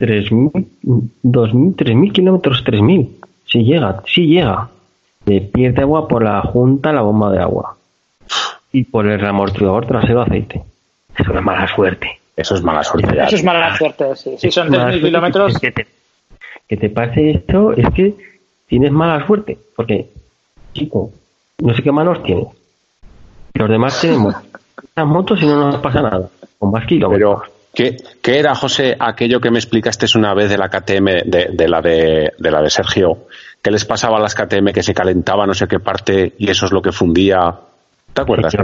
[0.00, 0.50] 3.000,
[1.22, 3.08] 2.000, 3.000 kilómetros, 3.000,
[3.44, 4.68] si llega, si llega,
[5.26, 7.76] le pierde agua por la junta la bomba de agua
[8.72, 10.64] y por el amortiguador trasero aceite.
[11.16, 12.18] Eso es mala suerte.
[12.36, 13.26] Eso es mala suerte ya.
[13.26, 14.34] Eso es mala suerte, sí.
[14.38, 15.86] Si son Mala 3.000 suerte kilómetros, Que te,
[16.66, 18.16] que te pase esto es que
[18.66, 19.56] tienes mala suerte.
[19.76, 20.08] Porque,
[20.72, 21.10] chico,
[21.58, 22.48] no sé qué manos tienes.
[23.54, 24.34] Los demás tenemos
[24.94, 26.28] las motos y no nos pasa nada.
[26.58, 27.42] Con más kilómetros.
[27.42, 31.50] Pero, ¿qué, qué era, José, aquello que me explicaste una vez de la KTM, de,
[31.52, 33.26] de la de, de la de Sergio?
[33.62, 36.66] ¿Qué les pasaba a las KTM que se calentaba no sé qué parte y eso
[36.66, 37.54] es lo que fundía?
[38.12, 38.54] ¿Te acuerdas?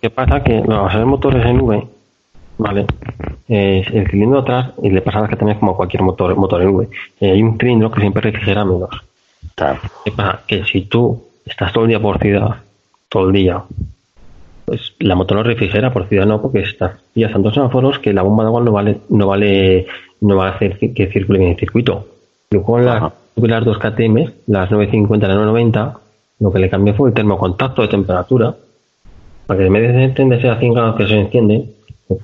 [0.00, 0.42] ¿Qué, pasa?
[0.42, 1.88] Que los motores en V
[2.58, 2.86] Vale.
[3.48, 6.88] Eh, el cilindro atrás, y le pasa que también como cualquier motor, motor V,
[7.20, 8.90] eh, hay un cilindro que siempre refrigera menos.
[9.54, 9.78] Claro.
[10.04, 10.40] ¿Qué pasa?
[10.46, 12.56] Que si tú estás todo el día por ciudad,
[13.08, 13.62] todo el día,
[14.64, 18.22] pues la moto no refrigera, por ciudad no, porque estás ya tantos semáforos que la
[18.22, 19.86] bomba de agua no vale, no vale,
[20.20, 22.06] no va a hacer que circule en el circuito.
[22.50, 25.98] Yo con las, las dos KTM, las 950 y las 990,
[26.40, 28.54] lo que le cambié fue el termocontacto de temperatura,
[29.46, 31.64] para que en vez de encenderse a 100 grados que se enciende,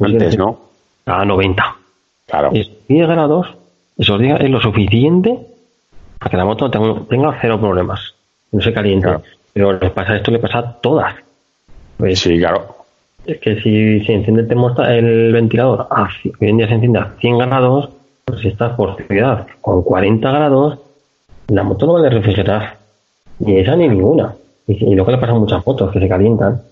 [0.00, 0.60] Antes, ¿no?
[1.06, 1.76] a 90.
[2.26, 2.50] Claro.
[2.52, 3.54] Es 10 grados,
[3.98, 5.38] esos 10 es lo suficiente
[6.18, 8.13] para que la moto tenga, tenga cero problemas,
[8.54, 9.06] no se caliente.
[9.06, 9.22] Claro.
[9.52, 11.14] Pero le pasa esto, le pasa a todas.
[11.96, 12.76] Pues Sí, claro.
[13.26, 16.08] es que si se enciende el, el ventilador, a,
[16.40, 17.90] hoy en día se enciende a 100 grados,
[18.24, 20.78] pues si estás por ciudad con 40 grados,
[21.48, 22.76] la moto no vale refrigerar.
[23.40, 24.34] Ni esa ni ninguna.
[24.66, 26.62] Y, y lo que le pasa a muchas motos, que se calientan.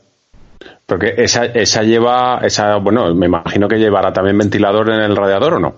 [0.87, 5.55] Porque esa, esa lleva, esa, bueno, me imagino que llevará también ventilador en el radiador
[5.55, 5.75] o no.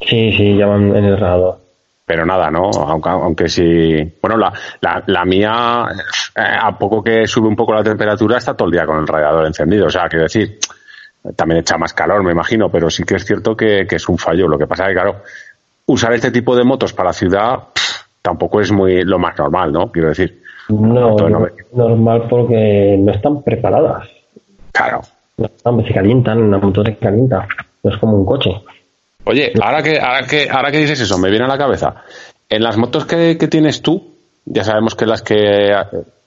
[0.00, 1.58] Sí, sí, ya van en el radiador.
[2.06, 2.70] Pero nada, ¿no?
[2.70, 4.16] Aunque, aunque sí.
[4.22, 5.86] Bueno, la, la, la mía,
[6.36, 9.06] eh, a poco que sube un poco la temperatura, está todo el día con el
[9.08, 9.86] radiador encendido.
[9.86, 10.56] O sea, quiero decir,
[11.34, 14.18] también echa más calor, me imagino, pero sí que es cierto que, que es un
[14.18, 14.46] fallo.
[14.46, 15.16] Lo que pasa es que, claro,
[15.86, 19.90] usar este tipo de motos para ciudad pff, tampoco es muy lo más normal, ¿no?
[19.90, 24.08] Quiero decir, No, nove- normal porque no están preparadas.
[24.72, 25.00] claro.
[25.38, 27.46] No se calientan, la moto se calienta.
[27.82, 28.50] No es como un coche.
[29.28, 32.04] Oye, ahora que, ahora que, ahora que dices eso, me viene a la cabeza.
[32.48, 35.72] En las motos que, que tienes tú, ya sabemos que las que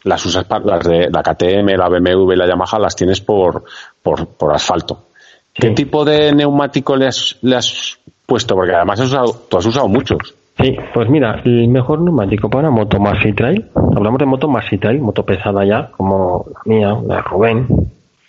[0.04, 3.64] las usas para las de la KTM, la BMW y la Yamaha las tienes por,
[4.04, 5.06] por, por asfalto.
[5.54, 8.56] ¿Qué tipo de neumático le has, le has puesto?
[8.56, 10.36] Porque además has usado, tú has usado muchos.
[10.60, 14.78] Sí, pues mira, el mejor neumático para una moto Maxi Trail, hablamos de moto Maxi
[14.78, 17.66] Trail, moto pesada ya, como la mía, la Rubén.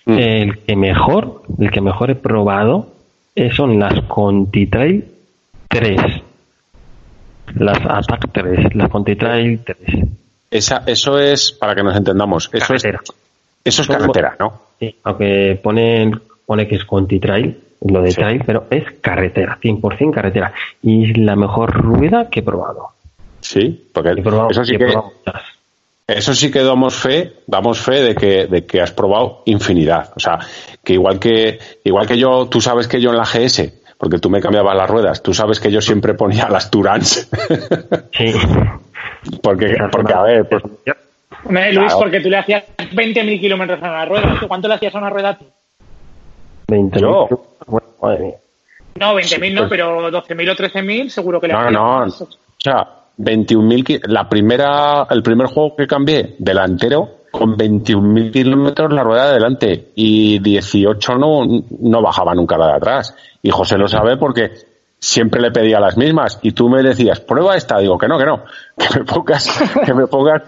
[0.06, 0.18] Mm.
[0.18, 2.99] El que mejor, el que mejor he probado
[3.48, 5.04] son las Conti Trail
[5.68, 6.00] 3.
[7.56, 9.78] Las Attack 3, las Conti Trail 3.
[10.50, 13.00] Esa, eso es, para que nos entendamos, eso es, Carretera.
[13.64, 14.52] eso es Son- carretera, ¿no?
[14.78, 16.12] Sí, aunque pone,
[16.46, 17.56] pone que es Conti Trail,
[17.86, 18.16] lo de Sí.
[18.16, 20.52] trail, pero es carretera, 100% carretera.
[20.82, 22.88] Y es la mejor rueda que he probado.
[23.40, 25.42] Sí, porque He probado, eso sí he que, probado muchas.
[26.16, 30.12] Eso sí que damos fe, damos fe de que, de que has probado infinidad.
[30.16, 30.38] O sea,
[30.84, 34.30] que igual que, igual que yo, tú sabes que yo en la GS, porque tú
[34.30, 37.28] me cambiabas las ruedas, tú sabes que yo siempre ponía las Turans.
[38.12, 38.34] Sí.
[39.42, 40.62] porque, porque, a ver, pues,
[41.44, 41.98] Hombre, Luis, Claro.
[42.00, 44.36] porque tú le hacías 20.000 kilómetros a una rueda.
[44.40, 45.46] ¿Tú ¿Cuánto le hacías a una rueda tú?
[46.68, 47.28] 20 Yo.
[47.66, 48.34] Bueno, madre mía.
[48.96, 51.72] No, 20.000 no, pues- pero 12.000 o 13.000 seguro que le no, hacías.
[51.72, 52.28] no, o
[52.58, 52.88] sea,
[53.18, 59.28] 21.000, ki- la primera, el primer juego que cambié, delantero, con 21.000 kilómetros la rueda
[59.28, 61.42] de delante y 18 no,
[61.80, 63.14] no bajaba nunca la de atrás.
[63.42, 64.50] Y José lo sabe porque
[64.98, 68.26] siempre le pedía las mismas y tú me decías, prueba esta, digo que no, que
[68.26, 68.42] no,
[68.76, 70.42] que me pongas, que me pongas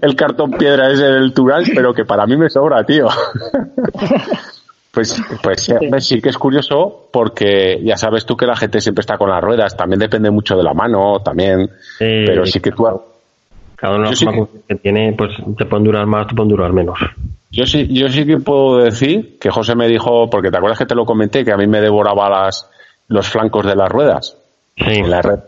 [0.00, 3.08] el cartón piedra ese del Turans, pero que para mí me sobra, tío.
[4.96, 9.18] Pues, pues sí que es curioso porque ya sabes tú que la gente siempre está
[9.18, 11.68] con las ruedas, también depende mucho de la mano, también,
[12.00, 12.86] Eh, pero sí que tú,
[13.76, 16.98] Cada uno sí más que tiene, pues te pueden durar más, te pueden durar menos.
[17.50, 20.86] yo sí, yo sí que puedo decir que José me dijo, porque te acuerdas que
[20.86, 22.66] te lo comenté, que a mí me devoraba las,
[23.08, 24.34] los flancos de las ruedas
[24.78, 24.84] Sí.
[24.94, 25.40] en la red.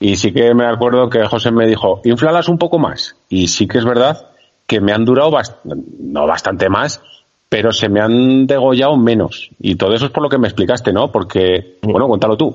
[0.00, 3.14] Y sí que me acuerdo que José me dijo, inflalas un poco más.
[3.28, 4.26] Y sí que es verdad
[4.66, 7.00] que me han durado bast- no bastante más,
[7.48, 9.50] pero se me han degollado menos.
[9.58, 11.10] Y todo eso es por lo que me explicaste, ¿no?
[11.10, 12.54] Porque, bueno, cuéntalo tú.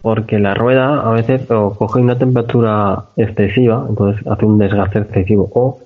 [0.00, 5.50] Porque la rueda a veces o coge una temperatura excesiva, entonces hace un desgaste excesivo.
[5.54, 5.78] O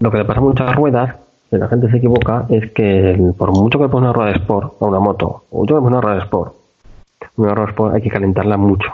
[0.00, 1.16] lo que le pasa a muchas ruedas,
[1.50, 4.74] que la gente se equivoca, es que por mucho que ponga una rueda de sport
[4.78, 6.54] o una moto, o mucho que ponga una rueda de sport,
[7.36, 8.88] una rueda de sport hay que calentarla mucho,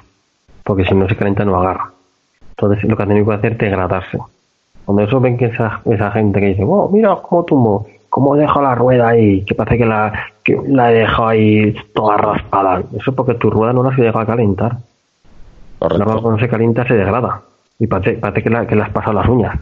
[0.64, 1.92] porque si no se calienta no agarra.
[2.50, 4.18] Entonces lo que tenido que hacer es degradarse.
[4.84, 8.60] Cuando eso ven que esa, esa gente que dice, oh, mira cómo tumbo, cómo dejo
[8.60, 10.12] la rueda ahí, que parece que la,
[10.44, 12.82] que la he dejado ahí toda raspada.
[12.92, 14.72] Eso es porque tu rueda no la se llega a calentar.
[15.80, 16.22] La rueda Correcto.
[16.22, 17.40] cuando se calienta se degrada.
[17.78, 19.58] Y parece, parece que, la, que le has pasado las uñas.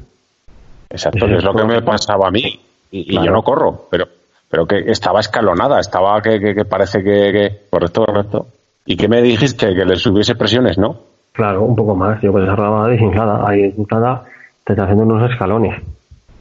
[0.91, 2.59] Exacto, Eso es lo que es me pasaba a mí.
[2.91, 4.07] Y, yo no corro, pero,
[4.51, 8.47] pero que estaba escalonada, estaba que, que, que parece que, que- Correcto, correcto.
[8.87, 9.75] ¿Y qué me dijiste?
[9.75, 10.97] Que le subiese presiones, ¿no?
[11.33, 12.21] Claro, un poco más.
[12.23, 13.47] Yo va desinflada.
[13.47, 14.25] Ahí desinflada
[14.65, 15.81] te está haciendo unos escalones.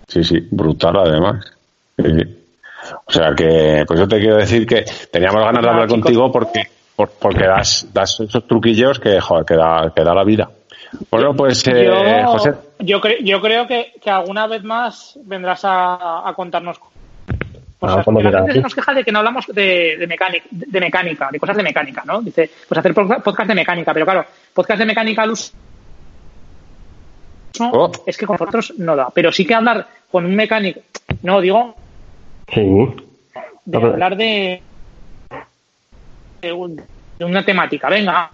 [0.08, 1.57] Sí, sí, brutal además.
[3.06, 6.64] O sea que, pues yo te quiero decir que teníamos ganas de hablar contigo porque,
[6.96, 10.50] por- porque das, das esos truquillos que, joder, que da, que da la vida.
[11.12, 15.66] Bueno, pues, eh, yo, José, yo, cre- yo creo que, que alguna vez más vendrás
[15.66, 16.78] a, a contarnos.
[17.80, 20.80] O Ah, la gente se nos queja de que no hablamos de, de, mecánica, de
[20.80, 22.22] mecánica, de cosas de mecánica, ¿no?
[22.22, 25.52] Dice, pues hacer podca- podcast de mecánica, pero claro, podcast de mecánica al uso
[27.60, 27.92] Oh.
[28.06, 29.10] es que con vosotros no da.
[29.14, 30.82] Pero sí que hablar con un mecánico,
[31.24, 31.76] no, digo,
[32.54, 32.96] Sí.
[33.66, 34.62] de hablar de,
[36.42, 36.82] de, un-
[37.20, 38.32] de una temática, venga.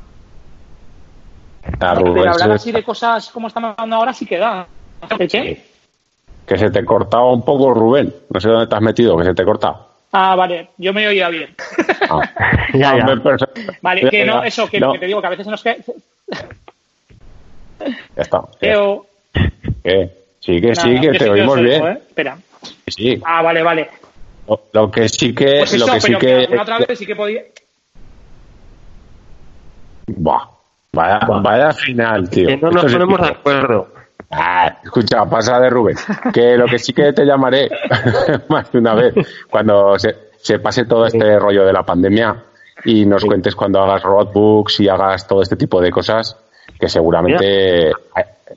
[1.80, 4.68] Pero Rubén, hablar así de cosas como estamos hablando ahora sí que da.
[5.18, 5.64] ¿Qué?
[6.45, 8.14] que se te cortaba un poco, Rubén.
[8.30, 9.77] No sé dónde te has metido, que se te corta.
[10.11, 11.56] Ah, vale, yo me oía bien.
[12.10, 12.22] Ah.
[12.73, 13.15] Ya, ya.
[13.81, 15.76] Vale, que no, eso, que, no, que te digo que a veces se nos queda.
[18.15, 18.41] Ya está.
[18.60, 19.06] Teo,
[19.84, 20.10] Que
[20.40, 21.88] sí, que sí, que te sí oímos oigo, bien.
[21.88, 22.02] ¿eh?
[22.07, 22.38] Espera.
[22.88, 23.22] Sí.
[23.26, 23.90] Ah, vale, vale.
[24.48, 27.06] Lo, lo que sí que, Pues eso, lo que sí que, que, otra vez sí
[27.06, 27.44] que podía.
[30.07, 30.48] Buah,
[30.91, 32.48] vaya, vaya final, tío.
[32.48, 33.88] Que no nos Esto ponemos de acuerdo.
[34.30, 35.95] Ah, escucha, pasa de Rubén.
[36.34, 37.70] Que lo que sí que te llamaré
[38.49, 39.14] más de una vez
[39.49, 42.36] cuando se, se pase todo este rollo de la pandemia
[42.84, 46.36] y nos cuentes cuando hagas roadbooks y hagas todo este tipo de cosas
[46.80, 47.91] que seguramente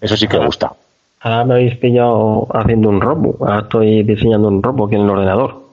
[0.00, 0.72] eso sí que gusta.
[1.20, 3.36] Ahora me habéis pillado haciendo un robo.
[3.40, 5.65] Ahora estoy diseñando un robo aquí en el ordenador.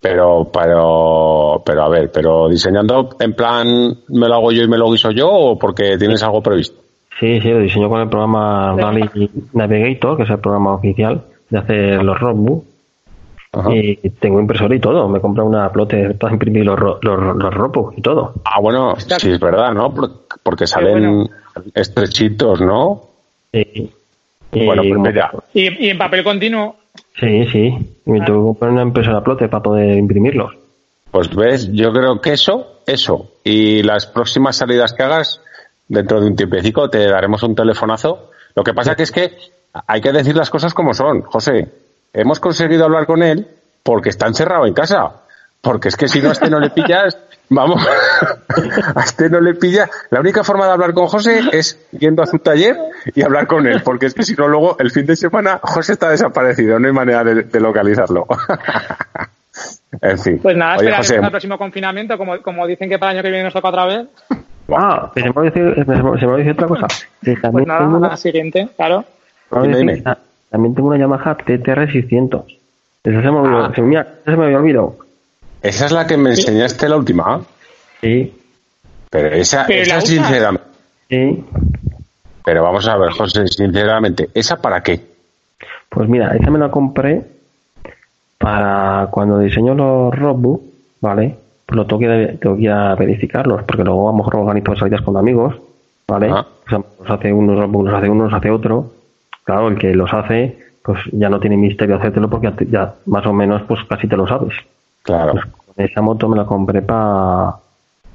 [0.00, 3.66] Pero, pero, pero a ver, pero diseñando en plan
[4.08, 6.80] me lo hago yo y me lo guiso yo o porque tienes algo previsto.
[7.18, 11.58] Sí, sí, lo diseño con el programa Rally Navigator, que es el programa oficial de
[11.58, 12.66] hacer los roadbooks.
[13.52, 13.74] Ajá.
[13.74, 15.08] Y tengo impresora y todo.
[15.08, 17.54] Me compré una plotter para imprimir los, ro- los, los
[17.96, 18.34] y todo.
[18.44, 19.94] Ah, bueno, sí es verdad, ¿no?
[19.94, 21.30] Por- Porque salen bueno.
[21.74, 23.00] estrechitos, ¿no?
[23.50, 23.90] Sí.
[24.52, 26.76] Y Bueno, pues mira, Y, y en papel continuo.
[27.18, 27.98] Sí, sí.
[28.06, 30.56] Y me tuve que comprar una impresora plotter para poder imprimirlos.
[31.10, 33.32] Pues ves, yo creo que eso, eso.
[33.42, 35.40] Y las próximas salidas que hagas,
[35.88, 38.30] dentro de un tiempecico, te daremos un telefonazo.
[38.54, 39.36] Lo que pasa que es que
[39.86, 41.72] hay que decir las cosas como son, José.
[42.12, 43.46] Hemos conseguido hablar con él
[43.82, 45.22] porque está encerrado en casa.
[45.66, 47.18] Porque es que si no a este no le pillas,
[47.50, 47.86] vamos,
[48.94, 49.90] a este no le pillas.
[50.10, 52.76] La única forma de hablar con José es yendo a su taller
[53.14, 53.82] y hablar con él.
[53.84, 56.94] Porque es que si no luego el fin de semana José está desaparecido, no hay
[56.94, 58.26] manera de, de localizarlo.
[60.00, 60.38] en fin.
[60.42, 63.22] Pues nada, Oye, esperaremos José, al próximo confinamiento, como, como dicen que para el año
[63.24, 64.06] que viene nos toca otra vez.
[64.68, 66.86] Ah, se me olvidó decir, se me- se me olvidó decir otra cosa.
[67.22, 69.04] Que Pues también, nada, tengo a una, la siguiente, claro.
[69.50, 70.02] Dime, decir dime.
[70.02, 70.16] que
[70.50, 72.42] también tengo una Yamaha TTR 600.
[73.04, 73.72] Esa se me olvidó, Ah.
[73.74, 74.96] se me, esa se me había olvidado.
[75.66, 77.40] Esa es la que me enseñaste la última.
[78.00, 78.32] Sí,
[79.10, 80.64] Pero esa, Pero esa sinceramente.
[81.08, 81.44] sí.
[82.44, 85.00] Pero vamos a ver, José, sinceramente, ¿esa para qué?
[85.88, 87.22] Pues mira, esa me la compré
[88.38, 90.64] para cuando diseño los roadbooks,
[91.00, 91.34] ¿vale?
[91.66, 94.76] Pues lo tengo que, tengo que ir a verificarlos, porque luego a lo mejor organizo
[94.76, 95.56] salidas con amigos,
[96.06, 96.28] ¿vale?
[96.30, 96.46] Ah.
[96.66, 98.92] O sea, los hace unos roadbooks, los hace uno, los hace otro.
[99.42, 103.32] Claro, el que los hace, pues ya no tiene misterio hacértelo porque ya más o
[103.32, 104.54] menos pues casi te lo sabes.
[105.06, 105.34] Claro.
[105.74, 107.58] Pues esa moto me la compré pa-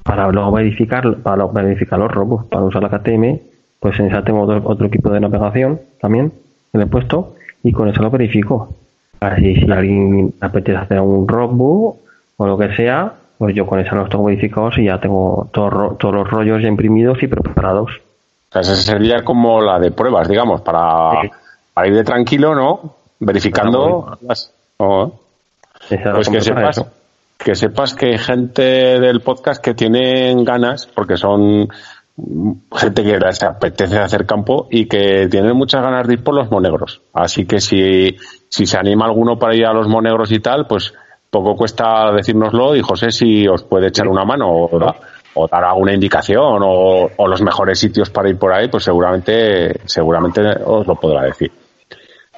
[0.04, 3.40] para luego verificar, para verificar los robos, para usar la KTM,
[3.80, 6.32] pues en esa tengo otro, otro equipo de navegación también,
[6.72, 8.70] que le he puesto, y con eso lo verifico.
[9.20, 11.98] Así si alguien apetece hacer un roadbook
[12.38, 15.98] o lo que sea, pues yo con esa los tengo verificados y ya tengo todos,
[16.14, 17.92] los rollos ya imprimidos y preparados.
[18.50, 21.30] O sea, esa sería como la de pruebas, digamos, para, Sí.
[21.74, 22.96] para ir de tranquilo, ¿no?
[23.20, 24.52] Verificando las.
[24.78, 25.12] oh,
[25.98, 26.88] Pues que sepas, eso.
[27.38, 28.62] que sepas que hay gente
[29.00, 31.68] del podcast que tienen ganas, porque son
[32.76, 36.52] gente que les apetece hacer campo y que tienen muchas ganas de ir por los
[36.52, 37.02] monegros.
[37.14, 38.16] Así que si,
[38.50, 40.94] si se anima alguno para ir a los monegros y tal, pues
[41.30, 44.96] poco cuesta decírnoslo y José si os puede echar una mano o, da-
[45.34, 49.80] o dar alguna indicación o, o los mejores sitios para ir por ahí, pues seguramente,
[49.86, 51.52] seguramente os lo podrá decir.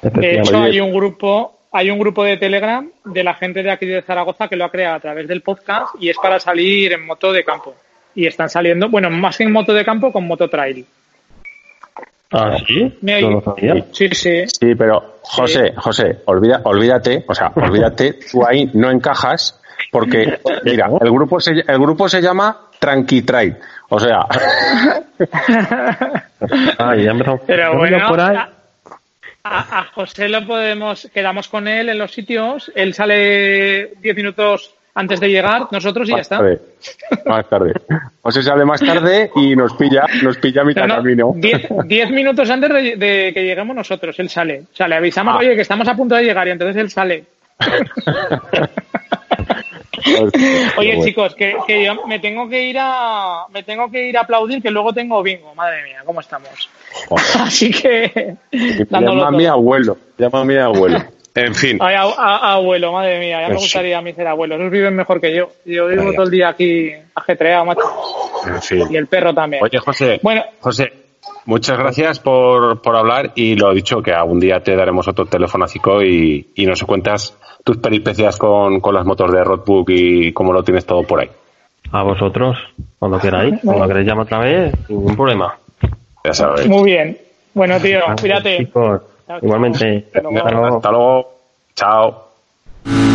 [0.02, 0.66] De hecho, Oye.
[0.66, 4.46] hay un grupo, hay un grupo de Telegram de la gente de aquí de Zaragoza
[4.46, 7.42] que lo ha creado a través del podcast y es para salir en moto de
[7.44, 7.74] campo.
[8.14, 10.86] Y están saliendo, bueno, más que en moto de campo, con moto trail.
[12.30, 13.42] Ah, sí, no.
[13.90, 14.44] Sí, sí.
[14.46, 19.60] Sí, pero José, José, olvida, olvídate, o sea, olvídate, tú ahí no encajas
[19.90, 23.56] porque, mira, el grupo se, el grupo se llama Tranquitrail,
[23.88, 24.26] o sea,
[26.78, 27.40] Ah, ya empezamos.
[27.46, 28.36] Pero bueno, por ahí.
[29.44, 35.20] A, José lo podemos, quedamos con él en los sitios, él sale 10 minutos antes
[35.20, 36.36] de llegar, nosotros y ya más está.
[36.38, 36.60] tarde,
[37.26, 37.72] más tarde.
[38.22, 41.32] José sale más tarde y nos pilla, nos pilla a mitad No, no, camino.
[41.36, 44.62] 10 10 minutos antes de, de que lleguemos nosotros, él sale.
[44.72, 45.38] O sea, le avisamos, Ah.
[45.38, 47.24] oye, que estamos a punto de llegar y entonces él sale.
[50.06, 51.04] Oye, Bueno.
[51.04, 54.60] chicos, que, que yo me tengo que ir a me tengo que ir a aplaudir
[54.62, 56.68] que luego tengo bingo, madre mía, ¿cómo estamos?
[57.08, 57.24] Joder.
[57.40, 58.36] Así que
[58.90, 60.98] Llama a mi abuelo, llama a mi abuelo.
[61.36, 61.78] En fin.
[61.80, 63.62] Ay, a- a- abuelo, madre mía, ya me Sí.
[63.62, 64.54] gustaría a mí ser abuelo.
[64.54, 65.50] Esos viven mejor que yo.
[65.64, 66.14] Yo vivo Vaya.
[66.14, 67.80] todo el día aquí ajetreado, macho.
[68.46, 68.86] En fin.
[68.88, 69.60] Y el perro también.
[69.60, 70.20] Oye, José.
[70.22, 70.44] Bueno.
[70.60, 70.92] José,
[71.46, 76.02] muchas gracias por, por hablar y lo dicho, que algún día te daremos otro telefonacico
[76.02, 80.62] y, y nos cuentas tus peripecias con, con las motos de Roadbook y cómo lo
[80.62, 81.30] tienes todo por ahí.
[81.92, 82.58] A vosotros,
[82.98, 85.56] cuando queráis, cuando queráis llamar otra vez, ningún problema.
[86.24, 86.66] Ya sabes.
[86.66, 87.18] Muy bien.
[87.52, 88.58] Bueno, tío, cuídate.
[88.58, 89.02] chicos,
[89.42, 90.06] igualmente.
[90.22, 90.76] Luego.
[90.76, 91.34] Hasta luego.
[91.74, 93.13] Chao.